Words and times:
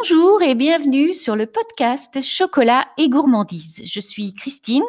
Bonjour 0.00 0.40
et 0.40 0.54
bienvenue 0.54 1.12
sur 1.12 1.36
le 1.36 1.44
podcast 1.44 2.22
Chocolat 2.22 2.86
et 2.96 3.10
gourmandise. 3.10 3.82
Je 3.84 4.00
suis 4.00 4.32
Christine 4.32 4.84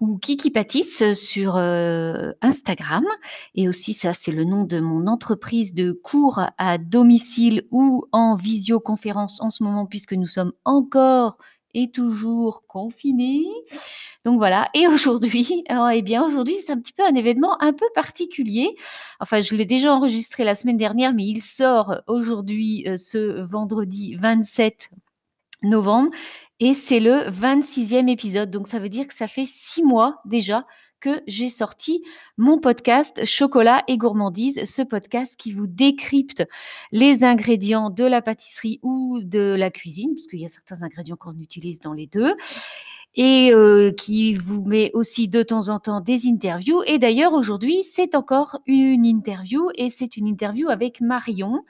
ou 0.00 0.16
Kiki 0.16 0.50
Pâtisse 0.50 1.12
sur 1.12 1.56
euh, 1.56 2.32
Instagram 2.40 3.04
et 3.54 3.68
aussi 3.68 3.92
ça 3.92 4.14
c'est 4.14 4.32
le 4.32 4.44
nom 4.44 4.64
de 4.64 4.80
mon 4.80 5.06
entreprise 5.06 5.74
de 5.74 5.92
cours 5.92 6.40
à 6.56 6.78
domicile 6.78 7.64
ou 7.70 8.06
en 8.12 8.36
visioconférence 8.36 9.42
en 9.42 9.50
ce 9.50 9.62
moment 9.62 9.84
puisque 9.84 10.14
nous 10.14 10.26
sommes 10.26 10.54
encore 10.64 11.36
et 11.74 11.90
toujours 11.90 12.64
confinés. 12.66 13.46
Donc 14.24 14.38
voilà. 14.38 14.68
Et 14.74 14.86
aujourd'hui, 14.88 15.64
eh 15.92 16.02
bien 16.02 16.24
aujourd'hui, 16.24 16.56
c'est 16.56 16.72
un 16.72 16.78
petit 16.78 16.92
peu 16.92 17.04
un 17.04 17.14
événement 17.14 17.60
un 17.62 17.72
peu 17.72 17.86
particulier. 17.94 18.74
Enfin, 19.20 19.40
je 19.40 19.54
l'ai 19.56 19.66
déjà 19.66 19.92
enregistré 19.92 20.44
la 20.44 20.54
semaine 20.54 20.76
dernière, 20.76 21.14
mais 21.14 21.24
il 21.24 21.42
sort 21.42 22.02
aujourd'hui, 22.06 22.84
euh, 22.86 22.96
ce 22.96 23.40
vendredi 23.42 24.16
27 24.16 24.90
novembre, 25.62 26.10
et 26.60 26.74
c'est 26.74 27.00
le 27.00 27.30
26e 27.30 28.08
épisode. 28.08 28.50
Donc 28.50 28.68
ça 28.68 28.78
veut 28.78 28.88
dire 28.88 29.06
que 29.06 29.14
ça 29.14 29.26
fait 29.26 29.46
six 29.46 29.82
mois 29.82 30.20
déjà 30.24 30.66
que 31.00 31.22
j'ai 31.26 31.48
sorti 31.48 32.02
mon 32.36 32.58
podcast 32.58 33.24
Chocolat 33.24 33.84
et 33.88 33.98
gourmandise, 33.98 34.64
ce 34.64 34.82
podcast 34.82 35.36
qui 35.36 35.52
vous 35.52 35.66
décrypte 35.66 36.44
les 36.92 37.24
ingrédients 37.24 37.90
de 37.90 38.04
la 38.04 38.22
pâtisserie 38.22 38.80
ou 38.82 39.20
de 39.22 39.54
la 39.58 39.70
cuisine, 39.70 40.14
parce 40.14 40.26
qu'il 40.26 40.40
y 40.40 40.44
a 40.44 40.48
certains 40.48 40.82
ingrédients 40.82 41.16
qu'on 41.16 41.38
utilise 41.38 41.80
dans 41.80 41.92
les 41.92 42.06
deux 42.06 42.34
et 43.18 43.52
euh, 43.52 43.90
qui 43.90 44.32
vous 44.32 44.62
met 44.64 44.92
aussi 44.94 45.26
de 45.26 45.42
temps 45.42 45.70
en 45.70 45.80
temps 45.80 46.00
des 46.00 46.28
interviews. 46.28 46.82
Et 46.86 47.00
d'ailleurs, 47.00 47.32
aujourd'hui, 47.32 47.82
c'est 47.82 48.14
encore 48.14 48.60
une 48.64 49.04
interview 49.04 49.70
et 49.74 49.90
c'est 49.90 50.16
une 50.16 50.28
interview 50.28 50.68
avec 50.68 51.00
Marion. 51.00 51.64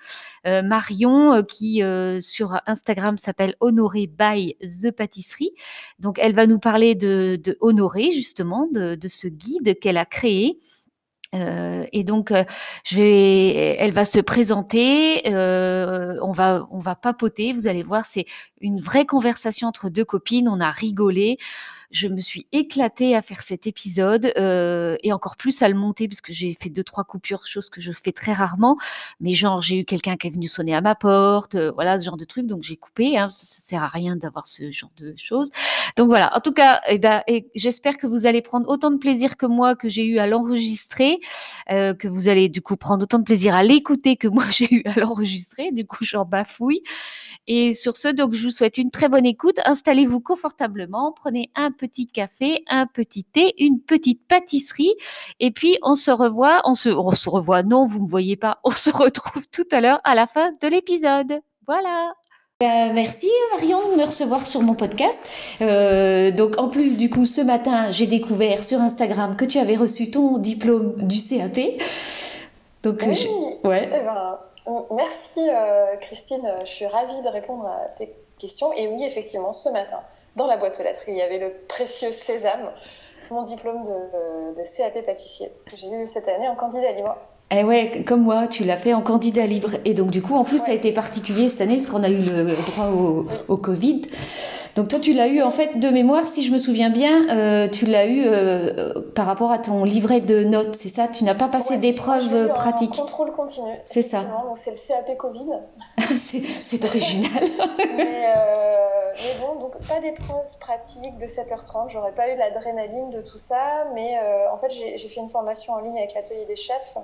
Euh, 0.46 0.62
Marion 0.62 1.32
euh, 1.32 1.42
qui 1.42 1.82
sur 2.20 2.60
Instagram 2.66 3.16
s'appelle 3.16 3.56
Honoré 3.60 4.06
by 4.06 4.56
The 4.60 4.90
Pâtisserie. 4.90 5.52
Donc, 5.98 6.18
elle 6.20 6.34
va 6.34 6.46
nous 6.46 6.58
parler 6.58 6.94
de, 6.94 7.40
de 7.42 7.56
Honoré, 7.62 8.12
justement, 8.12 8.68
de, 8.70 8.94
de 8.94 9.08
ce 9.08 9.26
guide 9.26 9.78
qu'elle 9.78 9.96
a 9.96 10.04
créé 10.04 10.58
euh, 11.34 11.84
et 11.92 12.04
donc, 12.04 12.30
euh, 12.30 12.44
elle 12.92 13.92
va 13.92 14.04
se 14.04 14.20
présenter. 14.20 15.22
Euh, 15.26 16.16
on 16.22 16.32
va, 16.32 16.66
on 16.70 16.78
va 16.78 16.94
papoter. 16.94 17.52
Vous 17.52 17.66
allez 17.66 17.82
voir, 17.82 18.06
c'est 18.06 18.24
une 18.60 18.80
vraie 18.80 19.04
conversation 19.06 19.68
entre 19.68 19.90
deux 19.90 20.04
copines. 20.04 20.48
On 20.48 20.60
a 20.60 20.70
rigolé 20.70 21.38
je 21.90 22.08
me 22.08 22.20
suis 22.20 22.46
éclatée 22.52 23.16
à 23.16 23.22
faire 23.22 23.40
cet 23.40 23.66
épisode 23.66 24.32
euh, 24.36 24.96
et 25.02 25.12
encore 25.12 25.36
plus 25.36 25.62
à 25.62 25.68
le 25.68 25.74
monter 25.74 26.06
parce 26.08 26.20
que 26.20 26.32
j'ai 26.32 26.54
fait 26.54 26.68
deux 26.68 26.84
trois 26.84 27.04
coupures, 27.04 27.46
chose 27.46 27.70
que 27.70 27.80
je 27.80 27.92
fais 27.92 28.12
très 28.12 28.32
rarement. 28.32 28.76
Mais 29.20 29.32
genre 29.32 29.62
j'ai 29.62 29.80
eu 29.80 29.84
quelqu'un 29.84 30.16
qui 30.16 30.26
est 30.26 30.30
venu 30.30 30.48
sonner 30.48 30.74
à 30.74 30.80
ma 30.80 30.94
porte, 30.94 31.54
euh, 31.54 31.72
voilà 31.72 31.98
ce 31.98 32.04
genre 32.04 32.16
de 32.16 32.24
truc. 32.24 32.46
Donc 32.46 32.62
j'ai 32.62 32.76
coupé. 32.76 33.16
Hein, 33.16 33.30
ça, 33.30 33.46
ça, 33.46 33.62
sert 33.62 33.82
à 33.82 33.88
rien 33.88 34.16
d'avoir 34.16 34.46
ce 34.46 34.70
genre 34.70 34.90
de 34.98 35.14
choses. 35.16 35.50
Donc 35.96 36.08
voilà. 36.08 36.36
En 36.36 36.40
tout 36.40 36.52
cas, 36.52 36.80
eh 36.88 36.98
ben, 36.98 37.22
j'espère 37.54 37.96
que 37.96 38.06
vous 38.06 38.26
allez 38.26 38.42
prendre 38.42 38.68
autant 38.68 38.90
de 38.90 38.96
plaisir 38.96 39.36
que 39.36 39.46
moi 39.46 39.74
que 39.74 39.88
j'ai 39.88 40.06
eu 40.06 40.18
à 40.18 40.26
l'enregistrer, 40.26 41.18
euh, 41.70 41.94
que 41.94 42.08
vous 42.08 42.28
allez 42.28 42.48
du 42.48 42.60
coup 42.60 42.76
prendre 42.76 43.02
autant 43.02 43.18
de 43.18 43.24
plaisir 43.24 43.54
à 43.54 43.62
l'écouter 43.62 44.16
que 44.16 44.28
moi 44.28 44.44
j'ai 44.50 44.72
eu 44.72 44.82
à 44.84 45.00
l'enregistrer. 45.00 45.72
Du 45.72 45.86
coup 45.86 46.04
j'en 46.04 46.24
bafouille. 46.24 46.82
Et 47.50 47.72
sur 47.72 47.96
ce, 47.96 48.08
donc 48.08 48.34
je 48.34 48.44
vous 48.44 48.50
souhaite 48.50 48.76
une 48.76 48.90
très 48.90 49.08
bonne 49.08 49.24
écoute. 49.24 49.56
Installez-vous 49.64 50.20
confortablement, 50.20 51.12
prenez 51.12 51.50
un 51.54 51.70
petit 51.70 52.06
café, 52.06 52.62
un 52.68 52.86
petit 52.86 53.24
thé, 53.24 53.54
une 53.58 53.80
petite 53.80 54.20
pâtisserie. 54.28 54.92
Et 55.40 55.50
puis, 55.50 55.78
on 55.82 55.94
se 55.94 56.10
revoit, 56.10 56.60
on 56.66 56.74
se, 56.74 56.90
on 56.90 57.12
se 57.12 57.30
revoit, 57.30 57.62
non, 57.62 57.86
vous 57.86 58.00
ne 58.00 58.04
me 58.04 58.08
voyez 58.08 58.36
pas, 58.36 58.58
on 58.64 58.70
se 58.70 58.90
retrouve 58.90 59.48
tout 59.52 59.66
à 59.72 59.80
l'heure 59.80 60.00
à 60.04 60.14
la 60.14 60.26
fin 60.26 60.52
de 60.60 60.68
l'épisode. 60.68 61.40
Voilà. 61.66 62.12
Euh, 62.62 62.92
merci 62.92 63.28
Marion 63.52 63.92
de 63.92 63.96
me 63.96 64.04
recevoir 64.04 64.46
sur 64.46 64.60
mon 64.62 64.74
podcast. 64.74 65.18
Euh, 65.62 66.32
donc 66.32 66.58
en 66.58 66.68
plus 66.68 66.96
du 66.96 67.08
coup 67.08 67.24
ce 67.24 67.40
matin 67.40 67.92
j'ai 67.92 68.08
découvert 68.08 68.64
sur 68.64 68.80
Instagram 68.80 69.36
que 69.36 69.44
tu 69.44 69.58
avais 69.58 69.76
reçu 69.76 70.10
ton 70.10 70.38
diplôme 70.38 70.96
du 71.06 71.22
CAP. 71.22 71.80
Donc 72.82 73.00
oui. 73.06 73.28
ouais. 73.62 73.88
Eh 73.94 74.04
ben, 74.04 74.38
merci 74.90 75.40
euh, 75.48 75.96
Christine, 76.00 76.48
je 76.62 76.70
suis 76.70 76.86
ravie 76.86 77.20
de 77.22 77.28
répondre 77.28 77.66
à 77.66 77.88
tes 77.96 78.14
questions. 78.38 78.72
Et 78.72 78.88
oui 78.88 79.04
effectivement 79.04 79.52
ce 79.52 79.68
matin 79.68 80.00
dans 80.36 80.46
la 80.46 80.56
boîte 80.56 80.78
aux 80.80 80.84
lettres, 80.84 81.02
il 81.08 81.16
y 81.16 81.22
avait 81.22 81.38
le 81.38 81.52
précieux 81.68 82.12
sésame, 82.12 82.70
mon 83.30 83.42
diplôme 83.42 83.82
de, 83.82 84.62
CAP 84.76 85.04
pâtissier 85.04 85.50
que 85.66 85.76
j'ai 85.76 85.90
eu 85.90 86.06
cette 86.06 86.28
année 86.28 86.48
en 86.48 86.54
candidat 86.54 86.92
libre. 86.92 87.16
Eh 87.50 87.64
ouais, 87.64 88.04
comme 88.06 88.22
moi, 88.22 88.46
tu 88.46 88.64
l'as 88.64 88.76
fait 88.76 88.92
en 88.92 89.00
candidat 89.00 89.46
libre. 89.46 89.70
Et 89.86 89.94
donc, 89.94 90.10
du 90.10 90.20
coup, 90.20 90.34
en 90.34 90.44
plus, 90.44 90.58
ça 90.58 90.70
a 90.70 90.74
été 90.74 90.92
particulier 90.92 91.48
cette 91.48 91.62
année 91.62 91.76
parce 91.76 91.88
qu'on 91.88 92.02
a 92.02 92.10
eu 92.10 92.22
le 92.22 92.54
droit 92.70 92.88
au, 92.88 93.26
au 93.48 93.56
Covid. 93.56 94.02
Donc 94.78 94.86
toi, 94.86 95.00
tu 95.00 95.12
l'as 95.12 95.26
eu 95.26 95.42
en 95.42 95.50
fait 95.50 95.80
de 95.80 95.88
mémoire, 95.88 96.28
si 96.28 96.44
je 96.44 96.52
me 96.52 96.58
souviens 96.58 96.88
bien, 96.88 97.28
euh, 97.30 97.68
tu 97.68 97.84
l'as 97.84 98.06
eu 98.06 98.22
euh, 98.24 99.10
par 99.12 99.26
rapport 99.26 99.50
à 99.50 99.58
ton 99.58 99.82
livret 99.82 100.20
de 100.20 100.44
notes, 100.44 100.76
c'est 100.76 100.88
ça? 100.88 101.08
Tu 101.08 101.24
n'as 101.24 101.34
pas 101.34 101.48
passé 101.48 101.78
d'épreuves 101.78 102.46
pratiques 102.50 102.94
Contrôle 102.94 103.32
continu. 103.32 103.72
C'est 103.84 104.02
ça. 104.02 104.24
c'est 104.54 104.70
le 104.70 104.76
CAP 104.86 105.16
Covid. 105.16 105.48
c'est 106.62 106.84
original. 106.84 107.42
mais, 107.96 108.24
euh, 108.24 109.12
mais, 109.16 109.40
bon, 109.40 109.58
donc 109.58 109.84
pas 109.88 110.00
d'épreuves 110.00 110.46
pratiques 110.60 111.18
de 111.18 111.26
7h30. 111.26 111.88
J'aurais 111.88 112.12
pas 112.12 112.32
eu 112.32 112.36
l'adrénaline 112.36 113.10
de 113.10 113.20
tout 113.20 113.38
ça, 113.38 113.88
mais 113.94 114.16
en 114.52 114.58
fait, 114.58 114.70
j'ai 114.70 115.08
fait 115.08 115.20
une 115.20 115.30
formation 115.30 115.72
en 115.72 115.80
ligne 115.80 115.98
avec 115.98 116.14
l'atelier 116.14 116.44
des 116.46 116.54
chefs. 116.54 116.94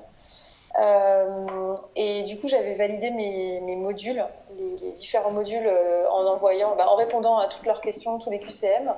Euh, 0.81 1.77
et 1.95 2.23
du 2.23 2.39
coup, 2.39 2.49
j'avais 2.49 2.75
validé 2.75 3.11
mes, 3.11 3.77
modules, 3.77 4.25
les, 4.81 4.93
différents 4.93 5.31
modules 5.31 5.67
euh, 5.67 6.09
en 6.11 6.27
envoyant, 6.27 6.75
bah, 6.77 6.87
en 6.89 6.97
répondant 6.97 7.39
à 7.39 7.47
toutes 7.47 7.67
leurs 7.67 7.81
questions, 7.81 8.19
tous 8.19 8.31
les 8.31 8.41
QCM, 8.41 8.93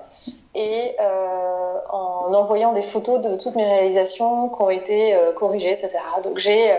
et 0.54 0.96
euh, 1.00 1.78
en 1.90 2.32
envoyant 2.32 2.72
des 2.72 2.82
photos 2.82 3.20
de 3.20 3.36
toutes 3.36 3.56
mes 3.56 3.64
réalisations 3.64 4.48
qui 4.48 4.62
ont 4.62 4.70
été 4.70 5.18
corrigées, 5.36 5.72
etc. 5.72 5.98
Donc 6.24 6.38
j'ai 6.38 6.74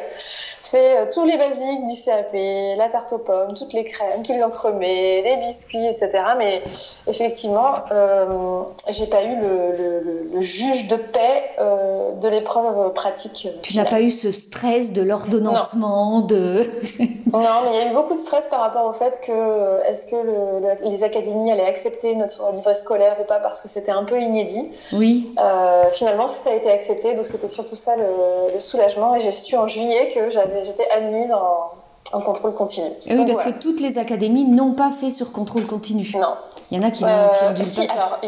fait 0.72 0.97
euh, 0.97 1.05
tous 1.13 1.25
les 1.25 1.38
basiques 1.38 1.85
du 1.85 2.01
CAP, 2.01 2.33
la 2.78 2.89
tarte 2.89 3.13
aux 3.13 3.19
pommes, 3.19 3.53
toutes 3.55 3.73
les 3.73 3.85
crèmes, 3.85 4.23
tous 4.23 4.33
les 4.33 4.44
entremets, 4.44 5.22
les 5.22 5.38
biscuits, 5.38 5.85
etc. 5.85 6.09
Mais 6.38 6.63
effectivement, 7.07 7.75
euh, 7.91 8.63
j'ai 8.89 9.07
pas 9.07 9.23
eu 9.23 9.35
le, 9.35 9.77
le, 9.77 10.29
le, 10.33 10.41
juge 10.41 10.88
de 10.88 10.95
paix 10.95 11.51
euh, 11.59 12.16
de 12.16 12.27
l'épreuve 12.27 12.94
pratique. 12.94 13.47
Tu 13.61 13.75
n'as 13.75 13.85
pas 13.85 14.01
eu 14.01 14.11
ce 14.11 14.31
stress 14.31 14.94
de 14.94 15.01
l'ordonnancement, 15.01 16.22
de. 16.22 16.69
non, 17.33 17.61
mais 17.63 17.73
il 17.73 17.75
y 17.75 17.83
a 17.83 17.91
eu 17.91 17.93
beaucoup 17.93 18.13
de 18.13 18.19
stress 18.19 18.47
par 18.47 18.61
rapport 18.61 18.85
au 18.85 18.93
fait 18.93 19.19
que 19.25 19.81
est-ce 19.88 20.07
que 20.07 20.15
le, 20.15 20.89
les 20.89 21.03
académies 21.03 21.51
allaient 21.51 21.65
accepter 21.65 22.15
notre 22.15 22.51
livret 22.53 22.75
scolaire 22.75 23.17
ou 23.21 23.25
pas 23.25 23.39
parce 23.39 23.61
que 23.61 23.67
c'était 23.67 23.91
un 23.91 24.03
peu 24.03 24.21
inédit. 24.21 24.71
Oui. 24.93 25.31
Euh, 25.39 25.85
finalement, 25.93 26.27
ça 26.27 26.49
a 26.49 26.53
été 26.53 26.69
accepté, 26.69 27.13
donc 27.15 27.25
c'était 27.25 27.47
surtout 27.47 27.75
ça 27.75 27.95
le, 27.95 28.53
le 28.53 28.59
soulagement. 28.59 29.15
Et 29.15 29.19
j'ai 29.19 29.31
su 29.31 29.55
en 29.55 29.67
juillet 29.67 30.11
que 30.13 30.29
j'avais 30.29 30.63
j'étais 30.63 30.89
admise 30.89 31.31
en, 31.31 32.17
en, 32.17 32.21
contrôle 32.21 32.53
continu. 32.53 32.88
oui, 33.05 33.25
parce 33.25 33.44
que 33.44 33.59
toutes 33.59 33.81
les 33.81 33.97
académies 33.97 34.45
n'ont 34.45 34.73
pas 34.73 34.91
fait 34.99 35.11
sur 35.11 35.31
contrôle 35.31 35.67
continu. 35.67 36.11
Non. 36.15 36.35
Il 36.71 36.77
y 36.77 36.79
en 36.83 36.88
a 36.88 36.91
qui, 36.91 37.03
euh, 37.03 37.07
ont, 37.07 37.63
si, 37.63 37.81
alors, 37.81 38.19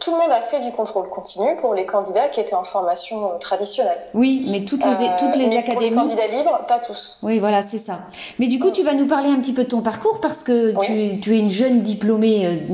tout 0.00 0.10
le 0.10 0.18
monde 0.18 0.30
a 0.30 0.42
fait 0.42 0.64
du 0.64 0.72
contrôle 0.72 1.08
continu 1.08 1.56
pour 1.60 1.74
les 1.74 1.86
candidats 1.86 2.28
qui 2.28 2.40
étaient 2.40 2.54
en 2.54 2.64
formation 2.64 3.32
euh, 3.32 3.38
traditionnelle. 3.38 3.98
Oui, 4.14 4.46
mais 4.50 4.64
toutes 4.64 4.84
les, 4.84 4.90
euh, 4.90 5.08
toutes 5.18 5.36
les 5.36 5.48
mais 5.48 5.58
académies. 5.58 5.94
Pour 5.94 6.04
les 6.04 6.14
candidats 6.14 6.26
libres, 6.26 6.60
pas 6.68 6.78
tous. 6.78 7.18
Oui, 7.22 7.38
voilà, 7.38 7.62
c'est 7.62 7.78
ça. 7.78 8.00
Mais 8.38 8.46
du 8.46 8.58
coup, 8.58 8.70
tu 8.70 8.82
vas 8.82 8.94
nous 8.94 9.06
parler 9.06 9.28
un 9.28 9.40
petit 9.40 9.52
peu 9.52 9.64
de 9.64 9.68
ton 9.68 9.82
parcours 9.82 10.20
parce 10.20 10.44
que 10.44 10.74
tu, 10.84 11.20
tu, 11.20 11.36
es 11.36 11.38
une 11.38 11.50
jeune 11.50 11.82
diplômée 11.82 12.66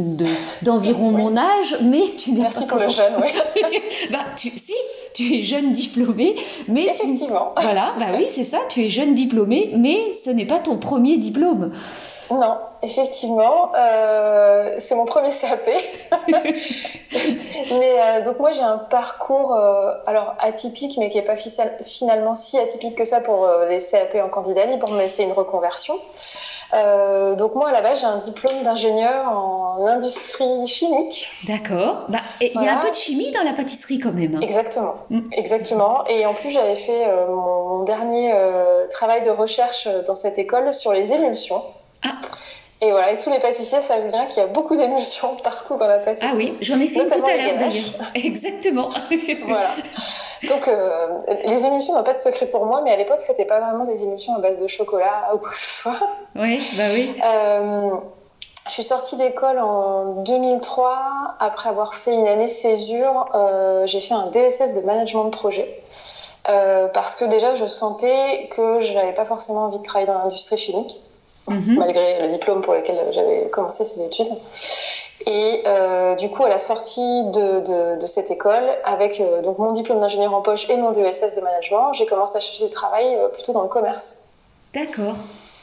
d'environ 0.62 1.08
oui. 1.08 1.22
mon 1.22 1.36
âge, 1.36 1.76
mais 1.82 2.02
tu 2.16 2.32
n'es 2.32 2.42
pas. 2.42 2.50
Merci 2.50 2.66
pour 2.66 2.78
le 2.78 2.88
jeune, 2.88 3.14
oui. 3.20 3.28
bah, 4.10 4.24
tu, 4.36 4.50
si, 4.50 4.74
tu 5.14 5.34
es 5.34 5.42
jeune 5.42 5.72
diplômée, 5.72 6.36
mais. 6.68 6.86
Effectivement. 6.86 7.52
Tu, 7.56 7.62
voilà, 7.62 7.94
bah 7.98 8.06
oui, 8.16 8.26
c'est 8.28 8.44
ça, 8.44 8.58
tu 8.68 8.84
es 8.84 8.88
jeune 8.88 9.14
diplômée, 9.14 9.72
mais 9.76 10.12
ce 10.12 10.30
n'est 10.30 10.46
pas 10.46 10.58
ton 10.58 10.76
premier 10.76 11.18
diplôme. 11.18 11.72
Non, 12.30 12.58
effectivement, 12.82 13.72
euh, 13.74 14.76
c'est 14.78 14.94
mon 14.94 15.04
premier 15.04 15.30
CAP. 15.30 15.66
mais 16.32 18.00
euh, 18.00 18.24
donc 18.24 18.38
moi 18.38 18.52
j'ai 18.52 18.62
un 18.62 18.78
parcours 18.78 19.54
euh, 19.54 19.92
alors 20.06 20.34
atypique, 20.38 20.96
mais 20.98 21.10
qui 21.10 21.18
n'est 21.18 21.24
pas 21.24 21.36
finalement 21.84 22.34
si 22.34 22.58
atypique 22.58 22.96
que 22.96 23.04
ça 23.04 23.20
pour 23.20 23.48
les 23.68 23.78
CAP 23.78 24.14
en 24.22 24.28
candidat 24.28 24.66
libre, 24.66 24.90
mais 24.92 25.08
c'est 25.08 25.24
une 25.24 25.32
reconversion. 25.32 25.98
Donc 26.72 27.54
moi 27.54 27.68
à 27.68 27.72
la 27.72 27.82
base 27.82 28.00
j'ai 28.00 28.06
un 28.06 28.16
diplôme 28.18 28.62
d'ingénieur 28.62 29.28
en 29.28 29.84
industrie 29.86 30.66
chimique. 30.66 31.28
D'accord. 31.46 32.06
Bah, 32.08 32.20
il 32.40 32.52
voilà. 32.54 32.66
y 32.66 32.70
a 32.70 32.78
un 32.78 32.80
peu 32.80 32.90
de 32.90 32.94
chimie 32.94 33.30
dans 33.30 33.42
la 33.42 33.52
pâtisserie 33.52 33.98
quand 33.98 34.12
même. 34.12 34.36
Hein. 34.36 34.40
Exactement. 34.40 34.94
Mm. 35.10 35.20
Exactement. 35.32 36.04
Et 36.06 36.24
en 36.24 36.32
plus 36.32 36.48
j'avais 36.50 36.76
fait 36.76 37.04
mon 37.28 37.82
dernier 37.82 38.32
travail 38.90 39.20
de 39.22 39.30
recherche 39.30 39.86
dans 40.06 40.14
cette 40.14 40.38
école 40.38 40.72
sur 40.72 40.94
les 40.94 41.12
émulsions. 41.12 41.62
Et 42.82 42.90
voilà, 42.90 43.12
et 43.12 43.16
tous 43.16 43.30
les 43.30 43.38
pâtissiers 43.38 43.80
savent 43.80 44.08
bien 44.08 44.26
qu'il 44.26 44.38
y 44.38 44.44
a 44.44 44.48
beaucoup 44.48 44.76
d'émulsions 44.76 45.36
partout 45.44 45.76
dans 45.76 45.86
la 45.86 45.98
pâtisserie. 45.98 46.30
Ah 46.32 46.36
oui, 46.36 46.58
j'en 46.60 46.80
ai 46.80 46.88
fait 46.88 47.06
tout 47.06 47.24
à 47.24 47.36
l'heure 47.36 47.58
d'ailleurs. 47.58 47.84
Exactement. 48.16 48.90
voilà. 49.46 49.70
Donc, 50.48 50.66
euh, 50.66 51.20
les 51.44 51.64
émulsions 51.64 51.94
n'ont 51.94 52.02
pas 52.02 52.14
de 52.14 52.18
secret 52.18 52.46
pour 52.46 52.66
moi, 52.66 52.80
mais 52.82 52.90
à 52.90 52.96
l'époque, 52.96 53.20
c'était 53.20 53.44
pas 53.44 53.60
vraiment 53.60 53.84
des 53.84 54.02
émulsions 54.02 54.34
à 54.34 54.40
base 54.40 54.58
de 54.58 54.66
chocolat 54.66 55.30
ou 55.32 55.38
quoi 55.38 55.50
que 55.50 55.58
ce 55.58 55.82
soit. 55.82 56.00
Oui, 56.34 56.60
bah 56.76 56.88
oui. 56.92 57.14
Euh, 57.24 57.90
je 58.66 58.72
suis 58.72 58.82
sortie 58.82 59.14
d'école 59.14 59.60
en 59.60 60.22
2003. 60.24 61.36
Après 61.38 61.68
avoir 61.68 61.94
fait 61.94 62.12
une 62.12 62.26
année 62.26 62.48
césure, 62.48 63.28
euh, 63.36 63.86
j'ai 63.86 64.00
fait 64.00 64.14
un 64.14 64.26
DSS 64.26 64.74
de 64.74 64.80
management 64.80 65.26
de 65.26 65.30
projet. 65.30 65.82
Parce 66.44 67.14
que 67.14 67.24
déjà, 67.26 67.54
je 67.54 67.68
sentais 67.68 68.48
que 68.50 68.80
je 68.80 68.92
n'avais 68.92 69.12
pas 69.12 69.24
forcément 69.24 69.66
envie 69.66 69.78
de 69.78 69.84
travailler 69.84 70.08
dans 70.08 70.18
l'industrie 70.18 70.56
chimique, 70.56 71.00
Mhm. 71.48 71.76
malgré 71.78 72.20
le 72.22 72.28
diplôme 72.28 72.62
pour 72.62 72.74
lequel 72.74 72.96
j'avais 73.12 73.48
commencé 73.50 73.84
ces 73.84 74.04
études. 74.04 74.32
Et 75.26 75.62
euh, 75.66 76.14
du 76.16 76.30
coup, 76.30 76.44
à 76.44 76.48
la 76.48 76.58
sortie 76.58 77.00
de, 77.24 77.60
de, 77.60 78.00
de 78.00 78.06
cette 78.06 78.30
école, 78.30 78.64
avec 78.84 79.20
euh, 79.20 79.40
donc 79.42 79.58
mon 79.58 79.70
diplôme 79.72 80.00
d'ingénieur 80.00 80.34
en 80.34 80.42
poche 80.42 80.68
et 80.68 80.76
mon 80.76 80.90
DESS 80.92 81.36
de 81.36 81.40
management, 81.40 81.92
j'ai 81.92 82.06
commencé 82.06 82.36
à 82.36 82.40
chercher 82.40 82.64
du 82.64 82.70
travail 82.70 83.14
euh, 83.14 83.28
plutôt 83.28 83.52
dans 83.52 83.62
le 83.62 83.68
commerce. 83.68 84.16
D'accord. 84.74 85.14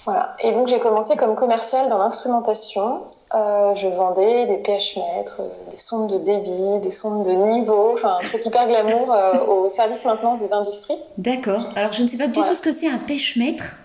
Voilà. 0.06 0.36
Et 0.40 0.54
donc 0.54 0.68
j'ai 0.70 0.80
commencé 0.80 1.16
comme 1.18 1.36
commercial 1.36 1.90
dans 1.90 1.98
l'instrumentation. 1.98 3.02
Je 3.32 3.88
vendais 3.90 4.48
des 4.48 4.58
pH 4.58 4.96
mètres, 4.98 5.36
euh, 5.42 5.72
des 5.72 5.78
sondes 5.78 6.08
de 6.12 6.18
débit, 6.20 6.80
des 6.82 6.92
sondes 6.92 7.26
de 7.26 7.32
niveau, 7.32 7.92
enfin 7.96 8.18
un 8.22 8.26
truc 8.26 8.46
hyper 8.46 8.66
glamour 8.68 9.14
au 9.50 9.70
service 9.70 10.04
maintenance 10.06 10.40
des 10.40 10.54
industries. 10.54 10.98
D'accord. 11.18 11.66
Alors, 11.76 11.92
je 11.92 12.04
ne 12.04 12.08
sais 12.08 12.18
pas 12.18 12.28
du 12.28 12.34
Voilà. 12.34 12.50
tout 12.50 12.56
ce 12.56 12.62
que 12.62 12.72
c'est 12.72 12.88
un 12.88 12.98
pêche-mètre. 12.98 13.76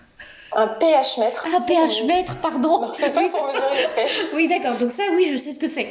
Un 0.57 0.67
pH 0.67 1.17
mètre. 1.17 1.45
Ah, 1.53 1.59
pH-mètre, 1.67 2.37
pardon. 2.37 2.79
Non, 2.81 2.91
c'est 2.93 3.13
pas 3.13 3.21
pour 3.29 3.45
mesurer 3.47 3.83
le 3.83 3.95
pH. 3.95 4.25
Oui, 4.35 4.47
d'accord. 4.47 4.77
Donc 4.77 4.91
ça, 4.91 5.03
oui, 5.15 5.27
je 5.31 5.37
sais 5.37 5.51
ce 5.51 5.59
que 5.59 5.67
c'est. 5.67 5.87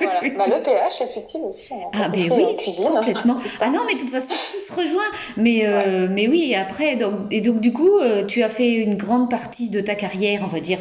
Voilà. 0.00 0.20
Bah, 0.36 0.46
le 0.46 0.62
pH 0.62 1.00
est 1.00 1.16
utile 1.18 1.40
aussi 1.48 1.72
en 1.72 1.90
Ah, 1.94 2.08
en 2.08 2.12
oui, 2.12 2.56
cuisine. 2.56 2.84
complètement. 2.90 3.36
Ah 3.60 3.70
non, 3.70 3.80
mais 3.86 3.94
de 3.94 4.00
toute 4.00 4.10
façon, 4.10 4.34
tout 4.52 4.60
se 4.60 4.72
rejoint. 4.72 5.02
Mais, 5.36 5.62
euh, 5.64 6.08
mais 6.10 6.28
oui, 6.28 6.54
après, 6.54 6.96
donc, 6.96 7.14
et 7.30 7.40
donc 7.40 7.60
du 7.60 7.72
coup, 7.72 7.98
euh, 7.98 8.24
tu 8.26 8.42
as 8.42 8.48
fait 8.50 8.72
une 8.72 8.96
grande 8.96 9.30
partie 9.30 9.68
de 9.70 9.80
ta 9.80 9.94
carrière, 9.94 10.42
on 10.44 10.48
va 10.48 10.60
dire. 10.60 10.78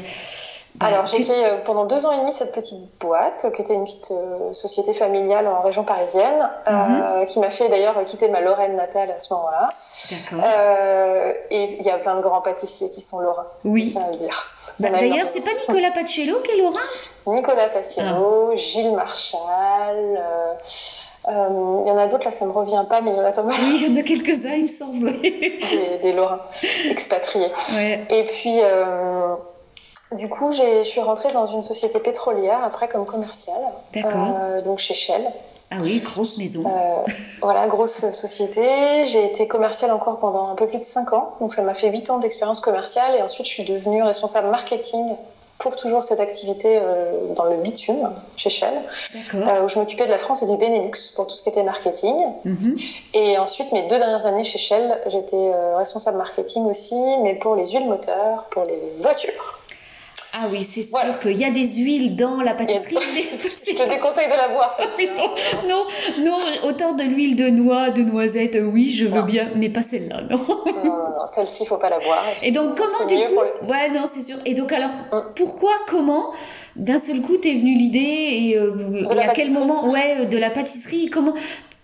Alors, 0.80 1.06
j'ai 1.06 1.24
fait 1.24 1.46
euh, 1.46 1.58
pendant 1.66 1.86
deux 1.86 2.06
ans 2.06 2.12
et 2.12 2.18
demi 2.18 2.32
cette 2.32 2.54
petite 2.54 2.80
boîte, 3.00 3.46
qui 3.56 3.62
était 3.62 3.74
une 3.74 3.84
petite 3.86 4.10
euh, 4.12 4.54
société 4.54 4.94
familiale 4.94 5.48
en 5.48 5.62
région 5.62 5.84
parisienne, 5.84 6.50
euh, 6.68 7.26
qui 7.26 7.40
m'a 7.40 7.50
fait 7.52 7.70
d'ailleurs 7.70 8.04
quitter 8.06 8.30
ma 8.30 8.42
Lorraine 8.42 8.76
natale 8.76 9.12
à 9.12 9.20
ce 9.20 9.34
moment-là. 9.34 9.70
D'accord. 10.10 10.44
Euh, 10.44 11.34
et 11.52 11.78
il 11.80 11.86
y 11.86 11.90
a 11.90 11.98
plein 11.98 12.16
de 12.16 12.22
grands 12.22 12.42
pâtissiers 12.42 12.90
qui 12.90 13.02
sont 13.02 13.20
lorrains, 13.20 13.48
je 13.64 13.70
oui. 13.70 13.90
tiens 13.92 14.06
à 14.08 14.12
le 14.12 14.18
dire. 14.18 14.48
Bah, 14.80 14.90
D'ailleurs, 14.90 15.28
c'est 15.28 15.42
pas 15.42 15.52
Nicolas 15.68 15.92
Pacello 15.92 16.40
qui 16.40 16.52
est 16.52 16.58
lorrain? 16.62 16.80
Nicolas 17.28 17.68
Paciello, 17.68 18.52
Gilles 18.56 18.96
Marchal, 18.96 19.96
euh, 19.98 20.54
euh, 21.28 21.82
il 21.86 21.88
y 21.88 21.92
en 21.92 21.98
a 22.00 22.08
d'autres, 22.08 22.26
là 22.26 22.32
ça 22.32 22.46
me 22.46 22.52
revient 22.52 22.82
pas, 22.90 23.02
mais 23.02 23.12
il 23.12 23.18
y 23.18 23.20
en 23.20 23.26
a 23.26 23.32
pas 23.32 23.44
mal, 23.44 23.56
Oui, 23.60 23.76
il 23.80 23.94
y 23.94 23.96
en 23.96 24.00
a 24.00 24.04
quelques-uns, 24.04 24.54
il 24.56 24.64
me 24.64 24.68
semble. 24.68 25.22
des, 25.22 26.00
des 26.02 26.14
lorrains 26.14 26.40
expatriés. 26.90 27.52
ouais. 27.74 28.08
Et 28.10 28.24
puis, 28.26 28.60
euh, 28.64 29.36
du 30.12 30.30
coup, 30.30 30.52
je 30.52 30.84
suis 30.84 31.02
rentrée 31.02 31.32
dans 31.32 31.48
une 31.48 31.62
société 31.62 32.00
pétrolière 32.00 32.64
après 32.64 32.88
comme 32.88 33.06
commerciale, 33.06 33.62
euh, 33.96 34.62
donc 34.62 34.80
chez 34.80 34.94
Shell. 34.94 35.26
Ah 35.70 35.78
oui, 35.82 36.00
grosse 36.00 36.38
maison. 36.38 36.64
Euh, 36.66 37.12
voilà, 37.42 37.68
grosse 37.68 38.12
société. 38.12 39.06
J'ai 39.06 39.26
été 39.26 39.48
commerciale 39.48 39.92
encore 39.92 40.20
pendant 40.20 40.48
un 40.48 40.56
peu 40.56 40.68
plus 40.68 40.80
de 40.80 40.84
5 40.84 41.14
ans, 41.14 41.36
donc 41.40 41.54
ça 41.54 41.62
m'a 41.62 41.74
fait 41.74 41.90
8 41.90 42.10
ans 42.10 42.20
d'expérience 42.20 42.60
commerciale 42.60 43.16
et 43.16 43.22
ensuite 43.22 43.48
je 43.48 43.52
suis 43.52 43.64
devenue 43.64 44.04
responsable 44.04 44.50
marketing 44.50 45.16
pour 45.62 45.76
toujours 45.76 46.04
cette 46.04 46.20
activité 46.20 46.80
euh, 46.82 47.34
dans 47.36 47.46
le 47.46 47.58
bitume 47.58 48.10
chez 48.36 48.50
Shell, 48.50 48.74
euh, 49.36 49.64
où 49.64 49.68
je 49.68 49.78
m'occupais 49.78 50.06
de 50.06 50.12
la 50.12 50.18
France 50.18 50.42
et 50.42 50.48
du 50.48 50.58
Benelux 50.58 51.14
pour 51.16 51.28
tout 51.28 51.36
ce 51.36 51.44
qui 51.44 51.50
était 51.50 51.64
marketing. 51.64 52.16
Mhm. 52.44 52.78
Et 53.14 53.38
ensuite, 53.38 53.72
mes 53.72 53.84
deux 53.84 54.00
dernières 54.00 54.26
années 54.26 54.44
chez 54.44 54.58
Shell, 54.58 55.00
j'étais 55.08 55.36
euh, 55.36 55.78
responsable 55.78 56.18
marketing 56.18 56.66
aussi, 56.66 57.00
mais 57.22 57.36
pour 57.36 57.56
les 57.56 57.70
huiles 57.70 57.88
moteurs, 57.88 58.46
pour 58.50 58.64
les 58.64 58.80
voitures. 59.00 59.51
Ah 60.34 60.48
oui, 60.50 60.62
c'est 60.64 60.82
sûr 60.82 60.92
Voilà. 60.92 61.14
qu'il 61.16 61.38
y 61.38 61.44
a 61.44 61.52
des 61.52 61.66
huiles 61.76 62.16
dans 62.16 62.42
la 62.42 62.54
pâtisserie. 62.54 62.96
mais 63.14 63.24
Je 63.68 63.76
te 63.76 63.90
déconseille 63.90 64.28
de 64.28 64.36
la 64.38 64.48
boire, 64.48 64.76
celle-ci. 64.78 65.10
hein. 65.18 65.28
non, 65.68 65.86
non, 66.24 66.38
non, 66.40 66.70
autant 66.70 66.94
de 66.94 67.04
l'huile 67.04 67.36
de 67.36 67.50
noix, 67.50 67.90
de 67.90 68.02
noisette, 68.02 68.56
euh, 68.56 68.64
oui, 68.64 68.92
je 68.92 69.06
veux 69.06 69.20
Non. 69.20 69.26
bien, 69.26 69.50
mais 69.56 69.70
pas 69.70 69.82
celle-là, 69.82 70.22
non. 70.30 70.38
Non, 70.38 70.84
non, 70.84 70.84
non, 70.86 71.26
celle-ci, 71.34 71.66
faut 71.66 71.78
pas 71.78 71.90
la 71.90 72.00
boire. 72.00 72.24
Et 72.42 72.52
donc, 72.52 72.78
comment 72.78 73.06
du 73.08 73.16
coup 73.16 73.42
le- 73.62 73.68
Ouais, 73.70 73.90
non, 73.90 74.06
c'est 74.06 74.22
sûr. 74.22 74.38
Et 74.46 74.54
donc, 74.54 74.72
alors, 74.72 74.90
Mm. 75.12 75.34
pourquoi, 75.36 75.72
comment, 75.88 76.32
d'un 76.78 76.98
seul 77.00 77.22
coup, 77.22 77.38
t'es 77.38 77.54
venue 77.56 77.74
l'idée 77.76 78.00
et, 78.00 78.58
euh, 78.58 79.04
et 79.14 79.20
à 79.20 79.34
quel 79.34 79.52
moment, 79.52 79.90
ouais, 79.92 80.26
de 80.28 80.38
la 80.38 80.50
pâtisserie, 80.50 81.10
comment 81.10 81.34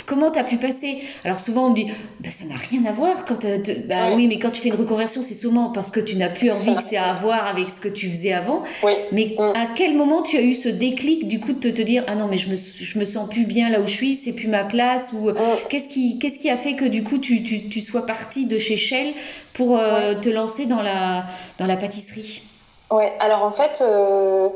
Comment 0.08 0.32
t'as 0.32 0.44
pu 0.46 0.56
passer? 0.58 1.00
Alors 1.26 1.40
souvent 1.40 1.68
on 1.68 1.70
me 1.72 1.76
dit, 1.76 1.86
bah, 2.22 2.30
ça 2.32 2.46
n'a 2.46 2.56
rien 2.56 2.86
à 2.86 2.94
voir 2.94 3.26
quand 3.26 3.44
euh, 3.44 3.58
bah 3.90 4.08
Ouais. 4.08 4.16
oui, 4.16 4.28
mais 4.28 4.40
quand 4.40 4.52
tu 4.52 4.62
fais 4.62 4.70
une 4.70 4.76
reconversion, 4.76 5.22
c'est 5.22 5.34
souvent 5.36 5.70
parce 5.70 5.92
que 5.92 6.00
tu 6.00 6.16
n'as 6.16 6.30
plus 6.30 6.50
envie 6.50 6.74
que 6.76 6.82
c'est 6.82 6.96
à 6.96 7.14
voir 7.14 7.46
avec 7.46 7.70
ce 7.70 7.82
que 7.82 7.90
tu 7.90 8.08
faisais 8.10 8.32
avant. 8.32 8.64
Oui. 8.84 8.94
Mais 9.12 9.36
Mm. 9.38 9.52
à 9.54 9.68
quel 9.76 9.96
moment 9.96 10.22
tu 10.22 10.38
as 10.38 10.42
eu 10.42 10.54
ce 10.54 10.70
déclic 10.70 11.28
du 11.28 11.42
coup 11.42 11.52
de 11.52 11.60
te, 11.60 11.68
te 11.68 11.82
dire, 11.82 12.06
ah 12.08 12.16
non, 12.16 12.28
mais 12.28 12.38
je 12.38 12.50
me, 12.50 12.56
je 12.56 12.98
me 13.00 13.04
sens 13.06 13.28
plus 13.30 13.46
bien 13.46 13.70
là 13.70 13.82
où 13.82 13.86
je 13.86 13.94
suis, 13.94 14.16
c'est 14.16 14.32
plus 14.34 14.48
ma 14.48 14.64
place 14.64 15.12
ou 15.12 15.30
Mm. 15.30 15.36
Qu'est-ce 15.70 15.90
qui, 15.90 16.18
qu'est-ce 16.20 16.40
qui 16.40 16.50
a 16.50 16.58
fait 16.58 16.76
que 16.76 16.86
du 16.86 17.04
coup 17.04 17.18
tu, 17.18 17.44
tu, 17.44 17.68
tu 17.68 17.82
sois 17.82 18.06
partie 18.06 18.46
de 18.46 18.58
chez 18.58 18.78
Shell 18.78 19.14
pour 19.54 19.78
euh, 19.78 20.16
te 20.16 20.30
lancer 20.30 20.68
dans 20.68 20.82
la, 20.82 21.26
dans 21.60 21.66
la 21.68 21.76
pâtisserie? 21.76 22.44
Ouais, 22.90 23.12
alors 23.20 23.44
en 23.44 23.52
fait, 23.52 23.80
euh, 23.82 24.48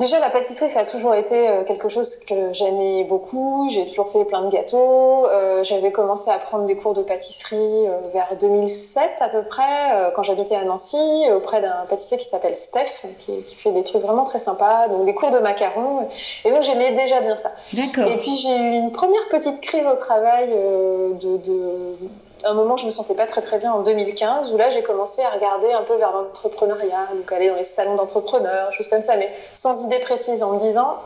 déjà 0.00 0.18
la 0.18 0.30
pâtisserie, 0.30 0.70
ça 0.70 0.80
a 0.80 0.84
toujours 0.84 1.14
été 1.14 1.48
euh, 1.48 1.64
quelque 1.64 1.88
chose 1.88 2.16
que 2.16 2.52
j'aimais 2.52 3.04
beaucoup. 3.04 3.68
J'ai 3.70 3.86
toujours 3.86 4.10
fait 4.10 4.24
plein 4.24 4.42
de 4.42 4.50
gâteaux. 4.50 5.26
Euh, 5.26 5.62
J'avais 5.62 5.92
commencé 5.92 6.30
à 6.30 6.38
prendre 6.38 6.66
des 6.66 6.76
cours 6.76 6.94
de 6.94 7.02
pâtisserie 7.02 7.56
euh, 7.56 8.00
vers 8.12 8.36
2007 8.40 9.10
à 9.20 9.28
peu 9.28 9.42
près, 9.42 10.12
quand 10.14 10.22
j'habitais 10.22 10.56
à 10.56 10.64
Nancy, 10.64 10.98
auprès 11.34 11.60
d'un 11.60 11.86
pâtissier 11.88 12.18
qui 12.18 12.28
s'appelle 12.28 12.56
Steph, 12.56 13.06
qui, 13.18 13.42
qui 13.42 13.54
fait 13.56 13.72
des 13.72 13.84
trucs 13.84 14.02
vraiment 14.02 14.24
très 14.24 14.38
sympas, 14.38 14.88
donc 14.88 15.04
des 15.04 15.14
cours 15.14 15.30
de 15.30 15.38
macarons. 15.38 16.08
Et 16.44 16.50
donc 16.50 16.62
j'aimais 16.62 16.92
déjà 16.92 17.20
bien 17.20 17.36
ça. 17.36 17.52
D'accord. 17.72 18.10
Et 18.10 18.18
puis 18.18 18.34
j'ai 18.36 18.56
eu 18.56 18.72
une 18.74 18.92
première 18.92 19.28
petite 19.28 19.60
crise 19.60 19.86
au 19.86 19.96
travail 19.96 20.48
de, 20.50 21.36
de 21.38 21.96
un 22.44 22.54
moment 22.54 22.76
je 22.76 22.86
me 22.86 22.90
sentais 22.90 23.14
pas 23.14 23.26
très 23.26 23.40
très 23.40 23.58
bien 23.58 23.72
en 23.72 23.82
2015 23.82 24.52
où 24.52 24.56
là 24.56 24.68
j'ai 24.68 24.82
commencé 24.82 25.22
à 25.22 25.30
regarder 25.30 25.72
un 25.72 25.82
peu 25.82 25.96
vers 25.96 26.12
l'entrepreneuriat, 26.12 27.08
donc 27.14 27.30
aller 27.32 27.48
dans 27.48 27.56
les 27.56 27.64
salons 27.64 27.96
d'entrepreneurs, 27.96 28.72
choses 28.72 28.88
comme 28.88 29.00
ça, 29.00 29.16
mais 29.16 29.32
sans 29.54 29.84
idée 29.84 29.98
précise, 29.98 30.42
en 30.42 30.52
me 30.52 30.58
disant 30.58 30.98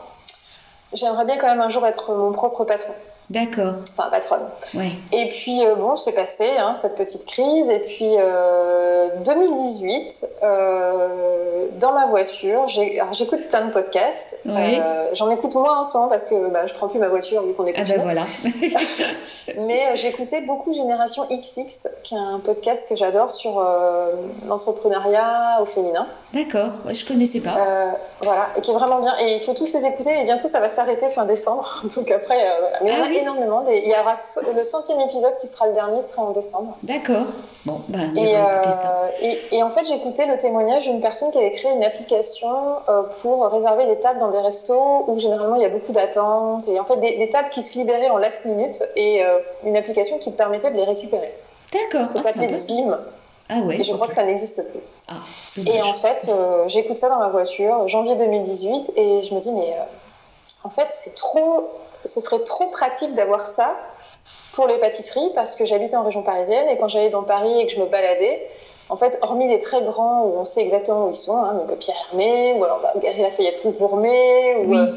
j'aimerais 0.93 1.25
bien 1.25 1.37
quand 1.37 1.47
même 1.47 1.61
un 1.61 1.69
jour 1.69 1.85
être 1.85 2.13
mon 2.13 2.31
propre 2.31 2.63
patron, 2.65 2.93
D'accord. 3.29 3.73
enfin 3.95 4.09
patronne. 4.09 4.41
Ouais. 4.73 4.91
Et 5.11 5.29
puis 5.29 5.63
euh, 5.65 5.75
bon, 5.75 5.95
c'est 5.95 6.13
passé 6.13 6.49
hein, 6.57 6.73
cette 6.79 6.95
petite 6.95 7.25
crise. 7.27 7.69
Et 7.69 7.79
puis 7.79 8.15
euh, 8.17 9.09
2018, 9.23 10.27
euh, 10.43 11.67
dans 11.79 11.93
ma 11.93 12.07
voiture, 12.07 12.67
j'écoute 12.67 13.47
plein 13.49 13.65
de 13.65 13.71
podcasts. 13.71 14.35
Euh, 14.47 15.09
J'en 15.13 15.29
écoute 15.29 15.53
moins 15.53 15.79
en 15.79 15.83
ce 15.83 15.95
moment 15.95 16.09
parce 16.09 16.25
que 16.25 16.49
bah, 16.49 16.65
je 16.67 16.73
prends 16.73 16.87
plus 16.87 16.99
ma 16.99 17.07
voiture 17.09 17.43
vu 17.43 17.53
qu'on 17.53 17.65
est 17.65 17.73
Ah 17.75 17.81
confiné. 17.81 17.97
ben 17.97 18.03
voilà. 18.03 18.23
Mais 19.57 19.87
euh, 19.87 19.95
j'écoutais 19.95 20.41
beaucoup 20.41 20.73
Génération 20.73 21.25
XX, 21.29 21.87
qui 22.03 22.15
est 22.15 22.17
un 22.17 22.39
podcast 22.39 22.87
que 22.89 22.95
j'adore 22.95 23.31
sur 23.31 23.59
euh, 23.59 24.11
l'entrepreneuriat 24.47 25.59
au 25.61 25.65
féminin. 25.65 26.07
D'accord. 26.33 26.71
Ouais, 26.85 26.93
je 26.93 27.05
connaissais 27.05 27.39
pas. 27.39 27.55
Euh, 27.57 27.91
voilà, 28.21 28.47
et 28.57 28.61
qui 28.61 28.71
est 28.71 28.73
vraiment 28.75 28.99
bien. 29.01 29.13
Et 29.19 29.35
il 29.37 29.41
faut 29.43 29.53
tous 29.53 29.71
les 29.73 29.85
écouter. 29.85 30.11
Et 30.19 30.23
bientôt, 30.25 30.47
ça 30.47 30.59
va 30.59 30.69
s'arrêter 30.69 31.09
fin 31.09 31.25
décembre. 31.25 31.83
Donc 31.95 32.09
après, 32.11 32.39
euh, 32.47 32.51
voilà. 32.59 32.79
Mais 32.83 32.91
Ah 32.95 33.05
oui. 33.09 33.18
Énormément. 33.21 33.61
Des- 33.61 33.77
Il 33.85 33.89
y 33.89 33.93
aura 33.99 34.13
le 34.55 34.63
centième 34.63 34.99
épisode 35.01 35.33
qui 35.39 35.47
sera 35.47 35.67
le 35.67 35.73
dernier, 35.73 36.01
sera 36.01 36.21
en 36.23 36.31
décembre. 36.31 36.77
D'accord. 36.83 37.25
Bon, 37.65 37.81
ben 37.89 38.13
on 38.15 38.23
Et, 38.23 38.33
va 38.33 38.53
écouter 38.53 38.71
ça. 38.71 39.01
euh, 39.03 39.09
et, 39.21 39.55
et 39.57 39.63
en 39.63 39.69
fait, 39.69 39.89
écouté 39.91 40.25
le 40.25 40.37
témoignage 40.37 40.83
d'une 40.83 41.01
personne 41.01 41.31
qui 41.31 41.37
avait 41.37 41.51
créé 41.51 41.71
une 41.71 41.83
application 41.83 42.77
euh, 42.89 43.03
pour 43.21 43.45
réserver 43.47 43.85
des 43.85 43.99
tables 43.99 44.19
dans 44.19 44.29
des 44.31 44.39
restos 44.39 45.03
où 45.07 45.19
généralement 45.19 45.55
il 45.55 45.61
y 45.61 45.65
a 45.65 45.69
beaucoup 45.69 45.91
d'attentes 45.91 46.67
et 46.67 46.79
en 46.79 46.85
fait 46.85 46.97
des, 46.97 47.17
des 47.17 47.29
tables 47.29 47.49
qui 47.49 47.61
se 47.63 47.77
libéraient 47.77 48.09
en 48.09 48.17
last 48.17 48.45
minute 48.45 48.81
et 48.95 49.23
euh, 49.23 49.39
une 49.65 49.75
application 49.77 50.17
qui 50.19 50.31
permettait 50.31 50.71
de 50.71 50.77
les 50.77 50.85
récupérer. 50.85 51.33
D'accord. 51.73 52.11
Ça 52.11 52.19
Ah, 52.19 52.31
s'appelait. 52.33 52.47
BIM 52.47 52.97
Ah 53.49 53.59
ouais. 53.61 53.79
et 53.79 53.83
je 53.83 53.93
crois 53.93 54.07
que 54.07 54.13
ça 54.13 54.23
n'existe 54.23 54.63
plus. 54.71 54.79
Ah, 55.07 55.15
Et 55.65 55.81
en 55.81 55.93
fait, 55.95 56.27
euh, 56.29 56.67
j'écoute 56.67 56.97
ça 56.97 57.09
dans 57.09 57.17
ma 57.19 57.29
voiture, 57.29 57.87
janvier 57.87 58.15
2018, 58.15 58.93
et 58.95 59.23
je 59.23 59.33
me 59.35 59.39
dis, 59.39 59.51
mais 59.51 59.73
euh, 59.73 59.83
en 60.63 60.69
fait, 60.69 60.87
c'est 60.91 61.15
trop, 61.15 61.67
ce 62.05 62.21
serait 62.21 62.39
trop 62.43 62.67
pratique 62.67 63.13
d'avoir 63.15 63.41
ça 63.41 63.75
pour 64.53 64.67
les 64.67 64.77
pâtisseries, 64.79 65.31
parce 65.35 65.55
que 65.55 65.65
j'habitais 65.65 65.95
en 65.95 66.03
région 66.03 66.21
parisienne, 66.23 66.67
et 66.69 66.77
quand 66.77 66.87
j'allais 66.87 67.09
dans 67.09 67.23
Paris 67.23 67.59
et 67.61 67.65
que 67.67 67.71
je 67.73 67.79
me 67.79 67.85
baladais, 67.85 68.47
en 68.89 68.97
fait, 68.97 69.19
hormis 69.21 69.47
les 69.47 69.59
très 69.59 69.81
grands 69.83 70.23
où 70.23 70.37
on 70.39 70.45
sait 70.45 70.61
exactement 70.61 71.05
où 71.05 71.09
ils 71.09 71.15
sont, 71.15 71.37
hein, 71.37 71.53
donc 71.67 71.77
Pierre 71.77 71.95
Hermé, 72.11 72.53
ou 72.57 72.63
alors 72.63 72.79
bah, 72.81 72.91
Galerie 73.01 73.21
Lafayette 73.21 73.61
rue 73.63 73.71
Gourmet, 73.71 74.55
ou 74.65 74.71
Oui. 74.71 74.77
euh, 74.77 74.87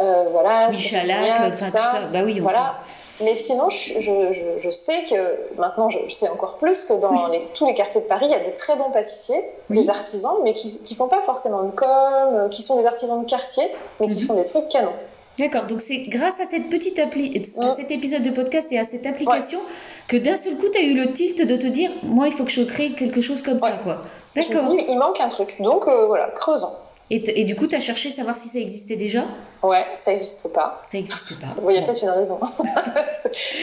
euh, 0.00 0.24
voilà, 0.30 0.68
Michalak, 0.68 1.52
enfin 1.54 1.66
tout 1.66 1.72
ça. 1.72 2.00
Bah 2.12 2.20
oui, 2.24 2.36
on 2.40 2.42
voilà. 2.44 2.76
Mais 3.20 3.34
sinon, 3.34 3.68
je, 3.68 3.98
je, 4.00 4.32
je, 4.32 4.44
je 4.60 4.70
sais 4.70 5.02
que 5.02 5.50
maintenant, 5.60 5.90
je, 5.90 6.08
sais 6.08 6.28
encore 6.28 6.56
plus 6.58 6.84
que 6.84 6.92
dans 6.94 7.10
Oui. 7.10 7.18
les- 7.32 7.48
tous 7.52 7.66
les 7.66 7.74
quartiers 7.74 8.00
de 8.00 8.06
Paris, 8.06 8.26
il 8.26 8.30
y 8.30 8.34
a 8.34 8.38
des 8.38 8.54
très 8.54 8.76
bons 8.76 8.90
pâtissiers, 8.90 9.44
Oui. 9.70 9.80
des 9.82 9.90
artisans, 9.90 10.36
mais 10.44 10.54
qui, 10.54 10.82
qui 10.84 10.94
font 10.94 11.08
pas 11.08 11.20
forcément 11.22 11.64
de 11.64 11.72
com, 11.72 11.88
euh, 11.88 12.48
qui 12.48 12.62
sont 12.62 12.76
des 12.76 12.86
artisans 12.86 13.20
de 13.24 13.28
quartier, 13.28 13.68
mais 13.98 14.06
qui 14.06 14.20
Mhm. 14.20 14.26
font 14.28 14.34
des 14.34 14.44
trucs 14.44 14.68
canons. 14.68 14.92
D'accord, 15.38 15.66
donc 15.66 15.80
c'est 15.80 15.98
grâce 16.08 16.40
à 16.40 16.50
cette 16.50 16.68
petite 16.68 16.98
appli, 16.98 17.44
à 17.60 17.74
cet 17.76 17.90
épisode 17.90 18.22
de 18.22 18.30
podcast 18.30 18.72
et 18.72 18.78
à 18.78 18.84
cette 18.84 19.06
application 19.06 19.60
que 20.08 20.16
d'un 20.16 20.36
seul 20.36 20.56
coup 20.56 20.66
tu 20.72 20.78
as 20.78 20.82
eu 20.82 20.94
le 20.94 21.12
tilt 21.12 21.46
de 21.46 21.56
te 21.56 21.66
dire, 21.66 21.90
moi 22.02 22.26
il 22.28 22.34
faut 22.34 22.44
que 22.44 22.50
je 22.50 22.62
crée 22.62 22.92
quelque 22.92 23.20
chose 23.20 23.42
comme 23.42 23.60
ça, 23.60 23.78
quoi. 23.82 24.02
D'accord. 24.34 24.74
il 24.76 24.98
manque 24.98 25.20
un 25.20 25.28
truc. 25.28 25.56
Donc 25.60 25.86
euh, 25.86 26.06
voilà, 26.06 26.30
creusons. 26.30 26.72
Et, 27.10 27.40
et, 27.40 27.44
du 27.44 27.56
coup, 27.56 27.66
tu 27.66 27.74
as 27.74 27.80
cherché 27.80 28.10
à 28.10 28.12
savoir 28.12 28.36
si 28.36 28.48
ça 28.48 28.58
existait 28.58 28.96
déjà? 28.96 29.24
Ouais, 29.62 29.86
ça 29.96 30.10
n'existe 30.10 30.46
pas. 30.52 30.82
Ça 30.86 30.98
n'existe 30.98 31.40
pas. 31.40 31.54
il 31.68 31.74
y 31.74 31.78
a 31.78 31.82
peut-être 31.82 32.02
une 32.02 32.10
raison. 32.10 32.38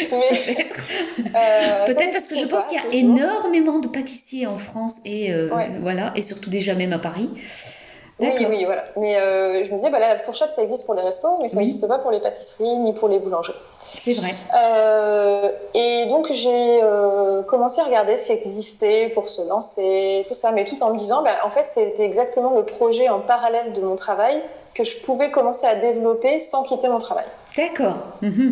Peut-être 0.10 0.79
euh, 1.36 1.86
peut 1.86 1.96
parce 2.12 2.27
que 2.27 2.36
je 2.36 2.46
pense 2.46 2.65
qu'il 2.65 2.77
y 2.77 2.82
a 2.82 2.91
énormément 2.91 3.79
de 3.79 3.88
pâtissiers 3.88 4.48
en 4.48 4.58
France 4.58 5.00
et, 5.05 5.32
euh, 5.32 5.50
voilà, 5.82 6.12
et 6.15 6.22
surtout 6.22 6.50
déjà 6.50 6.74
même 6.74 6.91
à 6.91 7.00
Paris. 7.00 7.29
Oui, 8.19 8.45
oui, 8.50 8.63
voilà. 8.65 8.86
Mais 8.98 9.17
euh, 9.17 9.65
je 9.65 9.72
me 9.72 9.75
disais, 9.75 9.89
bah 9.89 10.00
là, 10.00 10.07
la 10.07 10.17
fourchette, 10.17 10.53
ça 10.53 10.63
existe 10.63 10.86
pour 10.86 10.95
les 10.95 11.01
restos, 11.01 11.38
mais 11.41 11.50
ça 11.50 11.57
n'existe 11.57 11.86
pas 11.86 12.00
pour 12.00 12.12
les 12.12 12.22
pâtisseries 12.22 12.77
ni 12.77 12.93
pour 12.93 13.10
les 13.10 13.19
boulangeries. 13.19 13.55
C'est 13.98 14.13
vrai. 14.13 14.34
Euh, 14.57 15.51
et 15.74 16.05
donc, 16.07 16.31
j'ai 16.31 16.81
euh, 16.81 17.43
commencé 17.43 17.81
à 17.81 17.84
regarder 17.84 18.15
qui 18.15 18.31
existait 18.31 19.10
pour 19.10 19.27
se 19.27 19.41
lancer, 19.41 20.25
tout 20.27 20.34
ça, 20.34 20.51
mais 20.51 20.63
tout 20.63 20.81
en 20.81 20.91
me 20.91 20.98
disant, 20.98 21.24
bah, 21.24 21.36
en 21.43 21.50
fait, 21.50 21.67
c'était 21.67 22.05
exactement 22.05 22.55
le 22.55 22.63
projet 22.63 23.10
en 23.10 23.19
parallèle 23.19 23.74
de 23.74 23.81
mon 23.81 23.95
travail 23.95 24.41
que 24.74 24.84
je 24.84 24.98
pouvais 24.98 25.31
commencer 25.31 25.65
à 25.65 25.75
développer 25.75 26.39
sans 26.39 26.63
quitter 26.63 26.88
mon 26.88 27.00
travail. 27.00 27.25
D'accord. 27.57 28.07
Mhm. 28.22 28.51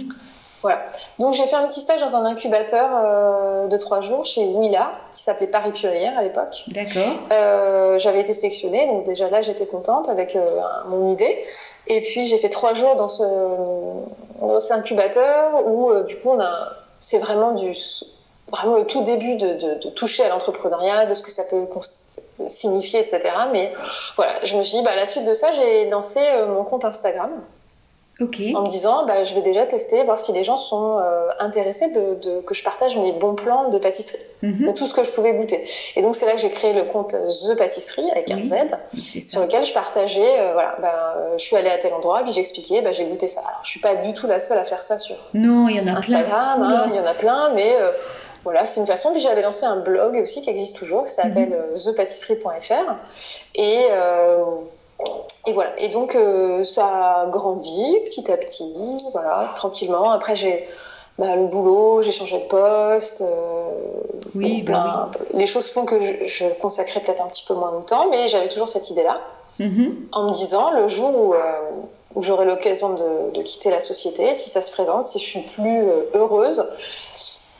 Voilà. 0.63 0.81
Donc 1.19 1.33
j'ai 1.33 1.45
fait 1.45 1.57
un 1.57 1.67
petit 1.67 1.81
stage 1.81 1.99
dans 1.99 2.15
un 2.15 2.23
incubateur 2.23 2.89
euh, 2.93 3.67
de 3.67 3.75
trois 3.77 3.99
jours 3.99 4.25
chez 4.25 4.45
Willa, 4.45 4.91
qui 5.11 5.21
s'appelait 5.21 5.47
Paris 5.47 5.71
Pionnière 5.71 6.17
à 6.17 6.23
l'époque. 6.23 6.63
D'accord. 6.67 7.19
Euh, 7.33 7.99
j'avais 7.99 8.21
été 8.21 8.31
sélectionnée, 8.31 8.87
donc 8.87 9.03
déjà 9.03 9.29
là 9.29 9.41
j'étais 9.41 9.65
contente 9.65 10.07
avec 10.07 10.37
euh, 10.37 10.61
mon 10.87 11.11
idée. 11.11 11.37
Et 11.87 12.01
puis 12.01 12.27
j'ai 12.27 12.37
fait 12.37 12.47
trois 12.47 12.73
jours 12.75 12.95
dans 12.95 13.09
ce, 13.09 13.23
dans 14.39 14.59
cet 14.61 14.71
incubateur 14.71 15.67
où 15.67 15.93
du 16.03 16.15
coup 16.15 16.29
on 16.29 16.39
a, 16.39 16.69
c'est 17.01 17.19
vraiment 17.19 17.51
du, 17.51 17.75
vraiment 18.49 18.77
le 18.77 18.85
tout 18.85 19.03
début 19.03 19.35
de, 19.35 19.55
de, 19.55 19.83
de 19.83 19.89
toucher 19.89 20.23
à 20.23 20.29
l'entrepreneuriat, 20.29 21.07
de 21.07 21.13
ce 21.13 21.21
que 21.21 21.31
ça 21.31 21.43
peut 21.43 21.67
signifier, 22.47 23.01
etc. 23.01 23.19
Mais 23.51 23.73
voilà, 24.15 24.33
je 24.45 24.55
me 24.55 24.63
suis 24.63 24.77
dit, 24.77 24.83
bah, 24.83 24.91
à 24.91 24.95
la 24.95 25.05
suite 25.05 25.25
de 25.25 25.33
ça, 25.33 25.51
j'ai 25.51 25.89
lancé 25.89 26.21
mon 26.47 26.63
compte 26.63 26.85
Instagram. 26.85 27.31
En 28.55 28.63
me 28.63 28.69
disant, 28.69 29.05
bah, 29.07 29.23
je 29.23 29.33
vais 29.33 29.41
déjà 29.41 29.65
tester, 29.65 30.03
voir 30.03 30.19
si 30.19 30.31
les 30.33 30.43
gens 30.43 30.55
sont 30.55 30.99
euh, 30.99 31.29
intéressés 31.39 31.89
de, 31.89 32.13
de, 32.21 32.41
que 32.41 32.53
je 32.53 32.63
partage 32.63 32.95
mes 32.95 33.11
bons 33.11 33.33
plans 33.33 33.69
de 33.69 33.79
pâtisserie, 33.79 34.21
mhm. 34.43 34.67
de 34.67 34.71
tout 34.71 34.85
ce 34.85 34.93
que 34.93 35.03
je 35.03 35.09
pouvais 35.09 35.33
goûter. 35.33 35.67
Et 35.95 36.03
donc 36.03 36.15
c'est 36.15 36.27
là 36.27 36.33
que 36.33 36.37
j'ai 36.37 36.51
créé 36.51 36.73
le 36.73 36.83
compte 36.83 37.15
The 37.15 37.57
Pâtisserie 37.57 38.09
avec 38.11 38.29
un 38.29 38.39
Z, 38.39 38.55
sur 39.27 39.41
lequel 39.41 39.63
je 39.63 39.73
partageais, 39.73 40.39
euh, 40.39 40.53
voilà, 40.53 40.77
bah, 40.79 41.15
euh, 41.17 41.37
je 41.39 41.43
suis 41.43 41.55
allée 41.55 41.71
à 41.71 41.79
tel 41.79 41.91
endroit, 41.91 42.21
puis 42.21 42.31
j'expliquais, 42.31 42.81
bah, 42.83 42.91
j'ai 42.91 43.05
goûté 43.05 43.27
ça. 43.27 43.39
Alors 43.39 43.61
je 43.63 43.69
suis 43.69 43.79
pas 43.79 43.95
du 43.95 44.13
tout 44.13 44.27
la 44.27 44.39
seule 44.39 44.59
à 44.59 44.65
faire 44.65 44.83
ça 44.83 44.99
sur 44.99 45.15
non, 45.33 45.67
il 45.67 45.77
y 45.77 45.79
en 45.79 45.87
a 45.87 45.97
Instagram, 45.97 46.61
hein, 46.61 46.85
il 46.89 46.95
y 46.95 46.99
en 46.99 47.05
a 47.05 47.15
plein, 47.15 47.51
mais 47.55 47.73
voilà, 48.43 48.65
c'est 48.65 48.79
une 48.79 48.85
façon. 48.85 49.11
Puis 49.11 49.21
j'avais 49.21 49.41
lancé 49.41 49.65
un 49.65 49.77
blog 49.77 50.15
aussi 50.21 50.41
qui 50.41 50.51
existe 50.51 50.75
toujours, 50.75 51.05
qui 51.05 51.13
s'appelle 51.13 51.49
mm 51.49 51.83
thepâtisserie.fr. 51.83 52.93
Et 53.55 53.87
et 55.45 55.53
voilà. 55.53 55.79
Et 55.79 55.89
donc, 55.89 56.15
euh, 56.15 56.63
ça 56.63 57.21
a 57.21 57.25
grandi 57.27 57.97
petit 58.05 58.31
à 58.31 58.37
petit, 58.37 58.97
voilà, 59.11 59.51
tranquillement. 59.55 60.11
Après, 60.11 60.35
j'ai 60.35 60.67
bah, 61.17 61.35
le 61.35 61.47
boulot, 61.47 62.01
j'ai 62.01 62.11
changé 62.11 62.39
de 62.39 62.45
poste. 62.45 63.21
Euh, 63.21 63.69
oui, 64.35 64.61
bah 64.63 65.11
Les 65.33 65.45
choses 65.45 65.69
font 65.69 65.85
que 65.85 66.25
je, 66.25 66.45
consacrais 66.61 67.01
peut-être 67.01 67.21
un 67.21 67.27
petit 67.27 67.43
peu 67.47 67.53
moins 67.53 67.77
de 67.77 67.85
temps, 67.85 68.07
mais 68.09 68.27
j'avais 68.27 68.47
toujours 68.47 68.69
cette 68.69 68.89
idée-là. 68.89 69.19
Mm-hmm. 69.59 69.91
En 70.13 70.27
me 70.27 70.31
disant, 70.31 70.71
le 70.71 70.87
jour 70.87 71.15
où, 71.15 71.33
euh, 71.33 71.39
j'aurai 72.17 72.45
l'occasion 72.45 72.95
de, 73.33 73.41
quitter 73.41 73.69
la 73.69 73.81
société, 73.81 74.33
si 74.33 74.49
ça 74.49 74.61
se 74.61 74.71
présente, 74.71 75.03
si 75.03 75.19
je 75.19 75.25
suis 75.25 75.41
plus 75.41 75.83
heureuse, 76.13 76.65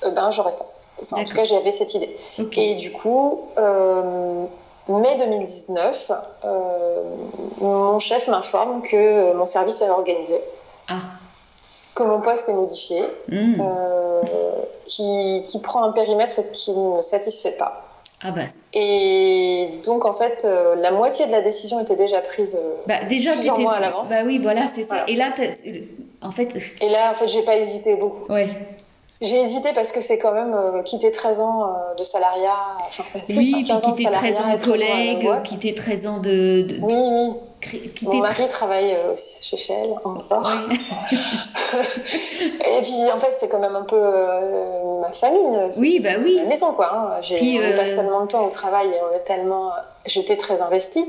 ben 0.01 0.31
j'aurai 0.31 0.51
ça. 0.51 0.65
en 1.11 1.23
tout 1.23 1.35
cas, 1.35 1.43
j'avais 1.43 1.71
cette 1.71 1.93
idée. 1.93 2.15
Et 2.55 2.75
du 2.75 2.91
coup, 2.93 3.41
mai 4.87 5.17
2019, 5.17 6.11
euh, 6.45 7.03
mon 7.59 7.99
chef 7.99 8.27
m'informe 8.27 8.81
que 8.81 9.33
mon 9.33 9.45
service 9.45 9.81
est 9.81 9.89
organisé. 9.89 10.39
Ah. 10.87 11.01
Que 11.95 12.03
mon 12.03 12.21
poste 12.21 12.49
est 12.49 12.53
modifié, 12.53 13.03
hmm. 13.29 13.61
euh, 13.61 14.21
qui, 14.85 15.43
qui, 15.45 15.59
prend 15.59 15.83
un 15.83 15.91
périmètre 15.91 16.41
qui 16.51 16.71
ne 16.71 16.97
me 16.97 17.01
satisfait 17.01 17.51
pas. 17.51 17.83
Ah 18.21 18.31
bah. 18.31 18.43
Et 18.73 19.81
donc 19.85 20.05
en 20.05 20.13
fait, 20.13 20.43
euh, 20.45 20.75
la 20.75 20.91
moitié 20.91 21.27
de 21.27 21.31
la 21.31 21.41
décision 21.41 21.81
était 21.81 21.97
déjà 21.97 22.21
prise 22.21 22.57
bah, 22.87 23.03
déjà, 23.03 23.33
plusieurs 23.33 23.59
mois 23.59 23.73
à 23.73 23.79
l'avance. 23.79 24.09
Bah 24.09 24.21
oui, 24.25 24.39
voilà, 24.39 24.67
c'est 24.67 24.83
ça. 24.83 25.03
Et 25.07 25.15
là, 25.15 25.33
en 26.21 26.31
fait. 26.31 26.49
Et 26.81 26.89
là, 26.89 27.11
en 27.11 27.15
fait, 27.15 27.27
j'ai 27.27 27.43
pas 27.43 27.57
hésité 27.57 27.95
beaucoup. 27.95 28.31
Ouais. 28.31 28.47
J'ai 29.23 29.39
hésité 29.39 29.71
parce 29.73 29.93
que 29.93 30.01
c'est 30.01 30.17
quand 30.17 30.33
même 30.33 30.53
euh, 30.53 30.83
quitter 30.83 31.09
13 31.09 31.39
ans 31.39 31.63
euh, 31.63 31.95
de 31.97 32.03
salariat. 32.03 32.77
Enfin, 32.89 33.03
plus, 33.25 33.37
oui, 33.37 33.63
puis 33.63 33.77
quitter 33.77 34.11
13 34.11 34.35
ans 34.35 34.57
de 34.57 34.65
collègues, 34.65 35.43
quitter 35.43 35.73
13 35.73 36.07
ans 36.07 36.17
de. 36.19 36.63
de 36.63 36.79
oui, 36.81 36.93
oui. 36.93 37.33
Mon 38.01 38.17
mari 38.19 38.49
travaille 38.49 38.93
euh, 38.93 39.13
aussi 39.13 39.47
chez 39.47 39.55
Shell 39.55 39.93
encore. 40.03 40.51
et 41.13 42.81
puis 42.81 43.11
en 43.13 43.19
fait, 43.21 43.37
c'est 43.39 43.47
quand 43.47 43.59
même 43.59 43.77
un 43.77 43.83
peu 43.83 44.01
ma 44.99 45.13
famille. 45.13 45.57
Oui, 45.77 46.01
bah 46.01 46.15
oui. 46.21 46.39
Ma 46.41 46.49
maison, 46.49 46.73
quoi. 46.73 46.93
Hein. 46.93 47.21
J'ai, 47.21 47.37
on 47.57 47.77
passe 47.77 47.95
tellement 47.95 48.23
de 48.23 48.27
temps 48.27 48.45
au 48.45 48.49
travail 48.49 48.87
et 48.89 48.99
on 49.09 49.15
est 49.15 49.23
tellement. 49.23 49.71
J'étais 50.05 50.35
très 50.35 50.61
investie. 50.61 51.05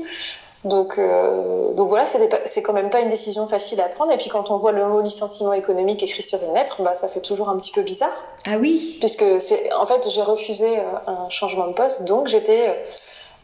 Donc, 0.65 0.97
euh, 0.97 1.73
donc 1.73 1.89
voilà, 1.89 2.05
c'est 2.05 2.61
quand 2.63 2.73
même 2.73 2.89
pas 2.89 3.01
une 3.01 3.09
décision 3.09 3.47
facile 3.47 3.79
à 3.81 3.85
prendre. 3.85 4.11
Et 4.11 4.17
puis 4.17 4.29
quand 4.29 4.49
on 4.49 4.57
voit 4.57 4.71
le 4.71 4.85
mot 4.87 5.01
licenciement 5.01 5.53
économique 5.53 6.01
écrit 6.01 6.23
sur 6.23 6.43
une 6.43 6.55
lettre, 6.55 6.81
bah, 6.81 6.95
ça 6.95 7.07
fait 7.07 7.21
toujours 7.21 7.49
un 7.49 7.57
petit 7.57 7.71
peu 7.71 7.83
bizarre. 7.83 8.15
Ah 8.45 8.57
oui 8.59 8.97
Puisque 8.99 9.23
c'est, 9.39 9.71
en 9.73 9.85
fait, 9.85 10.09
j'ai 10.09 10.23
refusé 10.23 10.79
euh, 10.79 10.83
un 11.07 11.29
changement 11.29 11.67
de 11.67 11.73
poste, 11.73 12.03
donc 12.05 12.27
j'étais. 12.27 12.63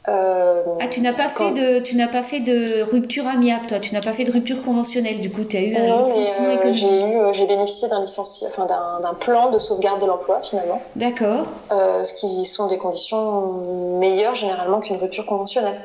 Euh, 0.07 0.63
ah, 0.79 0.87
tu 0.87 0.99
n'as 1.01 1.13
pas 1.13 1.29
fait 1.29 1.51
de, 1.51 1.79
tu 1.79 1.95
n'as 1.95 2.07
pas 2.07 2.23
fait 2.23 2.39
de 2.39 2.81
rupture 2.81 3.27
amiable, 3.27 3.67
toi. 3.67 3.79
Tu 3.79 3.93
n'as 3.93 4.01
pas 4.01 4.13
fait 4.13 4.23
de 4.23 4.31
rupture 4.31 4.63
conventionnelle. 4.63 5.21
Du 5.21 5.31
coup, 5.31 5.43
tu 5.43 5.57
as 5.57 5.61
eu 5.61 5.75
un 5.75 5.99
licenciement 5.99 6.47
euh, 6.47 6.55
économique. 6.55 6.79
J'ai 6.79 7.03
eu, 7.03 7.33
j'ai 7.33 7.45
bénéficié 7.45 7.87
d'un 7.87 8.03
enfin 8.03 8.65
d'un 8.65 9.13
plan 9.13 9.51
de 9.51 9.59
sauvegarde 9.59 10.01
de 10.01 10.07
l'emploi 10.07 10.41
finalement. 10.41 10.81
D'accord. 10.95 11.45
ce 11.69 12.13
qui 12.13 12.47
sont 12.47 12.65
des 12.65 12.79
conditions 12.79 13.99
meilleures 13.99 14.33
généralement 14.33 14.79
qu'une 14.79 14.97
rupture 14.97 15.27
conventionnelle. 15.27 15.79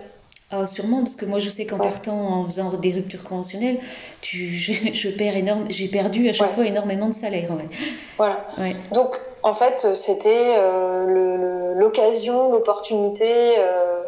Ah, 0.53 0.67
sûrement, 0.69 0.99
parce 0.99 1.17
que 1.17 1.27
moi 1.27 1.41
je 1.41 1.51
sais 1.51 1.67
qu'en 1.67 1.79
partant, 1.79 2.17
en 2.17 2.45
faisant 2.45 2.73
des 2.79 2.93
ruptures 2.93 3.25
conventionnelles, 3.25 3.79
tu, 4.21 4.57
je, 4.57 5.09
perds 5.09 5.37
énorme, 5.37 5.65
j'ai 5.69 5.89
perdu 5.89 6.29
à 6.29 6.33
chaque 6.33 6.55
fois 6.55 6.67
énormément 6.67 7.09
de 7.09 7.15
salaire. 7.15 7.51
Voilà. 8.17 8.47
Donc 8.93 9.19
en 9.43 9.55
fait, 9.55 9.95
c'était 9.95 10.55
euh, 10.59 11.75
l'occasion, 11.75 12.53
l'opportunité. 12.53 13.59
Euh, 13.59 14.03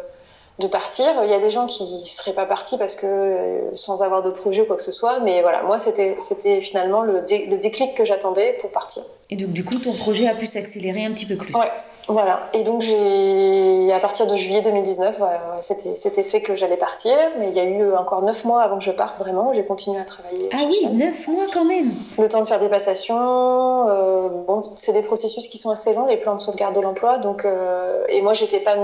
de 0.59 0.67
partir. 0.67 1.07
Il 1.23 1.29
y 1.29 1.33
a 1.33 1.39
des 1.39 1.49
gens 1.49 1.67
qui 1.67 2.05
seraient 2.05 2.33
pas 2.33 2.45
partis 2.45 2.77
parce 2.77 2.95
que 2.95 3.05
euh, 3.05 3.75
sans 3.75 4.03
avoir 4.03 4.23
de 4.23 4.29
projet 4.29 4.61
ou 4.61 4.65
quoi 4.65 4.75
que 4.75 4.81
ce 4.81 4.91
soit, 4.91 5.19
mais 5.21 5.41
voilà, 5.41 5.63
moi 5.63 5.77
c'était 5.77 6.17
c'était 6.19 6.59
finalement 6.59 7.01
le, 7.01 7.21
le, 7.21 7.57
déclic 7.57 7.95
que 7.95 8.03
j'attendais 8.03 8.57
pour 8.59 8.69
partir. 8.69 9.03
Et 9.29 9.37
donc 9.37 9.51
du 9.51 9.63
coup 9.63 9.79
ton 9.79 9.93
projet 9.93 10.27
a 10.27 10.35
pu 10.35 10.47
s'accélérer 10.47 11.05
un 11.05 11.13
petit 11.13 11.25
peu 11.25 11.37
plus. 11.37 11.55
Ouais, 11.55 11.71
voilà. 12.09 12.49
Et 12.53 12.63
donc 12.63 12.81
j'ai 12.81 13.91
à 13.93 13.99
partir 14.01 14.27
de 14.27 14.35
juillet 14.35 14.61
2019, 14.61 15.21
c'était 15.61 15.95
c'était 15.95 16.23
fait 16.23 16.41
que 16.41 16.55
j'allais 16.55 16.77
partir, 16.77 17.15
mais 17.39 17.49
il 17.49 17.55
y 17.55 17.59
a 17.61 17.63
eu 17.63 17.93
encore 17.95 18.21
neuf 18.21 18.43
mois 18.43 18.61
avant 18.61 18.79
que 18.79 18.83
je 18.83 18.91
parte 18.91 19.17
vraiment. 19.17 19.53
J'ai 19.53 19.63
continué 19.63 19.99
à 19.99 20.03
travailler. 20.03 20.49
Ah 20.51 20.65
oui, 20.67 20.87
neuf 20.91 21.25
mois 21.29 21.45
quand 21.53 21.65
même. 21.65 21.93
Le 22.17 22.27
temps 22.27 22.41
de 22.41 22.47
faire 22.47 22.59
des 22.59 22.69
passations. 22.69 23.87
Euh, 23.89 24.27
bon, 24.45 24.63
c'est 24.75 24.93
des 24.93 25.03
processus 25.03 25.47
qui 25.47 25.57
sont 25.57 25.69
assez 25.69 25.93
longs, 25.93 26.07
les 26.07 26.17
plans 26.17 26.35
de 26.35 26.41
sauvegarde 26.41 26.75
de 26.75 26.81
l'emploi. 26.81 27.17
Donc 27.17 27.45
euh, 27.45 28.03
et 28.09 28.21
moi 28.21 28.33
j'étais 28.33 28.59
pas 28.59 28.75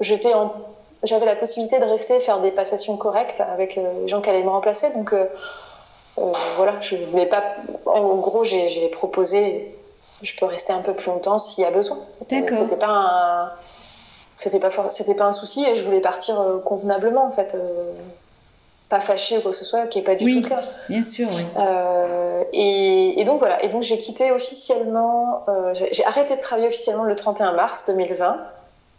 j'étais 0.00 0.32
en 0.32 0.52
j'avais 1.02 1.26
la 1.26 1.36
possibilité 1.36 1.78
de 1.78 1.84
rester 1.84 2.20
faire 2.20 2.40
des 2.40 2.50
passations 2.50 2.96
correctes 2.96 3.40
avec 3.40 3.78
euh, 3.78 4.02
les 4.02 4.08
gens 4.08 4.20
qui 4.20 4.30
allaient 4.30 4.42
me 4.42 4.50
remplacer. 4.50 4.90
Donc 4.90 5.12
euh, 5.12 5.26
euh, 6.18 6.32
voilà, 6.56 6.78
je 6.80 6.96
voulais 6.96 7.26
pas. 7.26 7.42
En 7.86 8.16
gros, 8.16 8.44
j'ai 8.44 8.88
proposé, 8.88 9.74
je 10.22 10.36
peux 10.38 10.46
rester 10.46 10.72
un 10.72 10.80
peu 10.80 10.94
plus 10.94 11.06
longtemps 11.06 11.38
s'il 11.38 11.64
y 11.64 11.66
a 11.66 11.70
besoin. 11.70 11.98
D'accord. 12.30 12.58
C'était 12.58 12.76
pas 12.76 12.88
un, 12.88 13.52
c'était 14.36 14.60
pas, 14.60 14.70
c'était 14.90 15.14
pas 15.14 15.26
un 15.26 15.32
souci 15.32 15.64
et 15.64 15.76
je 15.76 15.84
voulais 15.84 16.00
partir 16.00 16.42
convenablement 16.64 17.24
en 17.24 17.30
fait. 17.30 17.56
pas 18.90 19.00
fâché 19.00 19.38
ou 19.38 19.40
quoi 19.40 19.52
que 19.52 19.56
ce 19.56 19.64
soit, 19.64 19.86
qui 19.86 20.00
est 20.00 20.02
pas 20.02 20.16
du 20.16 20.24
tout 20.24 20.42
le 20.42 20.48
cas. 20.48 20.64
Bien 20.88 21.02
sûr, 21.02 21.28
oui. 21.30 21.44
et, 22.52 23.20
et, 23.20 23.24
donc 23.24 23.38
voilà, 23.38 23.62
et 23.64 23.68
donc 23.68 23.82
j'ai 23.82 23.98
quitté 23.98 24.32
officiellement, 24.32 25.46
j'ai 25.74 26.04
arrêté 26.04 26.36
de 26.36 26.40
travailler 26.40 26.68
officiellement 26.68 27.04
le 27.04 27.14
31 27.14 27.52
mars 27.52 27.86
2020. 27.86 28.36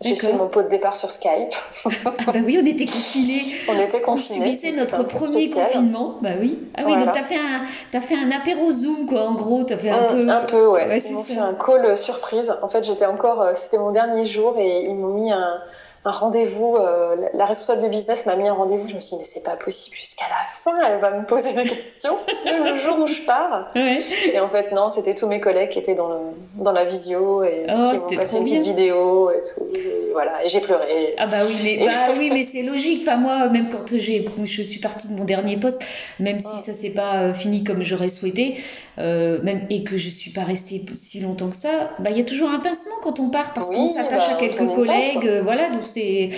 J'ai 0.02 0.16
fait 0.16 0.34
mon 0.34 0.48
pot 0.48 0.64
de 0.64 0.68
départ 0.68 0.96
sur 0.96 1.12
Skype. 1.12 1.54
ah 1.86 2.12
bah 2.28 2.40
oui, 2.46 2.60
on 2.62 2.66
était 2.66 2.86
confinés. 2.86 3.46
On 3.70 3.80
était 3.80 4.02
confinés. 4.02 4.40
On 4.40 4.50
subissait 4.50 4.72
notre 4.72 5.04
premier 5.04 5.50
confinement. 5.50 6.18
Bah 6.22 6.32
oui. 6.40 6.60
Ah 6.76 6.84
oui, 6.86 6.98
donc 6.98 7.12
tu 7.12 7.20
as 7.20 7.24
fait 7.24 7.38
un 7.38 7.64
as 7.94 8.02
fait 8.02 8.16
un 8.16 8.32
apéro 8.32 8.72
Zoom 8.72 9.06
quoi. 9.06 9.22
En 9.22 9.34
gros, 9.34 9.64
tu 9.64 9.74
as 9.74 9.78
fait 9.78 9.90
un, 9.90 10.04
peu 10.04 10.30
Un 10.30 10.42
peu 10.42 10.68
ouais. 10.68 11.02
ils 11.06 11.14
m'ont 11.14 11.24
fait 11.24 11.38
un 11.38 11.54
call 11.54 11.96
surprise. 11.96 12.54
En 12.62 12.70
fait, 12.70 12.84
j'étais 12.84 13.06
encore 13.06 13.42
euh, 13.42 13.54
c'était 13.54 13.78
mon 13.78 13.92
dernier 13.92 14.26
jour 14.26 14.56
et 14.58 14.86
ils 14.86 14.96
m'ont 14.96 15.14
mis 15.14 15.32
un 15.32 15.62
un 16.04 16.12
rendez-vous. 16.12 16.76
euh, 16.78 17.16
la- 17.34 17.46
responsable 17.46 17.84
de 17.84 17.90
business 17.90 18.26
m'a 18.26 18.36
mis 18.36 18.48
un 18.48 18.54
rendez-vous. 18.54 18.88
Je 18.88 18.96
me 18.96 19.00
suis 19.02 19.16
dit, 19.16 19.20
mais 19.20 19.24
c'est 19.26 19.44
pas 19.44 19.56
possible. 19.56 19.96
Jusqu'à 19.96 20.26
la 20.30 20.48
fin, 20.50 20.80
elle 20.88 21.00
va 21.00 21.12
me 21.12 21.26
poser 21.26 21.54
des 21.54 21.64
questions. 21.64 22.18
Le 22.46 22.76
jour 22.76 23.00
où 23.00 23.08
je 23.08 23.22
pars. 23.22 23.68
Ouais. 23.76 24.00
Et 24.34 24.40
en 24.40 24.50
fait, 24.50 24.72
non, 24.72 24.90
c'était 24.90 25.14
tous 25.16 25.28
mes 25.28 25.40
collègues 25.40 25.70
qui 25.70 25.80
étaient 25.80 25.96
dans, 25.96 26.10
le, 26.10 26.20
dans 26.56 26.72
la 26.72 26.86
visio 26.86 27.44
et 27.44 27.66
Oh, 27.70 27.92
qui 28.08 28.16
m'ont 28.16 28.22
passé 28.22 28.38
une 28.38 28.44
petite 28.44 28.64
vidéo 28.64 29.32
et 29.32 29.42
tout. 29.42 29.66
Et 29.76 30.12
voilà, 30.12 30.44
et 30.44 30.48
j'ai 30.48 30.60
pleuré. 30.60 31.16
Ah 31.18 31.28
bah 31.28 31.38
oui, 31.48 31.56
mais, 31.64 31.86
bah 31.86 32.14
oui, 32.18 32.30
mais 32.34 32.44
c'est 32.44 32.64
logique. 32.64 33.04
Enfin, 33.08 33.18
moi, 33.18 33.48
même 33.50 33.70
quand 33.70 33.96
j'ai, 33.98 34.28
je 34.44 34.62
suis 34.62 34.80
partie 34.80 35.08
de 35.08 35.14
mon 35.14 35.24
dernier 35.24 35.58
poste, 35.58 35.82
même 36.20 36.40
si 36.40 36.58
ça 36.64 36.74
s'est 36.74 36.90
pas 36.90 37.16
euh, 37.22 37.34
fini 37.34 37.64
comme 37.64 37.84
j'aurais 37.84 38.10
souhaité, 38.10 38.58
euh, 39.00 39.42
même, 39.44 39.66
et 39.70 39.84
que 39.84 39.98
je 39.98 40.10
suis 40.10 40.32
pas 40.32 40.44
restée 40.44 40.86
si 40.94 41.20
longtemps 41.22 41.50
que 41.50 41.56
ça, 41.58 41.92
bah 42.00 42.10
il 42.12 42.18
y 42.18 42.22
a 42.22 42.26
toujours 42.26 42.50
un 42.50 42.60
pincement 42.60 42.96
quand 43.04 43.20
on 43.20 43.30
part 43.30 43.54
parce 43.54 43.70
Oui, 43.70 43.76
qu'on 43.76 43.88
s'attache 43.88 44.28
bah, 44.30 44.36
à 44.36 44.40
quelques 44.40 44.74
collègues, 44.76 45.26
euh, 45.28 45.42
voilà, 45.42 45.70
donc 45.70 45.84
c'est, 45.84 46.30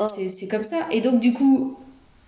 Mm. 0.00 0.04
c'est, 0.14 0.28
c'est 0.28 0.46
comme 0.48 0.64
ça. 0.64 0.76
Et 0.90 1.00
donc, 1.00 1.20
du 1.20 1.32
coup, 1.32 1.76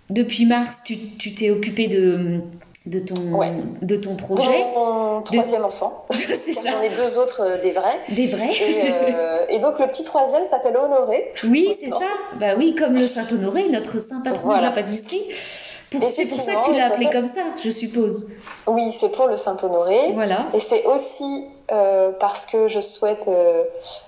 depuis 0.09 0.45
mars, 0.45 0.81
tu, 0.85 0.97
tu 1.17 1.35
t'es 1.35 1.49
occupée 1.51 1.87
de, 1.87 2.39
de 2.85 2.99
ton, 2.99 3.15
Ouais. 3.37 3.51
de 3.81 3.95
ton 3.97 4.15
projet. 4.15 4.63
Mon 4.73 5.21
troisième 5.21 5.65
enfant. 5.65 6.05
c'est 6.11 6.53
Car 6.53 6.63
ça. 6.63 6.71
J'en 6.71 6.81
ai 6.81 6.89
deux 6.89 7.17
autres, 7.19 7.41
euh, 7.41 7.61
des 7.61 7.71
vrais. 7.71 7.99
Des 8.09 8.27
vrais. 8.27 8.51
Et, 8.53 8.83
euh, 8.89 9.45
et 9.49 9.59
donc, 9.59 9.79
le 9.79 9.87
petit 9.87 10.03
troisième 10.05 10.45
s'appelle 10.45 10.77
Honoré. 10.77 11.25
Oui, 11.43 11.67
c'est 11.79 11.89
ça. 11.89 11.99
Bah 12.39 12.55
oui, 12.57 12.73
comme 12.75 12.95
le 12.95 13.05
Saint-Honoré, 13.05 13.67
notre 13.69 13.99
saint 13.99 14.21
patron 14.21 14.55
de 14.57 14.61
la 14.61 14.71
pâtisserie. 14.71 15.23
C'est 15.91 16.25
pour 16.25 16.41
ça 16.41 16.55
que 16.55 16.65
tu 16.65 16.73
l'as 16.75 16.87
appelé 16.87 17.09
comme 17.09 17.27
ça, 17.27 17.41
je 17.63 17.69
suppose. 17.69 18.29
Oui, 18.67 18.91
c'est 18.91 19.09
pour 19.09 19.27
le 19.27 19.37
Saint-Honoré. 19.37 20.11
Voilà. 20.13 20.45
Et 20.53 20.59
c'est 20.59 20.85
aussi 20.85 21.45
euh, 21.71 22.11
parce 22.19 22.45
que 22.45 22.67
je 22.67 22.81
souhaite 22.81 23.27
euh, 23.27 23.63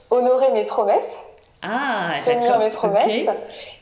honorer 0.10 0.52
mes 0.52 0.66
promesses, 0.66 1.24
Ah, 1.62 2.16
tenir 2.24 2.60
mes 2.60 2.70
promesses. 2.70 3.28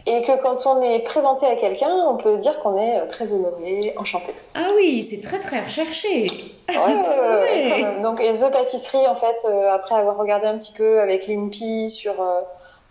Et 0.05 0.21
que 0.21 0.41
quand 0.41 0.65
on 0.67 0.81
est 0.81 0.99
présenté 0.99 1.45
à 1.45 1.55
quelqu'un, 1.55 1.89
on 1.89 2.17
peut 2.17 2.37
dire 2.37 2.59
qu'on 2.59 2.77
est 2.77 3.07
très 3.07 3.33
honoré, 3.33 3.93
enchanté. 3.97 4.33
Ah 4.55 4.69
oui, 4.75 5.03
c'est 5.03 5.19
très 5.19 5.39
très 5.39 5.59
recherché. 5.59 6.27
Ouais. 6.69 7.99
Donc, 8.01 8.21
et 8.21 8.33
The 8.33 8.51
Pâtisserie, 8.51 9.07
en 9.07 9.15
fait, 9.15 9.45
euh, 9.45 9.71
après 9.71 9.95
avoir 9.95 10.17
regardé 10.17 10.47
un 10.47 10.57
petit 10.57 10.71
peu 10.71 11.01
avec 11.01 11.27
l'INPI 11.27 11.89
sur 11.89 12.15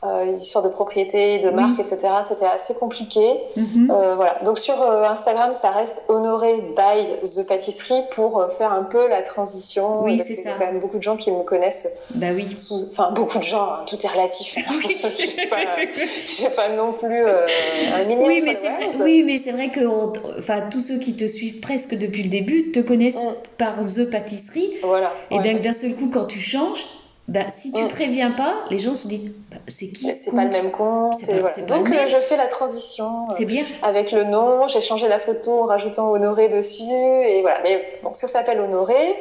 euh, 0.06 0.24
les 0.24 0.40
histoires 0.40 0.64
de 0.64 0.68
propriété, 0.68 1.38
de 1.38 1.48
Oui. 1.48 1.54
marque, 1.54 1.80
etc., 1.80 1.98
c'était 2.28 2.46
assez 2.46 2.74
compliqué. 2.74 3.34
Mhm. 3.56 3.90
Euh, 3.90 4.14
voilà. 4.16 4.36
Donc 4.44 4.58
sur 4.58 4.80
euh, 4.82 5.02
Instagram, 5.04 5.54
ça 5.54 5.70
reste 5.70 6.02
honoré 6.08 6.56
by 6.76 7.28
The 7.28 7.46
Pâtisserie 7.48 8.02
pour 8.14 8.44
faire 8.58 8.72
un 8.72 8.82
peu 8.84 9.08
la 9.08 9.22
transition. 9.22 10.02
Oui, 10.02 10.18
c'est 10.18 10.34
qu'il 10.34 10.44
y 10.44 10.48
a 10.48 10.52
ça. 10.52 10.58
quand 10.58 10.66
même 10.66 10.80
beaucoup 10.80 10.98
de 10.98 11.02
gens 11.02 11.16
qui 11.16 11.30
me 11.30 11.42
connaissent. 11.42 11.88
Bah 12.14 12.28
oui. 12.34 12.46
Sous... 12.58 12.86
Enfin, 12.90 13.10
beaucoup 13.12 13.38
de 13.38 13.44
gens, 13.44 13.64
hein, 13.64 13.84
tout 13.86 13.96
est 14.04 14.08
relatif. 14.08 14.54
Oui, 14.88 14.96
pas, 15.50 15.56
j'ai 16.38 16.48
pas 16.50 16.68
non 16.70 16.92
plus 16.92 17.24
un 17.26 18.04
million 18.04 18.26
Oui, 18.26 18.42
mais 18.44 18.54
c'est 18.54 18.68
vrai, 18.68 18.90
followers. 18.90 19.04
oui, 19.04 19.22
mais 19.24 19.38
c'est 19.38 19.52
vrai 19.52 19.70
que 19.70 19.86
on- 19.86 20.12
enfin, 20.38 20.62
tous 20.70 20.80
ceux 20.80 20.98
qui 20.98 21.14
te 21.14 21.26
suivent 21.26 21.60
presque 21.60 21.96
depuis 21.96 22.22
le 22.22 22.28
début 22.30 22.70
te 22.72 22.80
connaissent 22.80 23.16
Mm. 23.16 23.34
par 23.58 23.74
The 23.86 24.10
Pâtisserie. 24.10 24.74
Voilà. 24.82 25.12
Et 25.30 25.38
ouais. 25.38 25.52
donc 25.52 25.62
d'un 25.62 25.72
seul 25.72 25.94
coup, 25.94 26.10
quand 26.12 26.24
tu 26.26 26.38
changes, 26.40 26.86
bah, 27.28 27.40
si 27.50 27.72
tu 27.72 27.82
Mm. 27.82 27.88
préviens 27.88 28.30
pas, 28.30 28.54
les 28.70 28.78
gens 28.78 28.94
se 28.94 29.08
disent 29.08 29.32
bah, 29.50 29.56
c'est 29.66 29.88
qui 29.88 30.06
C'est 30.14 30.30
pas 30.34 30.44
le 30.44 30.50
même 30.50 30.70
compte. 30.70 31.20
Pas- 31.26 31.32
voilà. 31.40 31.56
Donc 31.66 31.88
euh, 31.90 32.06
je 32.08 32.16
fais 32.18 32.36
la 32.36 32.46
transition. 32.46 33.24
euh, 33.30 33.34
C'est 33.36 33.44
bien. 33.44 33.64
avec 33.82 34.12
le 34.12 34.24
nom, 34.24 34.68
j'ai 34.68 34.80
changé 34.80 35.08
la 35.08 35.18
photo 35.18 35.62
en 35.62 35.66
rajoutant 35.66 36.08
Honoré 36.10 36.48
dessus, 36.48 36.82
et 36.84 37.40
voilà. 37.42 37.58
Mais 37.64 37.82
bon, 38.04 38.14
ça 38.14 38.28
s'appelle 38.28 38.60
Honoré. 38.60 39.16